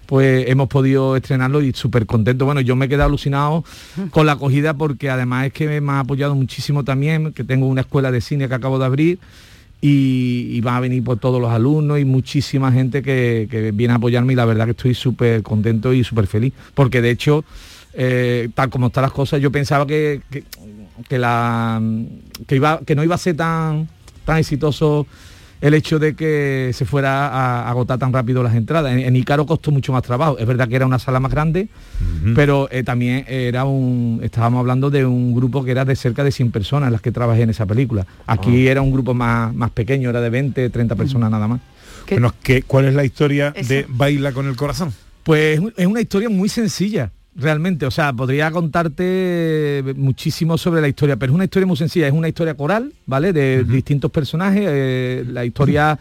pues 0.07 0.49
hemos 0.49 0.69
podido 0.69 1.17
estrenarlo 1.17 1.63
y 1.63 1.73
súper 1.73 2.05
contento. 2.05 2.45
Bueno, 2.45 2.61
yo 2.61 2.77
me 2.77 2.85
he 2.85 2.89
quedado 2.89 3.09
alucinado 3.09 3.65
con 4.11 4.27
la 4.27 4.33
acogida 4.33 4.75
porque 4.75 5.09
además 5.09 5.47
es 5.47 5.53
que 5.53 5.81
me 5.81 5.93
ha 5.93 6.01
apoyado 6.01 6.35
muchísimo 6.35 6.85
también, 6.85 7.33
que 7.33 7.45
tengo 7.45 7.67
una 7.67 7.81
escuela 7.83 8.11
de 8.11 8.21
cine 8.21 8.49
que 8.49 8.55
acabo 8.55 8.79
de 8.79 8.85
abrir 8.85 9.19
y, 9.85 10.47
y 10.53 10.61
van 10.61 10.77
a 10.77 10.81
venir 10.81 11.03
por 11.03 11.19
todos 11.19 11.41
los 11.41 11.51
alumnos 11.51 11.99
y 11.99 12.05
muchísima 12.05 12.71
gente 12.71 13.03
que, 13.03 13.49
que 13.51 13.73
viene 13.73 13.93
a 13.93 13.97
apoyarme 13.97 14.33
y 14.33 14.37
la 14.37 14.45
verdad 14.45 14.65
que 14.65 14.71
estoy 14.71 14.95
súper 14.95 15.43
contento 15.43 15.93
y 15.93 16.05
súper 16.05 16.29
feliz. 16.29 16.55
Porque 16.73 17.03
de 17.03 17.11
hecho, 17.11 17.45
eh, 17.93 18.49
tal 18.55 18.71
como 18.71 18.87
están 18.87 19.03
las 19.03 19.11
cosas, 19.11 19.41
yo 19.41 19.51
pensaba 19.51 19.85
que, 19.85 20.23
que, 20.31 20.45
que 21.09 21.19
la 21.19 21.83
que 22.47 22.57
iba 22.57 22.81
que 22.87 22.95
no 22.95 23.03
iba 23.03 23.17
a 23.17 23.19
ser 23.19 23.37
tan 23.37 23.89
tan 24.25 24.39
exitoso 24.39 25.09
el 25.63 25.75
hecho 25.75 26.01
de 26.01 26.15
que 26.15 26.73
se 26.75 26.85
fuera 26.85 27.29
a 27.29 27.71
agotar 27.71 27.97
tan 27.97 28.13
rápido 28.13 28.43
las 28.43 28.55
entradas. 28.55 28.93
En, 28.93 28.99
en 28.99 29.17
Icaro 29.17 29.47
costó 29.47 29.71
mucho 29.71 29.93
más 29.93 30.03
trabajo. 30.03 30.37
Es 30.37 30.47
verdad 30.47 30.69
que 30.69 30.75
era 30.75 30.85
una 30.85 30.99
sala 30.99 31.21
más 31.21 31.31
grande, 31.31 31.69
pero 32.35 32.69
eh, 32.73 32.83
también 32.83 33.25
era 33.29 33.65
un, 33.65 34.21
estábamos 34.25 34.59
hablando 34.59 34.91
de 34.91 35.07
un 35.07 35.35
grupo 35.35 35.65
que 35.65 35.71
era 35.71 35.85
de 35.85 35.95
cerca 35.95 36.25
de 36.25 36.33
100 36.33 36.51
personas 36.51 36.91
las 36.91 37.01
que 37.01 37.13
trabajé 37.13 37.43
en 37.43 37.51
esa 37.51 37.65
película. 37.65 38.05
Aquí 38.27 38.67
era 38.67 38.83
un 38.83 38.91
grupo 38.91 39.15
más, 39.15 39.55
más 39.55 39.71
pequeño, 39.71 40.11
era 40.11 40.21
de 40.21 40.31
20, 40.31 40.69
30 40.69 40.97
personas 40.97 41.31
nada 41.31 41.47
más. 41.47 41.61
Bueno, 42.11 42.35
¿qué, 42.43 42.63
¿cuál 42.65 42.87
es 42.87 42.95
la 42.95 43.05
historia 43.05 43.53
de 43.53 43.87
Baila 43.89 44.33
con 44.33 44.49
el 44.49 44.57
corazón? 44.57 44.93
Pues 45.23 45.61
es 45.77 45.87
una 45.87 46.01
historia 46.01 46.29
muy 46.29 46.49
sencilla, 46.49 47.13
realmente. 47.37 47.87
O 47.87 47.91
sea, 47.91 48.13
podría 48.13 48.51
contarte 48.51 49.83
muchísimo 49.97 50.59
sobre 50.59 50.81
la 50.81 50.89
historia, 50.89 51.17
pero 51.17 51.33
es 51.33 51.35
una 51.35 51.45
historia 51.45 51.67
muy 51.67 51.77
sencilla. 51.77 52.07
Es 52.09 52.13
una 52.13 52.29
historia 52.29 52.55
coral, 52.55 52.93
¿vale? 53.07 53.33
De 53.33 53.65
distintos 53.65 54.11
personajes. 54.11 54.63
eh, 54.67 55.25
la 55.29 55.45
historia 55.45 55.99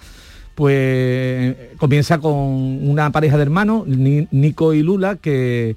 pues 0.56 1.56
comienza 1.78 2.20
con 2.20 2.34
una 2.36 3.10
pareja 3.12 3.38
de 3.38 3.44
hermanos, 3.44 3.88
Ni- 3.88 4.28
Nico 4.32 4.74
y 4.74 4.84
Lula, 4.84 5.16
que, 5.16 5.76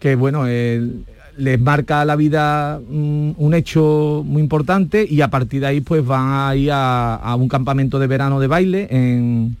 que 0.00 0.14
bueno, 0.16 0.46
les 0.46 1.60
marca 1.60 2.04
la 2.04 2.16
vida 2.16 2.80
mm, 2.88 3.32
un 3.36 3.54
hecho 3.54 4.22
muy 4.24 4.40
importante 4.42 5.06
y 5.08 5.20
a 5.20 5.28
partir 5.28 5.60
de 5.60 5.66
ahí 5.66 5.80
pues 5.82 6.04
van 6.04 6.48
a 6.48 6.56
ir 6.56 6.72
a, 6.72 7.14
a 7.16 7.36
un 7.36 7.46
campamento 7.48 7.98
de 7.98 8.06
verano 8.06 8.40
de 8.40 8.46
baile 8.46 8.88
en 8.90 9.56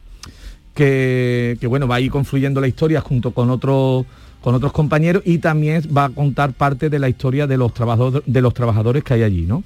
que, 0.74 1.56
que, 1.60 1.66
bueno 1.66 1.86
va 1.86 1.96
a 1.96 2.00
ir 2.00 2.10
confluyendo 2.10 2.60
la 2.60 2.68
historia 2.68 3.00
junto 3.02 3.32
con 3.32 3.50
otros 3.50 4.06
con 4.46 4.54
otros 4.54 4.70
compañeros 4.70 5.24
y 5.26 5.38
también 5.38 5.82
va 5.94 6.04
a 6.04 6.08
contar 6.08 6.52
parte 6.52 6.88
de 6.88 7.00
la 7.00 7.08
historia 7.08 7.48
de 7.48 7.56
los 7.56 7.74
trabajadores 7.74 8.22
de 8.26 8.40
los 8.40 8.54
trabajadores 8.54 9.02
que 9.02 9.14
hay 9.14 9.24
allí, 9.24 9.42
¿no? 9.44 9.64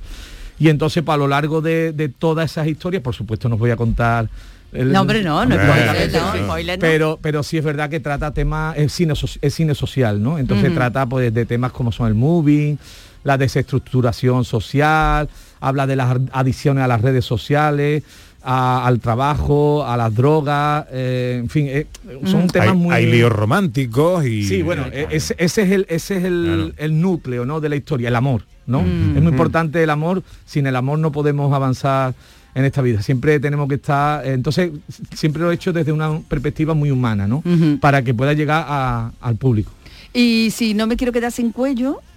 Y 0.58 0.70
entonces 0.70 1.02
pues, 1.02 1.14
a 1.14 1.18
lo 1.18 1.28
largo 1.28 1.60
de, 1.60 1.92
de 1.92 2.08
todas 2.08 2.50
esas 2.50 2.66
historias, 2.66 3.02
por 3.02 3.14
supuesto 3.14 3.50
nos 3.50 3.58
voy 3.58 3.72
a 3.72 3.76
contar 3.76 4.30
el- 4.72 4.90
No, 4.90 5.02
hombre, 5.02 5.22
no, 5.22 5.34
no 5.44 5.54
Hombre, 5.54 5.58
spoiler, 5.58 6.12
no, 6.14 6.44
spoiler 6.46 6.78
no. 6.78 6.80
pero 6.80 7.18
pero 7.20 7.42
sí 7.42 7.58
es 7.58 7.64
verdad 7.64 7.90
que 7.90 8.00
trata 8.00 8.30
temas 8.32 8.74
es 8.78 8.90
cine 8.90 9.12
es 9.42 9.54
cine 9.54 9.74
social 9.74 10.22
no 10.22 10.38
entonces 10.38 10.72
trata 10.74 11.04
pues 11.04 11.34
de 11.34 11.44
temas 11.44 11.72
como 11.72 11.92
son 11.92 12.08
el 12.08 12.14
moving 12.14 12.78
la 13.22 13.36
desestructuración 13.36 14.46
social 14.46 15.28
habla 15.60 15.86
de 15.86 15.96
las 15.96 16.16
adicciones 16.32 16.82
a 16.84 16.88
las 16.88 17.02
redes 17.02 17.26
sociales 17.26 18.02
a- 18.42 18.86
al 18.86 19.00
trabajo 19.00 19.84
a 19.86 19.96
las 19.96 20.14
drogas 20.14 20.86
eh, 20.90 21.36
en 21.40 21.48
fin 21.48 21.66
eh, 21.68 21.86
son 22.24 22.46
temas 22.48 22.70
hay, 22.70 22.76
muy 22.76 22.94
hay 22.94 23.06
líos 23.06 23.30
románticos 23.32 24.24
y 24.24 24.44
Sí, 24.44 24.62
bueno, 24.62 24.86
e- 24.92 25.08
ese, 25.10 25.34
ese 25.38 25.62
es 25.62 25.70
el 25.70 25.86
ese 25.88 26.16
es 26.18 26.24
el, 26.24 26.74
el 26.76 27.00
núcleo, 27.00 27.44
¿no? 27.44 27.60
de 27.60 27.68
la 27.68 27.76
historia, 27.76 28.08
el 28.08 28.16
amor, 28.16 28.42
¿no? 28.66 28.82
Mm. 28.82 29.16
Es 29.16 29.22
muy 29.22 29.32
Mm. 29.32 29.34
importante 29.34 29.82
el 29.82 29.90
amor, 29.90 30.22
sin 30.46 30.66
el 30.66 30.76
amor 30.76 30.98
no 30.98 31.12
podemos 31.12 31.52
avanzar 31.52 32.14
en 32.54 32.64
esta 32.64 32.82
vida. 32.82 33.00
Siempre 33.02 33.38
tenemos 33.38 33.68
que 33.68 33.76
estar, 33.76 34.26
eh, 34.26 34.32
entonces 34.32 34.72
siempre 35.14 35.42
lo 35.42 35.50
he 35.52 35.54
hecho 35.54 35.72
desde 35.72 35.92
una 35.92 36.18
perspectiva 36.20 36.74
muy 36.74 36.90
humana, 36.90 37.28
¿no? 37.28 37.42
Para 37.80 38.02
que 38.02 38.12
pueda 38.14 38.32
llegar 38.32 38.64
a- 38.66 39.12
al 39.20 39.36
público. 39.36 39.70
Y 40.12 40.50
si 40.50 40.74
no 40.74 40.86
me 40.88 40.96
quiero 40.96 41.12
quedar 41.12 41.30
sin 41.30 41.52
cuello, 41.52 42.00
mm, 42.00 42.09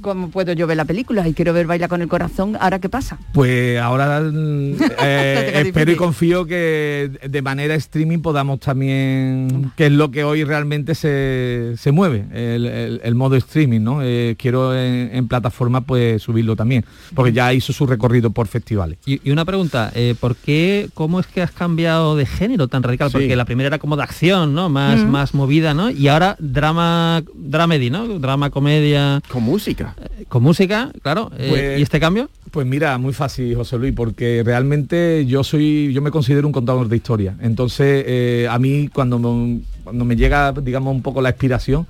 ¿cómo 0.00 0.30
puedo 0.30 0.52
yo 0.52 0.66
ver 0.66 0.76
la 0.76 0.84
película? 0.84 1.26
Y 1.26 1.32
quiero 1.34 1.52
ver 1.52 1.66
Baila 1.66 1.88
con 1.88 2.02
el 2.02 2.08
corazón, 2.08 2.56
¿ahora 2.60 2.78
qué 2.78 2.88
pasa? 2.88 3.18
Pues 3.32 3.78
ahora 3.80 4.20
mm, 4.20 4.74
eh, 5.02 5.62
espero 5.66 5.92
y 5.92 5.96
confío 5.96 6.44
que 6.46 7.10
de 7.28 7.42
manera 7.42 7.74
streaming 7.74 8.18
podamos 8.20 8.60
también, 8.60 9.72
que 9.76 9.86
es 9.86 9.92
lo 9.92 10.10
que 10.10 10.24
hoy 10.24 10.44
realmente 10.44 10.94
se, 10.94 11.74
se 11.76 11.92
mueve, 11.92 12.26
el, 12.32 12.66
el- 12.66 13.00
el 13.02 13.14
modo 13.14 13.36
streaming, 13.36 13.80
¿no? 13.80 14.00
Eh, 14.02 14.36
quiero 14.38 14.76
en, 14.76 15.10
en 15.14 15.26
plataforma 15.28 15.80
pues 15.82 16.22
subirlo 16.22 16.54
también, 16.56 16.84
porque 17.14 17.32
ya 17.32 17.52
hizo 17.54 17.72
su 17.72 17.86
recorrido 17.86 18.30
por 18.30 18.46
festivales. 18.46 18.98
Y, 19.06 19.20
y 19.26 19.30
una 19.32 19.44
pregunta, 19.44 19.90
eh, 19.94 20.14
¿por 20.18 20.36
qué, 20.36 20.88
cómo 20.94 21.18
es 21.20 21.26
que 21.26 21.40
has 21.42 21.50
cambiado 21.50 22.16
de 22.16 22.26
género 22.26 22.68
tan 22.68 22.82
radical? 22.82 23.08
Sí. 23.08 23.12
Porque 23.14 23.36
la 23.36 23.44
primera 23.44 23.68
era 23.68 23.78
como 23.78 23.96
de 23.96 24.02
acción, 24.02 24.54
¿no? 24.54 24.68
Más, 24.68 25.04
más 25.06 25.34
movida, 25.34 25.72
¿no? 25.74 25.90
Y 25.90 26.08
ahora 26.08 26.36
drama, 26.38 27.22
dramedy, 27.34 27.90
¿no? 27.90 28.06
Drama, 28.18 28.50
comedia. 28.50 29.20
Con 29.30 29.42
música. 29.44 29.94
con 30.28 30.42
música, 30.42 30.90
claro. 31.02 31.30
eh, 31.38 31.46
Pues- 31.50 31.78
¿Y 31.78 31.82
este 31.82 32.00
cambio? 32.00 32.28
Pues 32.50 32.66
mira, 32.66 32.98
muy 32.98 33.12
fácil, 33.12 33.54
José 33.54 33.78
Luis, 33.78 33.92
porque 33.94 34.42
realmente 34.44 35.24
yo 35.26 35.44
soy, 35.44 35.92
yo 35.92 36.02
me 36.02 36.10
considero 36.10 36.46
un 36.48 36.52
contador 36.52 36.88
de 36.88 36.96
historia. 36.96 37.36
Entonces, 37.40 38.04
eh, 38.06 38.48
a 38.50 38.58
mí 38.58 38.88
cuando 38.92 39.18
me, 39.20 39.60
cuando 39.84 40.04
me 40.04 40.16
llega, 40.16 40.52
digamos, 40.52 40.92
un 40.94 41.02
poco 41.02 41.22
la 41.22 41.28
inspiración, 41.30 41.86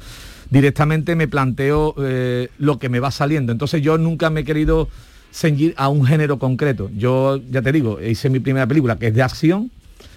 directamente 0.51 1.17
me 1.17 1.29
planteo 1.29 1.95
eh, 2.03 2.49
lo 2.59 2.79
que 2.79 2.89
me 2.91 3.01
va 3.01 3.11
saliendo. 3.11 3.53
Entonces 3.53 3.81
yo 3.81 3.97
nunca 3.97 4.29
me 4.31 4.41
he 4.41 4.45
querido 4.45 4.89
ceñir 5.33 5.75
a 5.79 5.89
un 5.89 6.05
género 6.05 6.39
concreto. 6.39 6.91
Yo, 6.97 7.41
ya 7.51 7.63
te 7.63 7.73
digo, 7.73 8.01
hice 8.03 8.29
mi 8.29 8.41
primera 8.41 8.67
película 8.67 8.99
que 8.99 9.07
es 9.09 9.15
de 9.15 9.23
acción, 9.23 9.71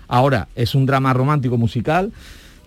ahora 0.08 0.48
es 0.56 0.76
un 0.76 0.86
drama 0.86 1.14
romántico 1.14 1.58
musical. 1.58 2.12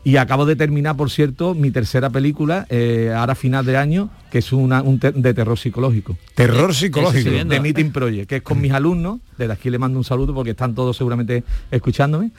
Y 0.06 0.18
acabo 0.18 0.46
de 0.46 0.54
terminar, 0.54 0.96
por 0.96 1.10
cierto, 1.10 1.52
mi 1.56 1.72
tercera 1.72 2.10
película, 2.10 2.64
eh, 2.70 3.12
ahora 3.12 3.32
a 3.32 3.34
final 3.34 3.66
de 3.66 3.76
año, 3.76 4.08
que 4.30 4.38
es 4.38 4.52
una 4.52 4.80
un 4.80 5.00
te- 5.00 5.10
de 5.10 5.34
terror 5.34 5.58
psicológico. 5.58 6.16
Terror 6.36 6.72
psicológico. 6.72 7.28
De 7.44 7.58
Meeting 7.58 7.90
Project, 7.90 8.28
que 8.28 8.36
es 8.36 8.42
con 8.42 8.60
mis 8.60 8.70
alumnos. 8.70 9.18
Desde 9.36 9.52
aquí 9.52 9.68
le 9.68 9.78
mando 9.80 9.98
un 9.98 10.04
saludo 10.04 10.32
porque 10.32 10.52
están 10.52 10.76
todos 10.76 10.96
seguramente 10.96 11.42
escuchándome. 11.72 12.30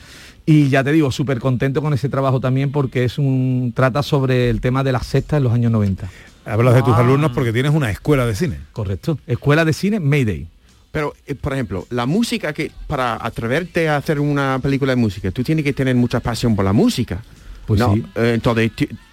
Y 0.45 0.69
ya 0.69 0.81
te 0.81 0.93
digo, 0.93 1.11
súper 1.11 1.39
contento 1.39 1.81
con 1.81 1.93
ese 1.93 2.07
trabajo 2.07 2.39
también 2.39 2.71
porque 2.71 3.03
es 3.03 3.17
un 3.17 3.73
trata 3.75 4.01
sobre 4.01 4.49
el 4.49 4.61
tema 4.61 4.81
de 4.85 4.93
las 4.93 5.05
sectas 5.05 5.39
en 5.39 5.43
los 5.43 5.51
años 5.51 5.69
90. 5.73 6.09
Hablas 6.45 6.73
de 6.73 6.83
tus 6.83 6.95
alumnos 6.95 7.31
porque 7.33 7.51
tienes 7.51 7.73
una 7.73 7.91
escuela 7.91 8.25
de 8.25 8.33
cine. 8.33 8.59
Correcto. 8.71 9.19
Escuela 9.27 9.65
de 9.65 9.73
cine 9.73 9.99
Mayday. 9.99 10.47
Pero, 10.93 11.13
eh, 11.25 11.35
por 11.35 11.51
ejemplo, 11.51 11.85
la 11.89 12.05
música 12.05 12.53
que 12.53 12.71
para 12.87 13.17
atreverte 13.21 13.89
a 13.89 13.97
hacer 13.97 14.21
una 14.21 14.57
película 14.63 14.93
de 14.93 14.95
música, 14.95 15.31
tú 15.31 15.43
tienes 15.43 15.65
que 15.65 15.73
tener 15.73 15.95
mucha 15.97 16.21
pasión 16.21 16.55
por 16.55 16.63
la 16.63 16.71
música. 16.71 17.21
Pues 17.67 17.79
No, 17.79 17.93
sí. 17.93 18.03
eh, 18.15 18.31
entonces, 18.33 18.71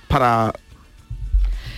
para 0.09 0.55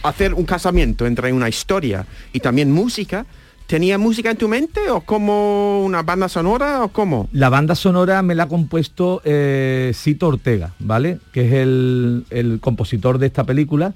hacer 0.03 0.35
un 0.35 0.45
casamiento 0.45 1.07
entre 1.07 1.33
una 1.33 1.49
historia 1.49 2.07
y 2.33 2.39
también 2.41 2.71
música, 2.71 3.27
¿tenía 3.67 3.99
música 3.99 4.31
en 4.31 4.37
tu 4.37 4.47
mente 4.47 4.89
o 4.91 5.01
como 5.01 5.85
una 5.85 6.03
banda 6.03 6.29
sonora 6.29 6.85
o 6.85 6.89
cómo? 6.89 7.29
La 7.33 7.49
banda 7.49 7.75
sonora 7.75 8.23
me 8.23 8.35
la 8.37 8.45
ha 8.45 8.49
compuesto 8.49 9.21
eh, 9.25 9.91
Cito 9.95 10.29
Ortega, 10.29 10.75
¿vale? 10.79 11.19
Que 11.33 11.47
es 11.49 11.53
el, 11.55 12.25
el 12.31 12.61
compositor 12.61 13.19
de 13.19 13.27
esta 13.27 13.43
película. 13.45 13.95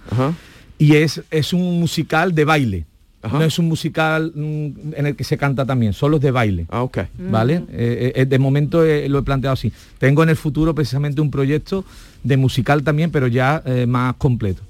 Y 0.78 0.96
es, 0.96 1.22
es 1.30 1.52
un 1.52 1.78
musical 1.78 2.34
de 2.34 2.44
baile. 2.44 2.86
No 3.30 3.42
es 3.42 3.58
un 3.58 3.66
musical 3.68 4.32
mm, 4.34 4.94
en 4.96 5.06
el 5.06 5.14
que 5.14 5.24
se 5.24 5.36
canta 5.36 5.66
también, 5.66 5.92
solo 5.92 6.16
es 6.16 6.22
de 6.22 6.30
baile. 6.30 6.64
Ah, 6.70 6.82
ok. 6.82 7.00
¿Vale? 7.30 7.62
Eh, 7.70 8.12
eh, 8.16 8.24
de 8.24 8.38
momento 8.38 8.82
eh, 8.82 9.06
lo 9.10 9.18
he 9.18 9.22
planteado 9.22 9.52
así. 9.52 9.70
Tengo 9.98 10.22
en 10.22 10.30
el 10.30 10.36
futuro 10.36 10.74
precisamente 10.74 11.20
un 11.20 11.30
proyecto 11.30 11.84
de 12.22 12.36
musical 12.36 12.82
también, 12.82 13.10
pero 13.10 13.26
ya 13.26 13.62
eh, 13.64 13.86
más 13.86 14.14
completo. 14.16 14.62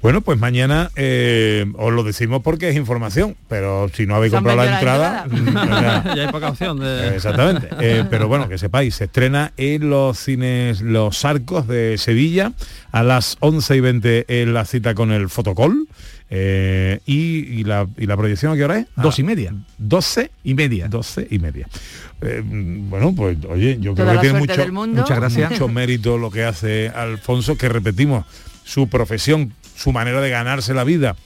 Bueno, 0.00 0.20
pues 0.20 0.38
mañana 0.38 0.92
eh, 0.94 1.66
os 1.76 1.92
lo 1.92 2.04
decimos 2.04 2.40
porque 2.44 2.68
es 2.68 2.76
información, 2.76 3.36
pero 3.48 3.88
si 3.92 4.06
no 4.06 4.14
habéis 4.14 4.32
comprado 4.32 4.58
la 4.58 4.74
entrada... 4.74 5.26
ya 6.14 6.22
hay 6.22 6.28
poca 6.28 6.50
opción 6.50 6.78
de... 6.78 7.16
Exactamente. 7.16 7.68
Eh, 7.80 8.04
pero 8.10 8.28
bueno, 8.28 8.48
que 8.48 8.58
sepáis, 8.58 8.96
se 8.96 9.04
estrena 9.04 9.52
en 9.56 9.88
los 9.88 10.18
cines 10.18 10.80
Los 10.80 11.24
Arcos 11.24 11.66
de 11.68 11.96
Sevilla 11.96 12.52
a 12.90 13.02
las 13.02 13.36
11 13.40 13.76
y 13.76 13.80
20 13.80 14.42
en 14.42 14.52
la 14.52 14.64
cita 14.64 14.94
con 14.94 15.12
el 15.12 15.28
fotocall. 15.28 15.86
Eh, 16.30 17.00
y, 17.06 17.60
y 17.60 17.64
la, 17.64 17.86
y 17.96 18.06
la 18.06 18.16
proyección 18.16 18.52
a 18.52 18.56
qué 18.56 18.64
hora 18.64 18.78
es? 18.78 18.86
Dos 18.96 19.18
y 19.18 19.22
media. 19.22 19.54
12 19.78 20.30
y 20.44 20.54
media. 20.54 20.88
12 20.88 21.28
y 21.30 21.38
media. 21.38 21.68
Eh, 22.20 22.42
bueno, 22.44 23.14
pues 23.14 23.38
oye, 23.48 23.78
yo 23.80 23.94
Toda 23.94 24.18
creo 24.18 24.20
que 24.20 24.26
tiene 24.28 24.72
mucho. 24.72 24.90
Muchas 25.00 25.16
gracias. 25.18 25.50
mucho 25.52 25.68
mérito 25.68 26.18
lo 26.18 26.30
que 26.30 26.44
hace 26.44 26.88
Alfonso, 26.88 27.56
que 27.56 27.68
repetimos, 27.68 28.24
su 28.64 28.88
profesión, 28.88 29.54
su 29.76 29.92
manera 29.92 30.20
de 30.20 30.30
ganarse 30.30 30.74
la 30.74 30.84
vida 30.84 31.16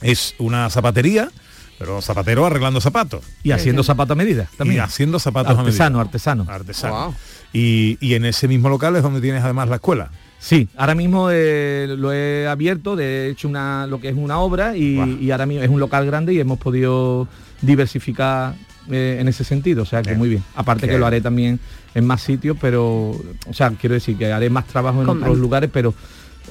es 0.00 0.34
una 0.38 0.68
zapatería, 0.70 1.30
pero 1.78 2.02
zapatero 2.02 2.44
arreglando 2.46 2.80
zapatos. 2.80 3.24
Y 3.42 3.52
haciendo 3.52 3.82
zapatos 3.82 4.12
a 4.12 4.16
medida 4.16 4.48
también. 4.58 4.78
Y 4.78 4.80
haciendo 4.80 5.18
zapatos 5.18 5.56
Artesano, 5.58 5.86
a 5.86 5.90
medida. 5.90 6.02
artesano. 6.02 6.46
Artesano. 6.48 7.14
Y, 7.52 7.98
y 8.00 8.14
en 8.14 8.24
ese 8.24 8.48
mismo 8.48 8.68
local 8.68 8.96
es 8.96 9.02
donde 9.02 9.20
tienes 9.20 9.42
además 9.44 9.68
la 9.68 9.76
escuela. 9.76 10.10
Sí, 10.44 10.68
ahora 10.76 10.94
mismo 10.94 11.30
eh, 11.32 11.86
lo 11.96 12.12
he 12.12 12.46
abierto, 12.46 12.96
de 12.96 13.30
hecho 13.30 13.48
una, 13.48 13.86
lo 13.86 13.98
que 13.98 14.10
es 14.10 14.14
una 14.14 14.40
obra 14.40 14.76
y, 14.76 15.18
y 15.18 15.30
ahora 15.30 15.46
mismo 15.46 15.64
es 15.64 15.70
un 15.70 15.80
local 15.80 16.04
grande 16.04 16.34
y 16.34 16.38
hemos 16.38 16.58
podido 16.58 17.26
diversificar 17.62 18.54
eh, 18.90 19.16
en 19.18 19.26
ese 19.26 19.42
sentido, 19.42 19.84
o 19.84 19.86
sea 19.86 20.02
que 20.02 20.14
muy 20.14 20.28
bien. 20.28 20.44
Aparte 20.54 20.86
Qué 20.86 20.92
que 20.92 20.98
lo 20.98 21.06
haré 21.06 21.22
también 21.22 21.58
en 21.94 22.06
más 22.06 22.20
sitios, 22.20 22.58
pero, 22.60 23.12
o 23.12 23.54
sea, 23.54 23.70
quiero 23.70 23.94
decir 23.94 24.18
que 24.18 24.34
haré 24.34 24.50
más 24.50 24.66
trabajo 24.66 25.00
en 25.00 25.06
Con 25.06 25.22
otros 25.22 25.38
lugares, 25.38 25.70
pero 25.72 25.94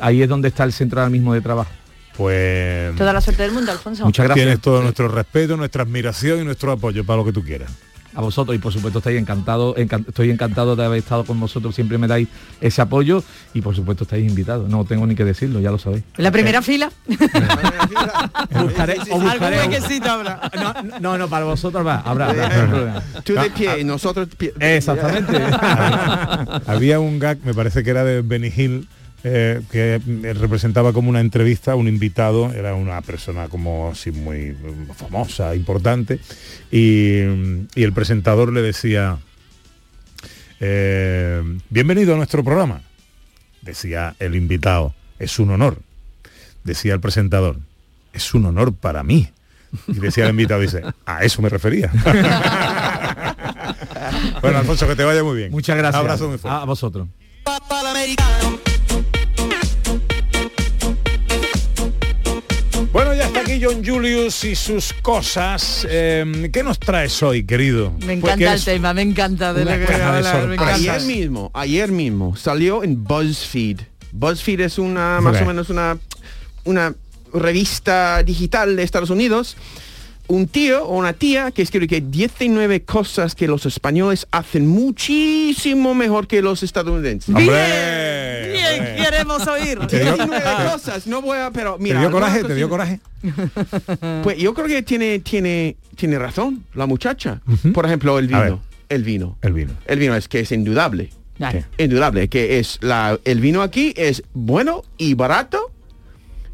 ahí 0.02 0.24
es 0.24 0.28
donde 0.28 0.48
está 0.48 0.64
el 0.64 0.74
centro 0.74 1.00
ahora 1.00 1.12
mismo 1.12 1.36
de 1.36 1.42
trabajo. 1.42 1.70
Pues 2.18 2.96
Toda 2.96 3.14
la 3.14 3.22
suerte 3.22 3.44
del 3.44 3.52
mundo, 3.52 3.72
Alfonso. 3.72 4.06
Muchas 4.06 4.26
gracias. 4.26 4.44
tienes 4.44 4.60
todo 4.60 4.82
nuestro 4.82 5.08
respeto, 5.08 5.56
nuestra 5.56 5.84
admiración 5.84 6.42
y 6.42 6.44
nuestro 6.46 6.72
apoyo 6.72 7.06
para 7.06 7.18
lo 7.18 7.26
que 7.26 7.34
tú 7.34 7.44
quieras. 7.44 7.72
A 8.16 8.22
vosotros 8.22 8.56
y 8.56 8.60
por 8.60 8.72
supuesto 8.74 9.00
estáis 9.00 9.20
encantado, 9.20 9.76
encan- 9.76 10.06
estoy 10.08 10.30
encantado 10.32 10.76
de 10.76 10.86
haber 10.86 11.00
estado 11.00 11.24
con 11.26 11.40
vosotros, 11.40 11.74
siempre 11.76 11.98
me 11.98 12.08
dais 12.08 12.28
ese 12.62 12.82
apoyo 12.82 13.24
y 13.54 13.62
por 13.62 13.76
supuesto 13.76 14.04
estáis 14.04 14.28
invitados. 14.28 14.70
No 14.70 14.86
tengo 14.86 15.06
ni 15.08 15.16
que 15.16 15.24
decirlo, 15.26 15.60
ya 15.60 15.72
lo 15.72 15.78
sabéis. 15.78 16.04
¿En 16.18 16.24
la 16.24 16.32
primera 16.32 16.62
fila? 16.62 16.92
Buscaré, 18.62 18.98
o 19.10 19.20
buscaré 19.20 19.58
no, 20.56 21.00
no, 21.00 21.18
no, 21.18 21.28
para 21.28 21.46
vosotros 21.46 21.86
va, 21.86 22.00
habrá. 22.02 22.30
habrá. 22.30 23.04
Tú 23.24 23.34
de 23.34 23.50
pie 23.50 23.80
y 23.80 23.84
nosotros 23.84 24.30
de 24.30 24.36
pie. 24.36 24.54
Exactamente. 24.60 25.42
Había 26.68 27.00
un 27.00 27.20
gag, 27.20 27.40
me 27.44 27.54
parece 27.54 27.84
que 27.84 27.90
era 27.90 28.04
de 28.04 28.22
Benny 28.22 28.52
Hill, 28.56 28.88
eh, 29.24 29.62
que 29.72 30.00
representaba 30.34 30.94
como 30.94 31.10
una 31.10 31.22
entrevista, 31.22 31.76
un 31.76 31.88
invitado, 31.88 32.54
era 32.54 32.76
una 32.76 33.02
persona 33.02 33.48
como 33.48 33.92
así 33.92 34.12
muy 34.12 34.52
mm, 34.52 34.94
famosa, 34.94 35.56
importante, 35.56 36.20
y, 36.72 37.20
y 37.76 37.84
el 37.84 37.94
presentador 37.94 38.52
le 38.52 38.62
decía, 38.62 39.20
eh, 40.66 41.44
bienvenido 41.70 42.14
a 42.14 42.18
nuestro 42.18 42.42
programa. 42.42 42.80
Decía 43.62 44.16
el 44.20 44.34
invitado, 44.36 44.96
es 45.20 45.38
un 45.38 45.52
honor. 45.52 45.80
Decía 46.64 46.94
el 46.94 47.02
presentador, 47.02 47.60
es 48.14 48.34
un 48.34 48.46
honor 48.46 48.74
para 48.74 49.04
mí. 49.04 49.28
Y 49.90 50.00
decía 50.00 50.24
el 50.24 50.30
invitado, 50.30 50.62
dice, 50.62 50.82
a 51.06 51.26
eso 51.26 51.42
me 51.42 51.50
refería. 51.50 51.92
bueno, 54.42 54.60
Alfonso, 54.60 54.88
que 54.88 54.96
te 54.96 55.04
vaya 55.04 55.22
muy 55.22 55.36
bien. 55.36 55.52
Muchas 55.52 55.76
gracias. 55.76 56.02
Un 56.02 56.08
abrazo 56.08 56.30
muy 56.30 56.38
fuerte. 56.38 56.62
a 56.62 56.66
vosotros. 56.66 57.10
Bueno, 62.92 63.14
ya 63.16 63.26
está 63.26 63.42
aquí 63.42 63.60
John 63.62 63.84
Julius 63.84 64.44
y 64.44 64.56
sus 64.56 64.94
cosas. 64.94 65.86
Eh, 65.90 66.50
¿Qué 66.54 66.64
nos 66.64 66.80
traes 66.80 67.24
hoy, 67.24 67.44
querido? 67.44 67.92
Me 67.92 68.18
Pues 68.18 68.34
encanta 68.34 68.54
el 68.54 68.64
tema, 68.64 68.94
me 68.94 69.02
encanta 69.02 69.54
de 69.54 69.66
que 69.66 69.84
encanta. 69.84 70.74
Ayer 70.74 71.02
mismo, 71.02 71.52
ayer 71.54 71.92
mismo, 71.92 72.36
salió 72.36 72.84
en 72.84 73.04
BuzzFeed. 73.04 73.80
BuzzFeed 74.12 74.60
es 74.62 74.78
una, 74.78 75.20
más 75.22 75.42
o 75.42 75.46
menos 75.46 75.70
una, 75.70 75.98
una 76.66 76.94
revista 77.34 78.22
digital 78.24 78.76
de 78.76 78.84
Estados 78.84 79.10
Unidos. 79.10 79.58
Un 80.34 80.48
tío 80.48 80.84
o 80.88 80.98
una 80.98 81.14
tía 81.14 81.52
que 81.52 81.62
escribe 81.62 81.88
que 81.88 82.02
19 82.02 82.82
cosas 82.86 83.36
que 83.36 83.48
los 83.48 83.68
españoles 83.68 84.26
hacen 84.32 84.66
muchísimo 84.66 85.94
mejor 85.94 86.26
que 86.26 86.42
los 86.42 86.64
estadounidenses. 86.64 87.30
¡Hombre! 87.36 88.52
Bien, 88.52 88.96
queremos 88.98 89.46
oír. 89.48 89.78
Te 89.86 90.00
dio- 90.00 90.16
19 90.16 90.44
cosas, 90.72 91.06
no 91.06 91.22
voy 91.22 91.38
a, 91.38 91.52
pero 91.52 91.76
¿Te 91.76 91.84
mira. 91.84 92.00
dio 92.00 92.08
algunas 92.08 92.30
coraje? 92.32 92.48
¿Te 92.48 92.56
dio 92.56 92.68
coraje? 92.68 93.00
Pues 94.24 94.38
yo 94.40 94.56
creo 94.56 94.66
que 94.66 94.82
tiene, 94.82 95.20
tiene, 95.20 95.76
tiene 95.96 96.18
razón 96.18 96.64
la 96.74 96.88
muchacha. 96.88 97.40
Por 97.72 97.86
ejemplo, 97.86 98.18
el 98.18 98.26
vino. 98.28 98.60
El 98.90 99.04
vino. 99.04 99.38
El 99.44 99.54
vino. 99.54 99.74
El 99.86 100.00
vino 100.00 100.16
es 100.16 100.28
que 100.28 100.40
es 100.40 100.52
indudable. 100.52 101.12
Claro. 101.38 101.64
Indudable, 101.78 102.28
que 102.28 102.58
es 102.58 102.80
la, 102.82 103.20
el 103.24 103.40
vino 103.40 103.62
aquí 103.62 103.94
es 103.98 104.24
bueno 104.34 104.84
y 104.98 105.14
barato 105.14 105.72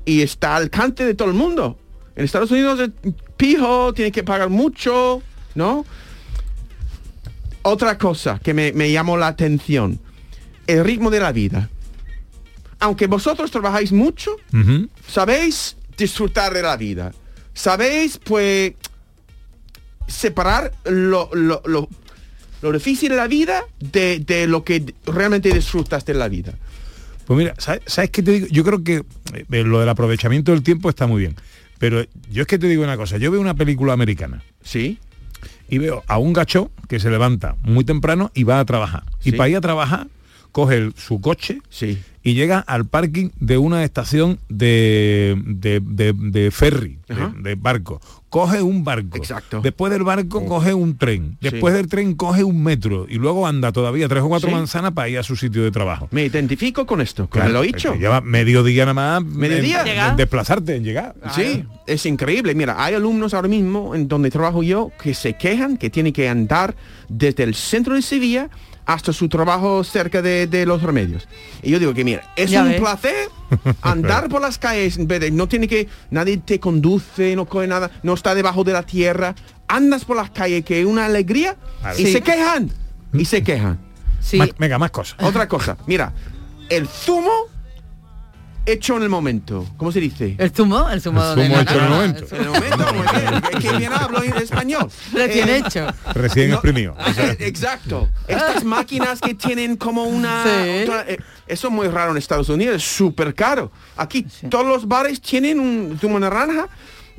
y 0.04 0.22
está 0.22 0.58
al 0.58 0.64
alcance 0.64 1.06
de 1.06 1.14
todo 1.14 1.30
el 1.30 1.34
mundo. 1.36 1.78
En 2.20 2.26
Estados 2.26 2.52
Unidos 2.52 2.82
es 2.82 2.90
pijo, 3.38 3.94
tiene 3.94 4.12
que 4.12 4.24
pagar 4.26 4.50
mucho, 4.50 5.24
¿no? 5.56 5.86
Otra 7.62 7.98
cosa 7.98 8.40
que 8.44 8.54
me, 8.54 8.74
me 8.74 8.92
llamó 8.92 9.16
la 9.16 9.28
atención, 9.28 10.02
el 10.68 10.84
ritmo 10.84 11.10
de 11.12 11.22
la 11.22 11.32
vida. 11.32 11.70
Aunque 12.80 13.08
vosotros 13.08 13.52
trabajáis 13.52 13.94
mucho, 13.94 14.36
sabéis 15.08 15.78
disfrutar 15.98 16.54
de 16.54 16.62
la 16.62 16.76
vida. 16.76 17.14
Sabéis, 17.54 18.18
pues, 18.22 18.74
separar 20.08 20.74
lo, 20.84 21.30
lo, 21.34 21.62
lo- 21.66 21.88
lo 22.62 22.72
difícil 22.74 23.08
de 23.12 23.16
la 23.16 23.28
vida 23.28 23.64
de, 23.80 24.20
de 24.20 24.46
lo 24.46 24.66
que 24.66 24.94
realmente 25.06 25.54
disfrutas 25.54 26.04
de 26.04 26.14
la 26.16 26.28
vida. 26.28 26.54
Pues 27.26 27.38
mira, 27.38 27.54
¿sabes, 27.58 27.82
sabes 27.86 28.10
qué 28.10 28.22
te 28.24 28.32
digo? 28.32 28.48
Yo 28.52 28.66
creo 28.66 28.84
que 28.84 29.04
eh, 29.34 29.64
lo 29.64 29.80
del 29.80 29.88
aprovechamiento 29.88 30.52
del 30.52 30.64
tiempo 30.64 30.90
está 30.90 31.08
muy 31.08 31.22
bien. 31.22 31.38
Pero 31.80 32.04
yo 32.30 32.42
es 32.42 32.48
que 32.48 32.60
te 32.60 32.68
digo 32.68 32.84
una 32.84 32.98
cosa, 32.98 33.18
yo 33.18 33.32
veo 33.32 33.42
una 33.42 33.56
película 33.56 33.94
americana. 33.94 34.44
Sí. 34.62 35.00
Y 35.70 35.78
veo 35.78 36.04
a 36.08 36.18
un 36.18 36.34
gacho 36.34 36.72
que 36.88 37.00
se 37.00 37.10
levanta 37.10 37.56
muy 37.64 37.86
temprano 37.86 38.32
y 38.36 38.44
va 38.44 38.60
a 38.60 38.66
trabajar. 38.66 39.04
Y 39.24 39.32
para 39.32 39.50
ir 39.50 39.58
a 39.58 39.62
trabajar, 39.62 40.08
coge 40.52 40.78
el- 40.78 40.94
su 40.96 41.22
coche 41.22 41.60
Sí. 41.70 41.98
y 42.24 42.34
llega 42.34 42.60
al 42.60 42.86
parking 42.86 43.30
de 43.40 43.58
una 43.58 43.84
estación 43.84 44.40
de, 44.50 45.36
de, 45.46 45.82
de- 45.84 46.14
de 46.14 46.52
ferry, 46.52 47.00
de- 47.08 47.56
barco. 47.56 48.02
Coge 48.30 48.62
un 48.62 48.84
barco. 48.84 49.18
Exacto. 49.18 49.60
Después 49.64 49.92
del 49.92 50.04
barco 50.04 50.46
coge 50.46 50.72
un 50.76 51.00
tren. 51.00 51.38
Después 51.42 51.74
Sí. 51.74 51.78
del 51.78 51.88
tren 51.88 52.14
coge 52.14 52.44
un 52.44 52.62
metro. 52.62 53.08
Y 53.10 53.16
luego 53.16 53.48
anda 53.48 53.72
todavía 53.72 54.08
tres 54.08 54.22
o 54.22 54.28
cuatro 54.30 54.50
Sí. 54.50 54.56
manzanas 54.56 54.92
para 54.92 55.10
ir 55.10 55.18
a 55.18 55.24
su 55.24 55.36
sitio 55.36 55.64
de 55.64 55.72
trabajo. 55.72 56.08
Me 56.12 56.26
identifico 56.26 56.86
con 56.86 57.02
esto, 57.02 57.28
con 57.28 57.42
Claro, 57.42 57.54
lo 57.54 57.62
que 57.64 57.70
hecho. 57.70 57.96
Lleva 57.96 58.22
medio 58.22 58.64
día 58.64 58.86
nada 58.86 59.20
más. 59.20 59.24
¿Mediodía? 59.32 60.10
en 60.12 60.16
desplazarte, 60.16 60.76
en 60.76 60.84
llegar. 60.84 61.16
Sí, 61.34 61.64
es 61.88 62.06
increíble. 62.06 62.54
Mira, 62.54 62.76
hay 62.84 62.94
alumnos 62.94 63.34
ahora 63.34 63.48
mismo 63.48 63.96
en 63.96 64.08
donde 64.08 64.30
trabajo 64.30 64.62
yo 64.62 64.92
que 65.02 65.16
se 65.16 65.34
quejan 65.34 65.78
que 65.78 65.90
tienen 65.90 66.14
que 66.14 66.30
andar 66.30 66.76
desde 67.08 67.42
el 67.42 67.56
centro 67.56 67.96
de 67.96 68.04
Sevilla 68.04 68.50
hasta 68.90 69.14
su 69.14 69.30
trabajo 69.30 69.84
cerca 69.84 70.24
de, 70.24 70.48
de 70.48 70.66
los 70.66 70.82
remedios. 70.82 71.28
Y 71.62 71.70
yo 71.70 71.78
digo 71.78 71.94
que 71.94 72.04
mira, 72.04 72.24
es 72.36 72.50
Ya 72.50 72.64
un 72.64 72.70
ves. 72.70 72.80
placer 72.80 73.30
andar 73.84 74.30
por 74.30 74.42
las 74.42 74.58
calles 74.58 74.98
en 74.98 75.08
vez 75.08 75.20
de 75.20 75.30
no 75.30 75.48
tiene 75.48 75.68
que 75.68 75.88
nadie 76.10 76.38
te 76.38 76.60
conduce, 76.60 77.36
no 77.36 77.46
coge 77.46 77.68
nada, 77.68 77.92
no 78.02 78.16
está 78.16 78.34
debajo 78.34 78.64
de 78.64 78.74
la 78.74 78.82
tierra, 78.82 79.36
andas 79.68 80.06
por 80.06 80.16
las 80.18 80.32
calles 80.32 80.66
que 80.66 80.80
es 80.82 80.88
una 80.88 81.06
alegría 81.06 81.56
y 82.00 82.06
Sí. 82.06 82.14
se 82.14 82.22
quejan 82.22 82.72
y 83.14 83.26
se 83.26 83.44
quejan. 83.44 83.78
Sí, 84.22 84.38
Más- 84.38 84.50
venga, 84.58 84.80
más 84.80 84.90
cosas. 84.90 85.18
Otra 85.22 85.48
cosa, 85.48 85.78
mira, 85.86 86.12
el 86.70 86.88
zumo 86.88 87.32
hecho 88.72 88.98
en 88.98 89.04
el 89.04 89.10
momento, 89.10 89.66
¿cómo 89.78 89.92
se 89.92 90.00
dice? 90.00 90.36
el 90.38 90.52
zumo, 90.52 90.90
el 90.90 91.02
zumo, 91.02 91.22
El 91.24 91.36
de 91.36 91.46
zumo 91.48 91.60
hecho 91.62 91.78
en 91.78 91.84
el 91.84 91.90
momento. 91.90 92.26
el 92.26 92.36
En 92.36 92.42
el 92.42 92.50
momento, 92.50 92.94
muy 92.94 93.20
bien. 93.22 93.44
Es 93.52 93.60
que 93.60 93.78
bien 93.78 93.94
hablo 93.94 94.24
en 94.24 94.38
español. 94.38 94.92
Recién 95.14 95.50
Eh, 95.50 95.58
hecho. 95.66 95.88
Recién 96.14 96.50
no, 96.50 96.56
exprimido. 96.56 96.96
eh, 97.18 97.38
Exacto. 97.40 98.10
Estas 98.28 98.64
máquinas 98.64 99.20
que 99.22 99.34
tienen 99.34 99.76
como 99.78 100.04
una... 100.04 100.44
Sí. 100.44 100.84
otra- 100.84 101.06
eh, 101.08 101.18
eso 101.48 101.68
es 101.68 101.74
muy 101.74 101.88
raro 101.88 102.12
en 102.12 102.18
Estados 102.18 102.50
Unidos, 102.50 102.76
es 102.78 102.84
súper 102.84 103.34
caro. 103.34 103.72
Aquí 103.98 104.26
todos 104.50 104.66
los 104.66 104.88
bares 104.88 105.20
tienen 105.22 105.60
un 105.60 105.98
zumo 106.00 106.20
naranja 106.20 106.68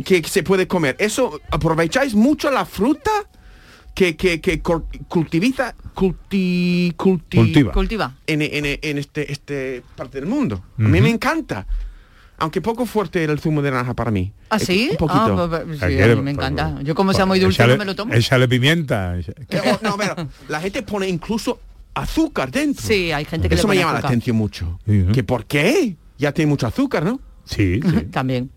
que 0.04 0.22
se 0.22 0.42
puede 0.42 0.66
comer. 0.68 0.96
Eso, 0.98 1.40
aprovecháis 1.50 2.14
mucho 2.14 2.50
la 2.50 2.64
fruta 2.64 3.10
que, 3.94 4.16
que, 4.16 4.40
que 4.40 4.62
cul- 4.62 4.84
cultiviza, 5.08 5.74
culti, 5.94 6.92
culti- 6.96 7.36
Cultiva. 7.36 7.72
Cultiva. 7.72 8.16
en, 8.26 8.42
en- 8.42 8.78
en 8.80 8.98
este, 8.98 9.30
este 9.32 9.82
parte 9.96 10.20
del 10.20 10.28
mundo. 10.28 10.62
A 10.78 10.82
mí 10.82 11.00
me 11.00 11.10
encanta. 11.10 11.66
Aunque 12.38 12.62
poco 12.62 12.86
fuerte 12.86 13.22
el 13.22 13.38
zumo 13.38 13.60
de 13.60 13.70
naranja 13.70 13.92
para 13.92 14.10
mí. 14.10 14.32
¿Ah, 14.48 14.56
Es 14.56 14.62
sí? 14.62 14.88
Un 14.92 14.96
poquito. 14.96 15.20
Ah, 15.44 15.46
pues, 15.50 15.62
pues, 15.66 15.78
sí, 15.78 15.84
Aquí 15.84 16.00
a 16.00 16.16
mí 16.16 16.22
me 16.22 16.30
encanta. 16.30 16.72
pues, 16.72 16.84
Yo 16.86 16.94
como 16.94 17.12
sea 17.12 17.26
muy 17.26 17.38
dulce 17.38 17.62
échale- 17.62 17.72
no 17.74 17.78
me 17.78 17.84
lo 17.84 17.94
tomo. 17.94 18.14
Échale 18.14 18.48
pimienta. 18.48 19.16
Que- 19.48 19.60
no, 19.82 19.96
pero 19.98 20.28
la 20.48 20.60
gente 20.60 20.82
pone 20.82 21.06
incluso 21.06 21.60
azúcar 21.92 22.50
dentro. 22.50 22.86
Sí, 22.86 23.12
hay 23.12 23.26
gente 23.26 23.48
que 23.48 23.56
Eso 23.56 23.66
le 23.68 23.74
me 23.74 23.80
llama 23.80 23.92
la 23.92 23.98
atención 23.98 24.36
mucho. 24.36 24.78
¿no? 24.86 25.12
¿Que 25.12 25.22
por 25.22 25.44
qué? 25.44 25.96
Ya 26.16 26.32
tiene 26.32 26.48
mucho 26.48 26.66
azúcar, 26.66 27.04
¿no? 27.04 27.20
Sí, 27.44 27.80
sí. 27.82 28.00
También. 28.10 28.50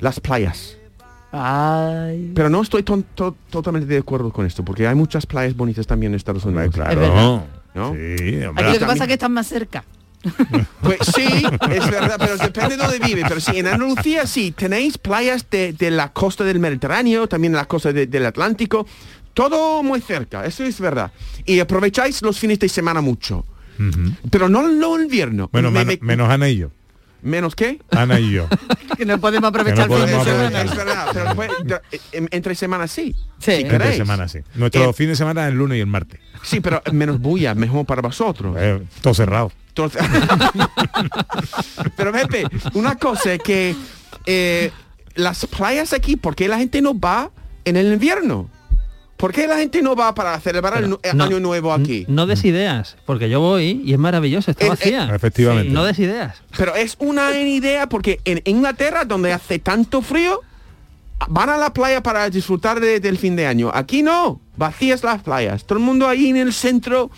Las 0.00 0.18
playas. 0.20 0.77
Ay. 1.32 2.32
Pero 2.34 2.48
no 2.48 2.62
estoy 2.62 2.82
ton- 2.82 3.04
to- 3.14 3.36
totalmente 3.50 3.86
de 3.86 3.98
acuerdo 3.98 4.32
con 4.32 4.46
esto, 4.46 4.64
porque 4.64 4.86
hay 4.86 4.94
muchas 4.94 5.26
playas 5.26 5.54
bonitas 5.56 5.86
también 5.86 6.12
en 6.12 6.16
Estados 6.16 6.44
Unidos. 6.44 6.70
claro. 6.74 6.90
Es 6.92 6.98
verdad. 6.98 7.44
¿No? 7.74 7.92
Sí. 7.92 8.42
Aquí 8.56 8.72
lo 8.72 8.78
que 8.78 8.86
pasa 8.86 9.04
es 9.04 9.08
que 9.08 9.12
están 9.14 9.32
más 9.32 9.46
cerca. 9.46 9.84
Pues 10.82 10.98
sí, 11.14 11.26
es 11.70 11.90
verdad, 11.90 12.16
pero 12.18 12.36
depende 12.38 12.76
de 12.76 12.82
dónde 12.82 12.98
vive. 12.98 13.22
Pero 13.28 13.40
sí, 13.40 13.52
en 13.58 13.66
Andalucía 13.68 14.26
sí, 14.26 14.52
tenéis 14.52 14.96
playas 14.98 15.46
de, 15.50 15.72
de 15.74 15.90
la 15.90 16.12
costa 16.12 16.44
del 16.44 16.58
Mediterráneo, 16.58 17.28
también 17.28 17.52
la 17.52 17.66
costa 17.66 17.92
de- 17.92 18.06
del 18.06 18.26
Atlántico, 18.26 18.86
todo 19.34 19.82
muy 19.82 20.00
cerca, 20.00 20.44
eso 20.44 20.64
es 20.64 20.80
verdad. 20.80 21.12
Y 21.44 21.60
aprovecháis 21.60 22.20
los 22.22 22.38
fines 22.38 22.58
de 22.58 22.68
semana 22.68 23.00
mucho. 23.00 23.44
Pero 24.30 24.48
no 24.48 24.66
lo 24.66 25.00
invierno. 25.00 25.48
Bueno, 25.52 25.70
Me- 25.70 25.84
menos, 25.84 26.00
me- 26.00 26.06
menos 26.08 26.28
Ana 26.30 26.48
y 26.48 26.56
yo. 26.56 26.70
¿Menos 27.22 27.54
qué? 27.54 27.80
Ana 27.90 28.18
y 28.20 28.30
yo. 28.32 28.46
Que 28.98 29.04
no 29.06 29.18
podemos 29.20 29.48
aprovechar 29.50 29.86
Que 29.86 29.94
no 29.94 30.02
el 30.04 30.08
fin 30.08 30.18
de 30.18 30.24
semana. 30.24 30.62
Es 30.62 30.76
verdad, 30.76 31.06
pero 31.12 31.24
después, 31.26 31.50
de- 31.64 31.80
en- 32.12 32.28
entre 32.32 32.54
semanas 32.56 32.90
sí. 32.90 33.14
Sí. 33.38 33.52
si 33.52 33.52
Entre 33.52 33.78
queréis. 33.78 33.96
semana, 33.96 34.26
sí. 34.26 34.40
Nuestro 34.56 34.90
Eh, 34.90 34.92
fin 34.92 35.06
de 35.08 35.14
semana 35.14 35.42
es 35.46 35.52
el 35.52 35.58
lunes 35.58 35.78
y 35.78 35.80
el 35.82 35.86
martes. 35.86 36.18
Sí, 36.42 36.58
pero 36.58 36.82
menos 36.92 37.20
bulla, 37.20 37.54
mejor 37.54 37.86
para 37.86 38.02
vosotros. 38.02 38.56
Eh, 38.58 38.82
todo 39.00 39.14
cerrado. 39.14 39.52
Pero 41.96 42.12
Pepe, 42.12 42.44
una 42.74 42.96
cosa 42.96 43.34
es 43.34 43.40
que 43.42 43.74
eh, 44.26 44.70
las 45.14 45.46
playas 45.46 45.92
aquí, 45.92 46.16
¿por 46.16 46.34
qué 46.34 46.48
la 46.48 46.58
gente 46.58 46.80
no 46.82 46.98
va 46.98 47.30
en 47.64 47.76
el 47.76 47.92
invierno? 47.92 48.48
¿Por 49.18 49.32
qué 49.32 49.46
la 49.46 49.58
gente 49.58 49.82
no 49.82 49.94
va 49.96 50.14
para 50.14 50.38
celebrar 50.40 50.82
el, 50.82 50.88
nu- 50.90 51.00
el 51.02 51.16
no, 51.16 51.24
año 51.24 51.40
nuevo 51.40 51.72
aquí? 51.74 52.06
No 52.08 52.26
des 52.26 52.44
ideas, 52.44 52.96
porque 53.04 53.28
yo 53.28 53.40
voy 53.40 53.82
y 53.84 53.92
es 53.92 53.98
maravilloso, 53.98 54.50
está 54.50 54.64
Eh, 54.64 54.66
eh, 54.68 54.70
vacía. 54.70 55.14
Efectivamente. 55.14 55.70
No 55.72 55.84
des 55.84 55.98
ideas. 55.98 56.36
Pero 56.56 56.74
es 56.76 56.94
una 57.00 57.36
idea 57.38 57.88
porque 57.88 58.20
en 58.24 58.40
Inglaterra, 58.44 59.04
donde 59.04 59.32
hace 59.32 59.58
tanto 59.58 60.02
frío, 60.02 60.40
van 61.28 61.50
a 61.50 61.58
la 61.58 61.72
playa 61.72 62.00
para 62.02 62.30
disfrutar 62.30 62.78
de- 62.80 63.00
del 63.00 63.18
fin 63.18 63.34
de 63.34 63.46
año. 63.46 63.70
Aquí 63.74 64.02
no, 64.04 64.40
vacías 64.56 65.02
las 65.02 65.20
playas. 65.22 65.64
Todo 65.66 65.78
el 65.80 65.84
mundo 65.84 66.06
ahí 66.08 66.28
en 66.28 66.36
el 66.36 66.52
centro. 66.52 67.10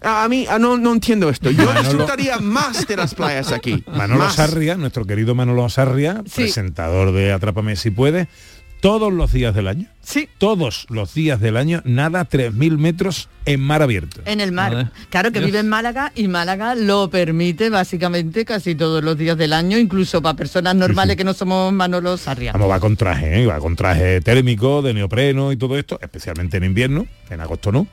A 0.00 0.28
mí 0.28 0.46
no, 0.60 0.78
no 0.78 0.92
entiendo 0.92 1.28
esto. 1.28 1.50
Yo 1.50 1.64
Manolo- 1.64 1.80
disfrutaría 1.82 2.38
más 2.38 2.86
de 2.86 2.96
las 2.96 3.14
playas 3.14 3.50
aquí. 3.52 3.84
Manolo 3.88 4.24
Más. 4.24 4.34
Sarria, 4.36 4.76
nuestro 4.76 5.04
querido 5.04 5.34
Manolo 5.34 5.68
Sarria, 5.68 6.22
Sí. 6.26 6.42
presentador 6.42 7.12
de 7.12 7.32
Atrápame 7.32 7.76
si 7.76 7.90
puede, 7.90 8.26
todos 8.82 9.12
los 9.12 9.32
días 9.32 9.54
del 9.54 9.68
año. 9.68 9.86
Sí. 10.02 10.28
Todos 10.38 10.86
los 10.90 11.14
días 11.14 11.40
del 11.40 11.56
año, 11.56 11.82
nada 11.84 12.28
3.000 12.28 12.78
metros 12.78 13.28
en 13.44 13.60
mar 13.60 13.80
abierto. 13.80 14.20
En 14.24 14.40
el 14.40 14.50
mar. 14.50 14.90
Claro 15.08 15.30
que 15.30 15.38
Dios. 15.38 15.46
vive 15.46 15.60
en 15.60 15.68
Málaga 15.68 16.10
y 16.16 16.26
Málaga 16.26 16.74
lo 16.74 17.08
permite 17.08 17.70
básicamente 17.70 18.44
casi 18.44 18.74
todos 18.74 19.04
los 19.04 19.16
días 19.16 19.38
del 19.38 19.52
año, 19.52 19.78
incluso 19.78 20.20
para 20.20 20.34
personas 20.34 20.74
normales 20.74 21.16
que 21.16 21.22
no 21.22 21.32
somos 21.32 21.72
Manolo 21.72 22.16
Sarria. 22.16 22.52
Vamos, 22.52 22.68
va 22.68 22.80
con 22.80 22.96
traje, 22.96 23.42
¿eh? 23.42 23.46
va 23.46 23.60
con 23.60 23.76
traje 23.76 24.20
térmico, 24.20 24.82
de 24.82 24.94
neopreno 24.94 25.52
y 25.52 25.56
todo 25.56 25.78
esto, 25.78 26.00
especialmente 26.02 26.56
en 26.56 26.64
invierno, 26.64 27.06
en 27.30 27.40
agosto 27.40 27.70
no. 27.70 27.86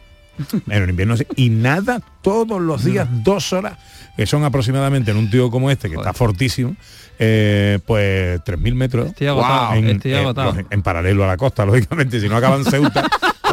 En 0.69 0.89
invierno 0.89 1.17
sí. 1.17 1.25
Y 1.35 1.49
nada 1.49 2.01
todos 2.21 2.61
los 2.61 2.83
días, 2.83 3.07
dos 3.23 3.53
horas, 3.53 3.77
que 4.15 4.25
son 4.25 4.43
aproximadamente 4.43 5.11
en 5.11 5.17
un 5.17 5.29
tío 5.29 5.49
como 5.49 5.69
este, 5.71 5.89
que 5.89 5.95
está 5.95 6.13
fortísimo, 6.13 6.75
eh, 7.17 7.79
pues 7.85 8.39
3.000 8.41 8.73
metros. 8.75 9.07
Estoy 9.07 9.27
agotado, 9.27 9.73
en, 9.75 9.87
estoy 9.89 10.13
en- 10.13 10.19
agotado. 10.19 10.55
en- 10.59 10.67
en 10.69 10.81
paralelo 10.81 11.23
a 11.23 11.27
la 11.27 11.37
costa, 11.37 11.65
lógicamente, 11.67 12.19
si 12.19 12.27
no 12.29 12.37
acaban 12.37 12.63
Ceuta. 12.65 13.05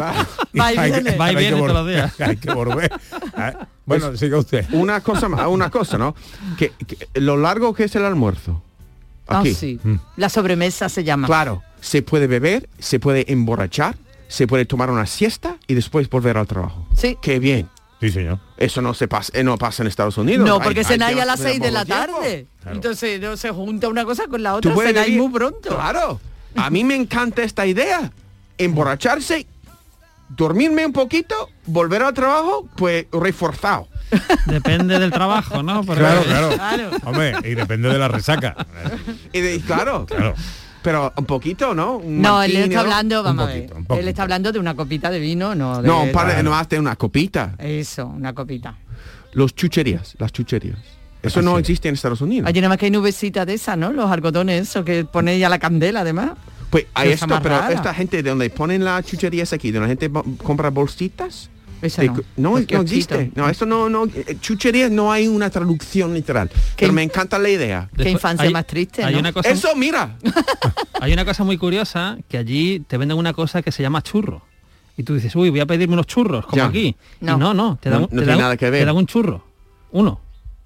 Va 0.59 0.73
y 0.73 0.77
hay 0.77 0.91
que- 0.91 1.01
viene. 1.01 1.17
Va 1.17 1.25
y 1.25 1.29
hay 1.29 1.35
que 1.35 1.41
viene 1.41 1.57
todos 1.57 1.73
los 1.73 1.85
volver- 1.85 1.93
días. 1.93 2.21
Hay 2.21 2.37
que 2.37 2.51
volver. 2.53 2.91
Ah, 3.35 3.67
Bueno, 3.85 4.07
Pues, 4.07 4.19
siga 4.19 4.37
usted. 4.37 4.65
Una 4.71 5.01
cosa 5.01 5.27
más, 5.29 5.47
una 5.47 5.69
cosa, 5.69 5.97
¿no? 5.97 6.15
Que, 6.57 6.71
que 6.71 7.07
lo 7.21 7.37
largo 7.37 7.73
que 7.73 7.85
es 7.85 7.95
el 7.95 8.05
almuerzo. 8.05 8.61
Ah, 9.27 9.39
Aquí. 9.39 9.53
sí. 9.53 9.79
Mm. 9.83 9.95
La 10.17 10.29
sobremesa 10.29 10.87
se 10.89 11.03
llama. 11.03 11.27
Claro, 11.27 11.63
se 11.81 12.01
puede 12.01 12.27
beber, 12.27 12.69
se 12.79 12.99
puede 12.99 13.31
emborrachar, 13.31 13.95
se 14.27 14.47
puede 14.47 14.65
tomar 14.65 14.89
una 14.89 15.05
siesta 15.05 15.57
y 15.67 15.73
después 15.73 16.09
volver 16.09 16.37
al 16.37 16.47
trabajo. 16.47 16.87
Sí. 16.95 17.17
Qué 17.21 17.39
bien. 17.39 17.69
Sí, 17.99 18.09
señor. 18.11 18.39
Eso 18.57 18.81
no 18.81 18.93
se 18.93 19.07
pasa, 19.07 19.31
eh, 19.35 19.43
no 19.43 19.57
pasa 19.57 19.81
en 19.81 19.87
Estados 19.87 20.17
Unidos. 20.19 20.47
No, 20.47 20.59
porque 20.61 20.79
hay 20.81 20.85
cenáis 20.85 21.19
a 21.19 21.25
las 21.25 21.39
hacer 21.39 21.53
6 21.53 21.61
de 21.61 21.71
la 21.71 21.83
tarde. 21.85 22.45
Claro. 22.61 22.75
Entonces 22.75 23.19
no 23.19 23.35
se 23.37 23.49
junta 23.51 23.87
una 23.89 24.05
cosa 24.05 24.27
con 24.27 24.43
la 24.43 24.53
otra, 24.55 24.75
cenáis 24.75 25.17
muy 25.17 25.29
pronto. 25.31 25.69
Claro. 25.69 26.19
A 26.55 26.69
mí 26.69 26.83
me 26.83 26.95
encanta 26.95 27.41
esta 27.43 27.65
idea. 27.65 28.11
Emborracharse, 28.59 29.47
dormirme 30.29 30.85
un 30.85 30.93
poquito, 30.93 31.49
volver 31.65 32.03
al 32.03 32.13
trabajo, 32.13 32.67
pues 32.75 33.05
reforzado. 33.11 33.87
Depende 34.45 34.99
del 34.99 35.11
trabajo, 35.11 35.63
¿no? 35.63 35.83
Porque- 35.83 36.01
Claro, 36.01 36.23
claro. 36.55 36.91
Hombre, 37.03 37.33
y 37.43 37.55
depende 37.55 37.89
de 37.89 37.97
la 37.97 38.07
resaca. 38.07 38.55
Y 39.33 39.41
de- 39.41 39.59
claro, 39.61 40.05
Claro. 40.05 40.33
Pero 40.81 41.13
un 41.15 41.25
poquito, 41.25 41.73
¿no? 41.73 41.97
Un 41.97 42.21
No, 42.21 42.41
él 42.41 42.55
está 42.55 42.79
hablando, 42.81 43.23
vamos 43.23 43.45
a 43.45 43.47
poquito, 43.53 43.73
ver. 43.75 43.83
un. 43.89 43.97
Él 43.99 44.07
está 44.07 44.23
hablando 44.23 44.51
de 44.51 44.59
una 44.59 44.75
copita 44.75 45.09
de 45.09 45.19
vino, 45.19 45.55
no 45.55 45.81
de 45.81 45.87
No, 45.87 46.03
un 46.03 46.11
par 46.11 46.35
de, 46.35 46.43
no 46.43 46.55
hazte 46.55 46.79
una 46.79 46.95
copita. 46.95 47.55
Eso, 47.59 48.07
una 48.07 48.33
copita. 48.33 48.77
Los 49.33 49.53
chucherías, 49.55 50.15
las 50.19 50.31
chucherías. 50.31 50.77
Eso 51.21 51.41
no 51.41 51.57
existe 51.57 51.89
en 51.89 51.95
Estados 51.95 52.21
Unidos. 52.21 52.47
Allí 52.47 52.61
nada 52.61 52.69
más 52.69 52.77
que 52.77 52.85
hay 52.85 52.91
nubecita 52.91 53.45
de 53.45 53.55
esa, 53.55 53.75
¿no? 53.75 53.91
Los 53.91 54.09
algodones, 54.09 54.61
eso 54.69 54.85
que 54.85 55.03
ponéis 55.03 55.43
a 55.43 55.49
la 55.49 55.59
candela, 55.59 56.01
además. 56.01 56.31
Pues 56.69 56.85
hay 56.93 57.11
esto, 57.11 57.27
más 57.27 57.41
pero 57.41 57.57
rara. 57.59 57.73
esta 57.73 57.93
gente 57.93 58.21
de 58.23 58.29
donde 58.29 58.49
ponen 58.49 58.83
las 58.85 59.05
chucherías 59.05 59.51
aquí, 59.53 59.71
donde 59.71 59.87
la 59.87 59.95
gente 59.97 60.11
compra 60.43 60.69
bolsitas. 60.69 61.49
Eso 61.81 62.01
de 62.01 62.07
no, 62.07 62.15
no, 62.37 62.59
no 62.59 62.81
existe. 62.81 63.31
No, 63.35 63.49
esto 63.49 63.65
no, 63.65 63.89
no, 63.89 64.05
eh, 64.05 64.37
chucherías 64.41 64.89
no 64.89 65.11
hay 65.11 65.27
una 65.27 65.49
traducción 65.49 66.13
literal. 66.13 66.49
Pero 66.75 66.91
me 66.93 67.03
encanta 67.03 67.37
la 67.37 67.49
idea. 67.49 67.89
Qué 67.95 68.09
infancia 68.09 68.45
hay- 68.47 68.53
más 68.53 68.65
triste, 68.65 69.03
hay 69.03 69.13
¿no? 69.13 69.19
una 69.19 69.31
cosa- 69.33 69.49
Eso, 69.49 69.75
mira. 69.75 70.17
Hay 70.99 71.13
una 71.13 71.25
cosa 71.25 71.43
muy 71.43 71.57
curiosa 71.59 72.17
que 72.27 72.37
allí 72.39 72.79
te 72.79 72.97
venden 72.97 73.17
una 73.19 73.31
cosa 73.33 73.61
que 73.61 73.71
se 73.71 73.83
llama 73.83 74.01
churro. 74.01 74.41
Y 74.97 75.03
tú 75.03 75.13
dices, 75.13 75.35
uy, 75.35 75.51
voy 75.51 75.59
a 75.59 75.67
pedirme 75.67 75.93
unos 75.93 76.07
churros, 76.07 76.45
como 76.47 76.57
Ya. 76.57 76.65
aquí. 76.65 76.95
No. 77.21 77.35
Y 77.35 77.39
no, 77.39 77.53
no, 77.53 77.77
te 77.79 77.89
No- 77.89 77.93
dan, 77.93 78.01
no 78.01 78.07
te 78.07 78.15
tiene 78.15 78.25
dan- 78.31 78.39
nada 78.39 78.57
que 78.57 78.69
ver. 78.71 78.81
te 78.81 78.85
dan 78.87 78.95
un 78.95 79.05
churro. 79.05 79.43
Uno. 79.91 80.19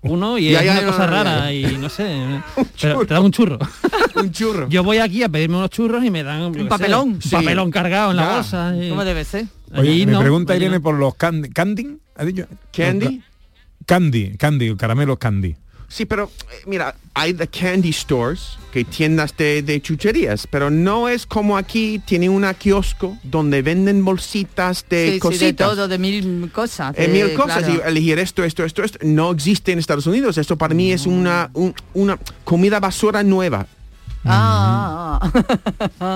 Uno 0.04 0.38
y 0.38 0.56
es 0.56 0.62
una 0.62 0.84
cosa 0.86 1.08
rara 1.08 1.54
y 1.54 1.64
no 1.78 1.89
sé. 1.89 2.41
pero 2.82 3.06
te 3.06 3.14
dan 3.14 3.24
un 3.24 3.32
churro. 3.32 3.60
un 4.16 4.32
churro. 4.32 4.68
Yo 4.70 4.84
voy 4.84 4.97
aquí 4.97 5.24
a 5.24 5.30
pedirme 5.30 5.58
unos 5.58 5.70
churros 5.70 6.04
y 6.04 6.10
me 6.12 6.24
dan 6.24 6.41
sé, 6.54 6.66
papelón. 6.66 7.10
un 7.10 7.22
Sí. 7.22 7.30
papelón 7.30 7.72
cargado 7.72 8.12
en 8.12 8.18
la 8.18 8.36
bolsa. 8.36 8.76
y- 8.76 8.89
¿Cómo 8.89 9.04
debe 9.06 9.24
ser? 9.26 9.45
Oye, 9.76 10.06
me 10.06 10.12
no, 10.14 10.20
pregunta 10.20 10.56
Irene 10.56 10.76
no. 10.78 10.82
por 10.82 10.95
los 10.95 11.16
candy. 11.16 11.49
¿Candy? 11.49 11.97
¿Ha 12.16 12.26
dicho? 12.26 12.45
¿Candy? 12.76 13.22
Candy, 13.86 14.38
candy, 14.38 14.76
caramelos 14.76 15.18
candy. 15.18 15.56
Sí, 15.94 16.06
pero 16.06 16.32
eh, 16.52 16.64
mira, 16.68 16.96
hay 17.14 17.34
the 17.34 17.48
candy 17.48 17.92
stores, 17.92 18.58
que 18.72 18.86
tiendas 18.86 19.36
de, 19.36 19.62
de 19.62 19.82
chucherías, 19.82 20.48
pero 20.48 20.70
no 20.72 21.10
es 21.10 21.26
como 21.26 21.58
aquí, 21.58 22.00
tiene 22.06 22.30
una 22.30 22.54
kiosco 22.54 23.18
donde 23.24 23.62
venden 23.62 24.06
bolsitas 24.06 24.86
de 24.89 25.08
Sí, 25.08 25.14
sí, 25.16 25.20
cositas. 25.20 25.48
de 25.48 25.54
todo, 25.56 25.88
de 25.89 25.98
mil 25.98 26.50
cosas. 26.54 26.96
Eh, 26.98 27.08
de- 27.08 27.08
mil 27.10 27.34
cosas 27.34 27.64
claro. 27.66 27.82
y 27.86 27.89
elegir 27.89 28.20
esto, 28.20 28.42
esto, 28.46 28.64
esto, 28.64 28.84
esto. 28.86 29.00
No 29.04 29.32
existe 29.32 29.74
en 29.74 29.80
Estados 29.80 30.08
Unidos. 30.08 30.38
Esto 30.38 30.58
para 30.58 30.74
mí 30.74 30.94
es 30.94 31.06
una, 31.06 31.50
un- 31.54 31.76
una 31.94 32.18
comida 32.46 32.80
basura 32.80 33.22
nueva. 33.22 33.68
Ah. 34.24 35.20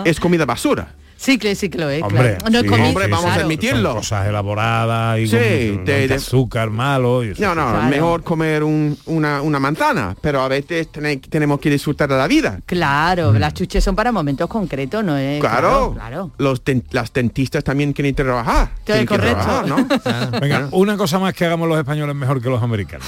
Es 0.05 0.19
comida 0.19 0.45
basura. 0.45 0.93
Sí, 1.17 1.37
que 1.37 1.55
sí 1.55 1.69
que 1.69 1.77
lo 1.77 1.89
es. 1.89 2.03
Hombre, 2.03 2.35
claro. 2.37 2.49
No 2.51 2.57
es 2.57 2.63
sí, 2.63 2.69
comida, 2.69 2.87
Hombre, 2.89 3.07
vamos 3.07 3.31
a 3.31 3.35
admitirlo. 3.35 3.89
Son 3.89 3.97
cosas 3.99 4.27
elaboradas 4.27 5.19
y 5.19 5.27
Sí, 5.27 5.31
con, 5.31 5.39
de- 5.85 5.99
con 5.99 6.07
de- 6.09 6.13
azúcar 6.15 6.69
malo. 6.69 7.23
y- 7.23 7.29
No, 7.39 7.55
no, 7.55 7.69
Claro. 7.71 7.83
mejor 7.89 8.23
comer 8.23 8.63
un- 8.63 8.97
una, 9.05 9.41
una 9.41 9.59
manzana, 9.59 10.15
pero 10.21 10.41
a 10.41 10.47
veces 10.47 10.89
tene- 10.91 11.17
tenemos 11.17 11.59
que 11.59 11.69
disfrutar 11.69 12.09
de 12.09 12.17
la 12.17 12.27
vida. 12.27 12.59
Claro, 12.65 13.33
las 13.33 13.53
chuches 13.53 13.83
son 13.83 13.95
para 13.95 14.11
momentos 14.11 14.47
concretos, 14.49 15.03
no 15.03 15.17
es. 15.17 15.39
Claro, 15.39 15.93
claro. 15.95 16.31
Los 16.37 16.61
las 16.91 17.11
dentistas 17.13 17.63
también 17.63 17.93
quieren 17.93 18.13
trabajar. 18.13 18.69
Tienen 18.83 19.05
que 19.05 19.15
correcto. 19.15 19.41
trabajar, 19.43 19.67
¿no? 19.67 20.39
Venga, 20.41 20.67
una 20.71 20.97
cosa 20.97 21.17
más 21.17 21.33
que 21.33 21.45
hagamos 21.45 21.67
los 21.69 21.77
españoles 21.77 22.15
mejor 22.15 22.41
que 22.41 22.49
los 22.49 22.61
americanos. 22.61 23.07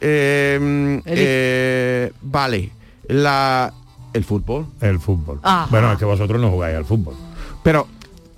Eh, 0.00 1.00
eh, 1.04 2.12
vale, 2.22 2.70
la, 3.08 3.72
el 4.12 4.24
fútbol. 4.24 4.66
El 4.80 4.98
fútbol. 4.98 5.40
Ajá. 5.42 5.66
Bueno, 5.70 5.92
es 5.92 5.98
que 5.98 6.04
vosotros 6.04 6.40
no 6.40 6.50
jugáis 6.50 6.76
al 6.76 6.84
fútbol. 6.84 7.14
Pero 7.62 7.86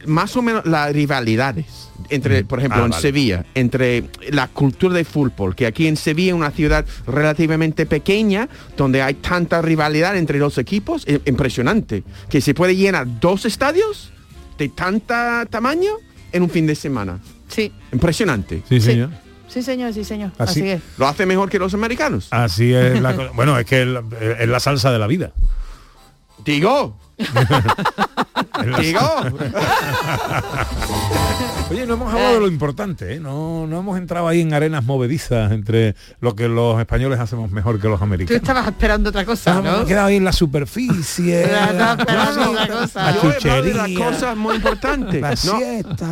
más 0.07 0.37
o 0.37 0.43
menos 0.43 0.65
las 0.67 0.93
rivalidades 0.93 1.89
entre, 2.09 2.45
por 2.45 2.59
ejemplo, 2.59 2.81
Ah, 2.83 2.85
en 2.87 2.91
vale. 2.91 3.01
Sevilla, 3.03 3.45
entre 3.55 4.05
la 4.31 4.49
cultura 4.49 4.95
de 4.97 5.05
fútbol, 5.05 5.55
que 5.55 5.67
aquí 5.67 5.87
en 5.87 5.97
Sevilla, 5.97 6.35
una 6.35 6.51
ciudad 6.51 6.85
relativamente 7.07 7.87
pequeña, 7.87 8.49
donde 8.77 9.01
hay 9.03 9.15
tanta 9.15 9.63
rivalidad 9.63 10.17
entre 10.17 10.39
los 10.39 10.59
equipos, 10.59 11.07
impresionante, 11.25 12.03
que 12.29 12.41
se 12.41 12.53
puede 12.55 12.75
llenar 12.77 13.07
dos 13.21 13.45
estadios 13.47 14.13
de 14.59 14.69
tanta 14.69 15.47
tamaño 15.49 15.93
en 16.33 16.43
un 16.43 16.51
fin 16.51 16.67
de 16.67 16.75
semana. 16.75 17.21
Sí, 17.49 17.73
Impresionante. 17.93 18.63
Sí, 18.69 18.81
señor. 18.81 19.11
sí 19.49 19.63
señor, 19.63 19.93
sí 19.95 20.03
señor. 20.05 20.33
Así- 20.39 20.61
Así, 20.61 20.69
es. 20.71 20.81
Lo 20.99 21.07
hace 21.07 21.27
mejor 21.27 21.49
que 21.49 21.59
los 21.61 21.73
americanos. 21.75 22.27
Así 22.31 22.73
es 22.75 23.01
la. 23.01 23.13
Bueno, 23.35 23.57
es 23.59 23.67
que 23.67 23.83
es 24.41 24.49
la 24.49 24.59
salsa 24.61 24.91
de 24.91 24.99
la 24.99 25.07
vida. 25.07 25.33
Digo. 26.45 26.99
Digo. 28.81 29.01
Oye, 31.71 31.87
no 31.87 31.95
hemos 31.95 32.13
hablado 32.13 32.35
de 32.35 32.41
lo 32.41 32.49
importante, 32.49 33.15
¿eh? 33.15 33.21
no, 33.21 33.67
no 33.67 33.79
hemos 33.79 33.97
entrado 33.97 34.29
ahí 34.29 34.43
en 34.43 34.53
arenas 34.53 34.85
movedizas 34.85 35.53
entre 35.53 35.95
lo 36.21 36.37
que 36.37 36.47
los 36.49 36.79
españoles 36.79 37.19
hacemos 37.19 37.51
mejor 37.51 37.81
que 37.81 37.89
los 37.89 37.99
Tú 37.99 38.05
americanos. 38.05 38.43
estabas 38.43 38.67
esperando 38.67 39.09
otra 39.09 39.25
cosa, 39.25 39.63
¿no? 39.63 39.87
quedado 39.87 40.09
ahí 40.09 40.17
en 40.17 40.25
la 40.25 40.33
superficie. 40.33 41.43
Estaba 41.45 41.93
esperando 41.99 42.41
la- 42.41 42.51
otra 42.51 42.69
cosa. 42.69 43.15
Yo 43.23 43.31
he 43.31 43.37
hablado 43.37 43.63
de 43.63 43.75
las 43.75 43.91
cosas 43.93 44.37
muy 44.37 44.57
importantes. 44.57 45.21
la 45.23 45.35
No, 45.45 45.61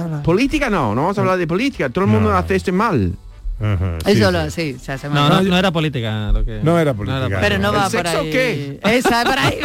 la- 0.08 0.22
política 0.22 0.70
no, 0.70 0.94
no 0.94 1.02
vamos 1.02 1.18
a 1.18 1.20
hablar 1.20 1.36
de 1.36 1.46
política. 1.46 1.90
Todo 1.90 2.04
el 2.04 2.10
mundo 2.10 2.30
No. 2.30 2.36
hace 2.38 2.56
esto 2.56 2.72
mal. 2.72 3.12
Ajá, 3.60 3.98
sí, 4.04 4.10
Eso 4.12 4.26
sí. 4.26 4.32
lo, 4.32 4.50
sí, 4.50 4.76
se 4.82 4.92
hace 4.92 5.08
No, 5.08 5.14
mal. 5.28 5.44
no, 5.44 5.50
no 5.50 5.56
era 5.58 5.70
política 5.70 6.30
lo 6.32 6.44
que. 6.44 6.60
No 6.62 6.78
era 6.78 6.94
política. 6.94 7.38
Pero 7.40 7.58
no 7.58 7.70
¿El 7.70 7.76
va 7.76 7.82
por 7.82 7.90
sexo 7.90 8.20
ahí. 8.20 8.30
qué? 8.30 8.80
Esa, 8.84 9.24
por 9.24 9.38
ahí. 9.38 9.58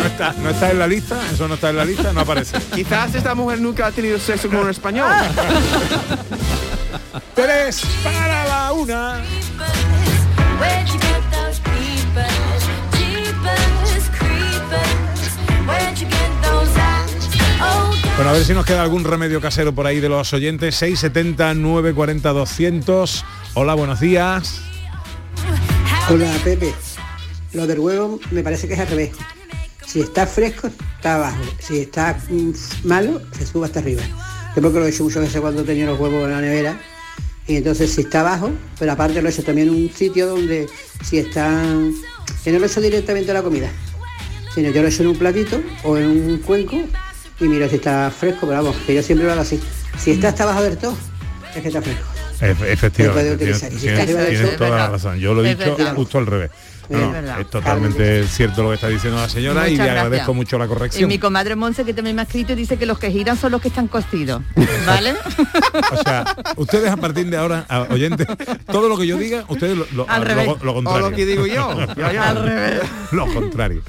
No 0.00 0.06
está, 0.08 0.34
no 0.42 0.50
está 0.50 0.70
en 0.70 0.78
la 0.78 0.86
lista, 0.86 1.16
eso 1.32 1.48
no 1.48 1.54
está 1.54 1.70
en 1.70 1.76
la 1.76 1.84
lista, 1.84 2.12
no 2.12 2.20
aparece. 2.20 2.58
Quizás 2.74 3.14
esta 3.14 3.34
mujer 3.34 3.60
nunca 3.60 3.86
ha 3.86 3.92
tenido 3.92 4.18
sexo 4.18 4.48
con 4.48 4.58
un 4.58 4.70
español. 4.70 5.08
Tres 7.34 7.82
para 8.02 8.44
la 8.46 8.72
una. 8.72 9.20
Bueno, 18.22 18.36
a 18.36 18.38
ver 18.38 18.46
si 18.46 18.54
nos 18.54 18.64
queda 18.64 18.84
algún 18.84 19.02
remedio 19.02 19.40
casero 19.40 19.74
por 19.74 19.84
ahí 19.84 19.98
de 19.98 20.08
los 20.08 20.32
oyentes. 20.32 20.76
670 20.76 21.54
940 21.54 22.32
200. 22.32 23.24
Hola, 23.54 23.74
buenos 23.74 23.98
días. 23.98 24.60
Hola 26.08 26.32
Pepe, 26.44 26.72
lo 27.52 27.66
del 27.66 27.80
huevo 27.80 28.20
me 28.30 28.44
parece 28.44 28.68
que 28.68 28.74
es 28.74 28.78
al 28.78 28.86
revés. 28.86 29.10
Si 29.84 29.98
está 30.02 30.24
fresco, 30.28 30.68
está 30.68 31.16
abajo. 31.16 31.42
Si 31.58 31.80
está 31.80 32.16
mm, 32.30 32.52
malo, 32.84 33.20
se 33.36 33.44
sube 33.44 33.66
hasta 33.66 33.80
arriba. 33.80 34.02
Yo 34.54 34.62
porque 34.62 34.78
lo 34.78 34.86
he 34.86 34.90
hecho 34.90 35.02
muchas 35.02 35.22
veces 35.22 35.40
cuando 35.40 35.64
tenía 35.64 35.86
los 35.86 35.98
huevos 35.98 36.22
en 36.22 36.30
la 36.30 36.40
nevera. 36.40 36.80
Y 37.48 37.56
entonces 37.56 37.92
si 37.92 38.02
está 38.02 38.20
abajo, 38.20 38.52
pero 38.78 38.92
aparte 38.92 39.20
lo 39.20 39.28
he 39.28 39.32
hecho 39.32 39.42
también 39.42 39.66
en 39.66 39.74
un 39.74 39.90
sitio 39.90 40.28
donde 40.28 40.68
si 41.02 41.18
están 41.18 41.92
que 42.44 42.52
no 42.52 42.60
lo 42.60 42.66
echo 42.66 42.80
directamente 42.80 43.32
la 43.32 43.42
comida, 43.42 43.68
sino 44.54 44.70
yo 44.70 44.80
lo 44.80 44.86
echo 44.86 45.02
en 45.02 45.08
un 45.08 45.16
platito 45.16 45.60
o 45.82 45.96
en 45.96 46.08
un 46.08 46.38
cuenco 46.38 46.84
y 47.40 47.44
miro 47.44 47.68
si 47.68 47.76
está 47.76 48.10
fresco, 48.10 48.46
pero 48.46 48.62
vamos, 48.62 48.76
que 48.86 48.94
yo 48.94 49.02
siempre 49.02 49.26
lo 49.26 49.32
hago 49.32 49.42
así. 49.42 49.60
Si 49.98 50.12
está 50.12 50.28
hasta 50.28 50.44
abajo 50.44 50.62
del 50.62 50.76
todo, 50.76 50.96
es 51.54 51.62
que 51.62 51.68
está 51.68 51.82
fresco. 51.82 52.11
Efe- 52.42 52.72
Efectivamente. 52.72 53.44
Y 53.44 54.36
todo, 54.42 54.50
toda 54.58 54.70
la 54.70 54.88
razón. 54.88 55.18
Yo 55.18 55.32
lo 55.34 55.44
he 55.44 55.54
dicho 55.54 55.76
verdad. 55.76 55.94
justo 55.94 56.18
al 56.18 56.26
revés. 56.26 56.50
No, 56.88 57.14
Es 57.16 57.40
es 57.40 57.48
totalmente 57.50 58.26
cierto 58.26 58.62
lo 58.64 58.68
que 58.70 58.74
está 58.74 58.88
diciendo 58.88 59.18
la 59.18 59.28
señora 59.28 59.66
y 59.68 59.76
le 59.76 59.82
agradezco 59.84 60.10
gracias. 60.10 60.36
mucho 60.36 60.58
la 60.58 60.64
Y 60.64 60.68
corrección. 60.68 61.08
mi 61.08 61.18
comadre 61.18 61.54
Monse, 61.56 61.84
que 61.84 61.94
también 61.94 62.14
me 62.16 62.22
ha 62.22 62.24
escrito, 62.24 62.54
dice 62.56 62.76
que 62.76 62.84
los 62.84 62.98
que 62.98 63.10
giran 63.10 63.38
son 63.38 63.52
los 63.52 63.62
que 63.62 63.68
están 63.68 63.86
cocidos. 63.88 64.42
¿Vale? 64.86 65.14
O 65.92 65.96
sea, 66.02 66.24
ustedes 66.56 66.90
a 66.90 66.96
partir 66.96 67.26
de 67.30 67.36
ahora, 67.36 67.64
oyentes, 67.90 68.26
todo 68.66 68.88
lo 68.88 68.98
que 68.98 69.06
yo 69.06 69.16
diga, 69.16 69.44
ustedes 69.48 69.76
lo, 69.78 69.86
lo- 69.92 70.10
Al 70.10 70.20
lo- 70.22 70.26
revés. 70.28 70.46
lo 70.62 70.74
contrario. 70.74 71.06
O 71.06 71.10
lo 71.10 71.16
que 71.16 71.24
digo 71.26 71.46
yo. 71.46 71.70
Al 72.20 72.44
revés. 72.44 72.80
lo 73.12 73.26
contrario. 73.32 73.82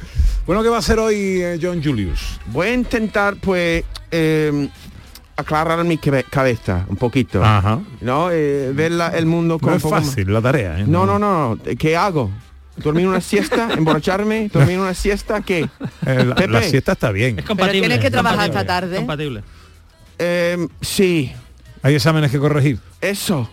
Bueno, 0.45 0.61
¿qué 0.63 0.69
va 0.69 0.77
a 0.77 0.79
hacer 0.79 0.99
hoy 0.99 1.41
eh, 1.41 1.59
John 1.61 1.83
Julius? 1.83 2.39
Voy 2.47 2.67
a 2.67 2.73
intentar, 2.73 3.35
pues, 3.37 3.83
eh, 4.11 4.69
aclarar 5.35 5.83
mi 5.83 5.97
cabe- 5.97 6.23
cabeza 6.29 6.85
un 6.87 6.95
poquito. 6.97 7.43
Ajá. 7.43 7.79
¿No? 8.01 8.29
Eh, 8.31 8.71
ver 8.73 8.91
la- 8.91 9.09
el 9.09 9.25
mundo 9.25 9.59
con 9.59 9.71
No 9.71 9.75
es 9.77 9.81
poco 9.83 9.95
más- 9.95 10.05
fácil 10.05 10.31
la 10.33 10.41
tarea, 10.41 10.79
¿eh? 10.79 10.85
No, 10.87 11.05
no, 11.05 11.17
no. 11.19 11.57
¿Qué 11.77 11.95
hago? 11.97 12.31
¿Dormir 12.77 13.07
una 13.07 13.21
siesta? 13.21 13.69
¿Emborracharme? 13.77 14.49
¿Dormir 14.51 14.79
una 14.79 14.93
siesta? 14.93 15.41
¿Qué? 15.41 15.59
Eh, 16.05 16.25
la, 16.25 16.35
Pepe. 16.35 16.51
la 16.53 16.63
siesta 16.63 16.93
está 16.93 17.11
bien. 17.11 17.39
Es 17.39 17.45
compatible. 17.45 17.81
tienes 17.81 17.99
que 17.99 18.09
trabajar 18.11 18.47
esta 18.49 18.65
tarde. 18.65 18.93
es 18.93 18.99
Compatible. 18.99 19.43
Eh, 20.19 20.67
sí, 20.81 21.31
Hay 21.81 21.95
exámenes 21.95 22.31
que 22.31 22.39
corregir. 22.39 22.79
eso. 23.01 23.49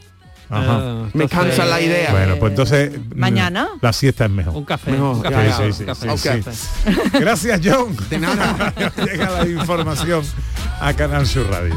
Ajá. 0.50 0.78
Eh, 0.82 1.10
Me 1.14 1.28
cansa 1.28 1.64
la 1.64 1.80
idea. 1.80 2.10
Bueno, 2.10 2.36
pues 2.36 2.50
entonces 2.50 2.90
mm, 2.98 3.18
¿Mañana? 3.18 3.68
la 3.80 3.92
siesta 3.92 4.24
es 4.24 4.30
mejor. 4.30 4.56
Un 4.56 4.64
café. 4.64 4.90
Mejor, 4.90 5.16
un 5.16 5.22
café. 5.22 5.46
ya. 5.48 5.56
Sí, 5.56 5.62
sí, 5.72 5.84
un 5.84 5.94
sí, 5.94 6.28
café. 6.28 6.42
sí, 6.42 6.52
sí. 6.52 7.18
Gracias, 7.20 7.60
John. 7.64 7.96
De 8.10 8.18
nada. 8.18 8.74
Llega 9.04 9.30
la 9.30 9.48
información 9.48 10.22
a 10.80 10.92
Canal 10.92 11.26
Sur 11.26 11.48
Radio. 11.50 11.76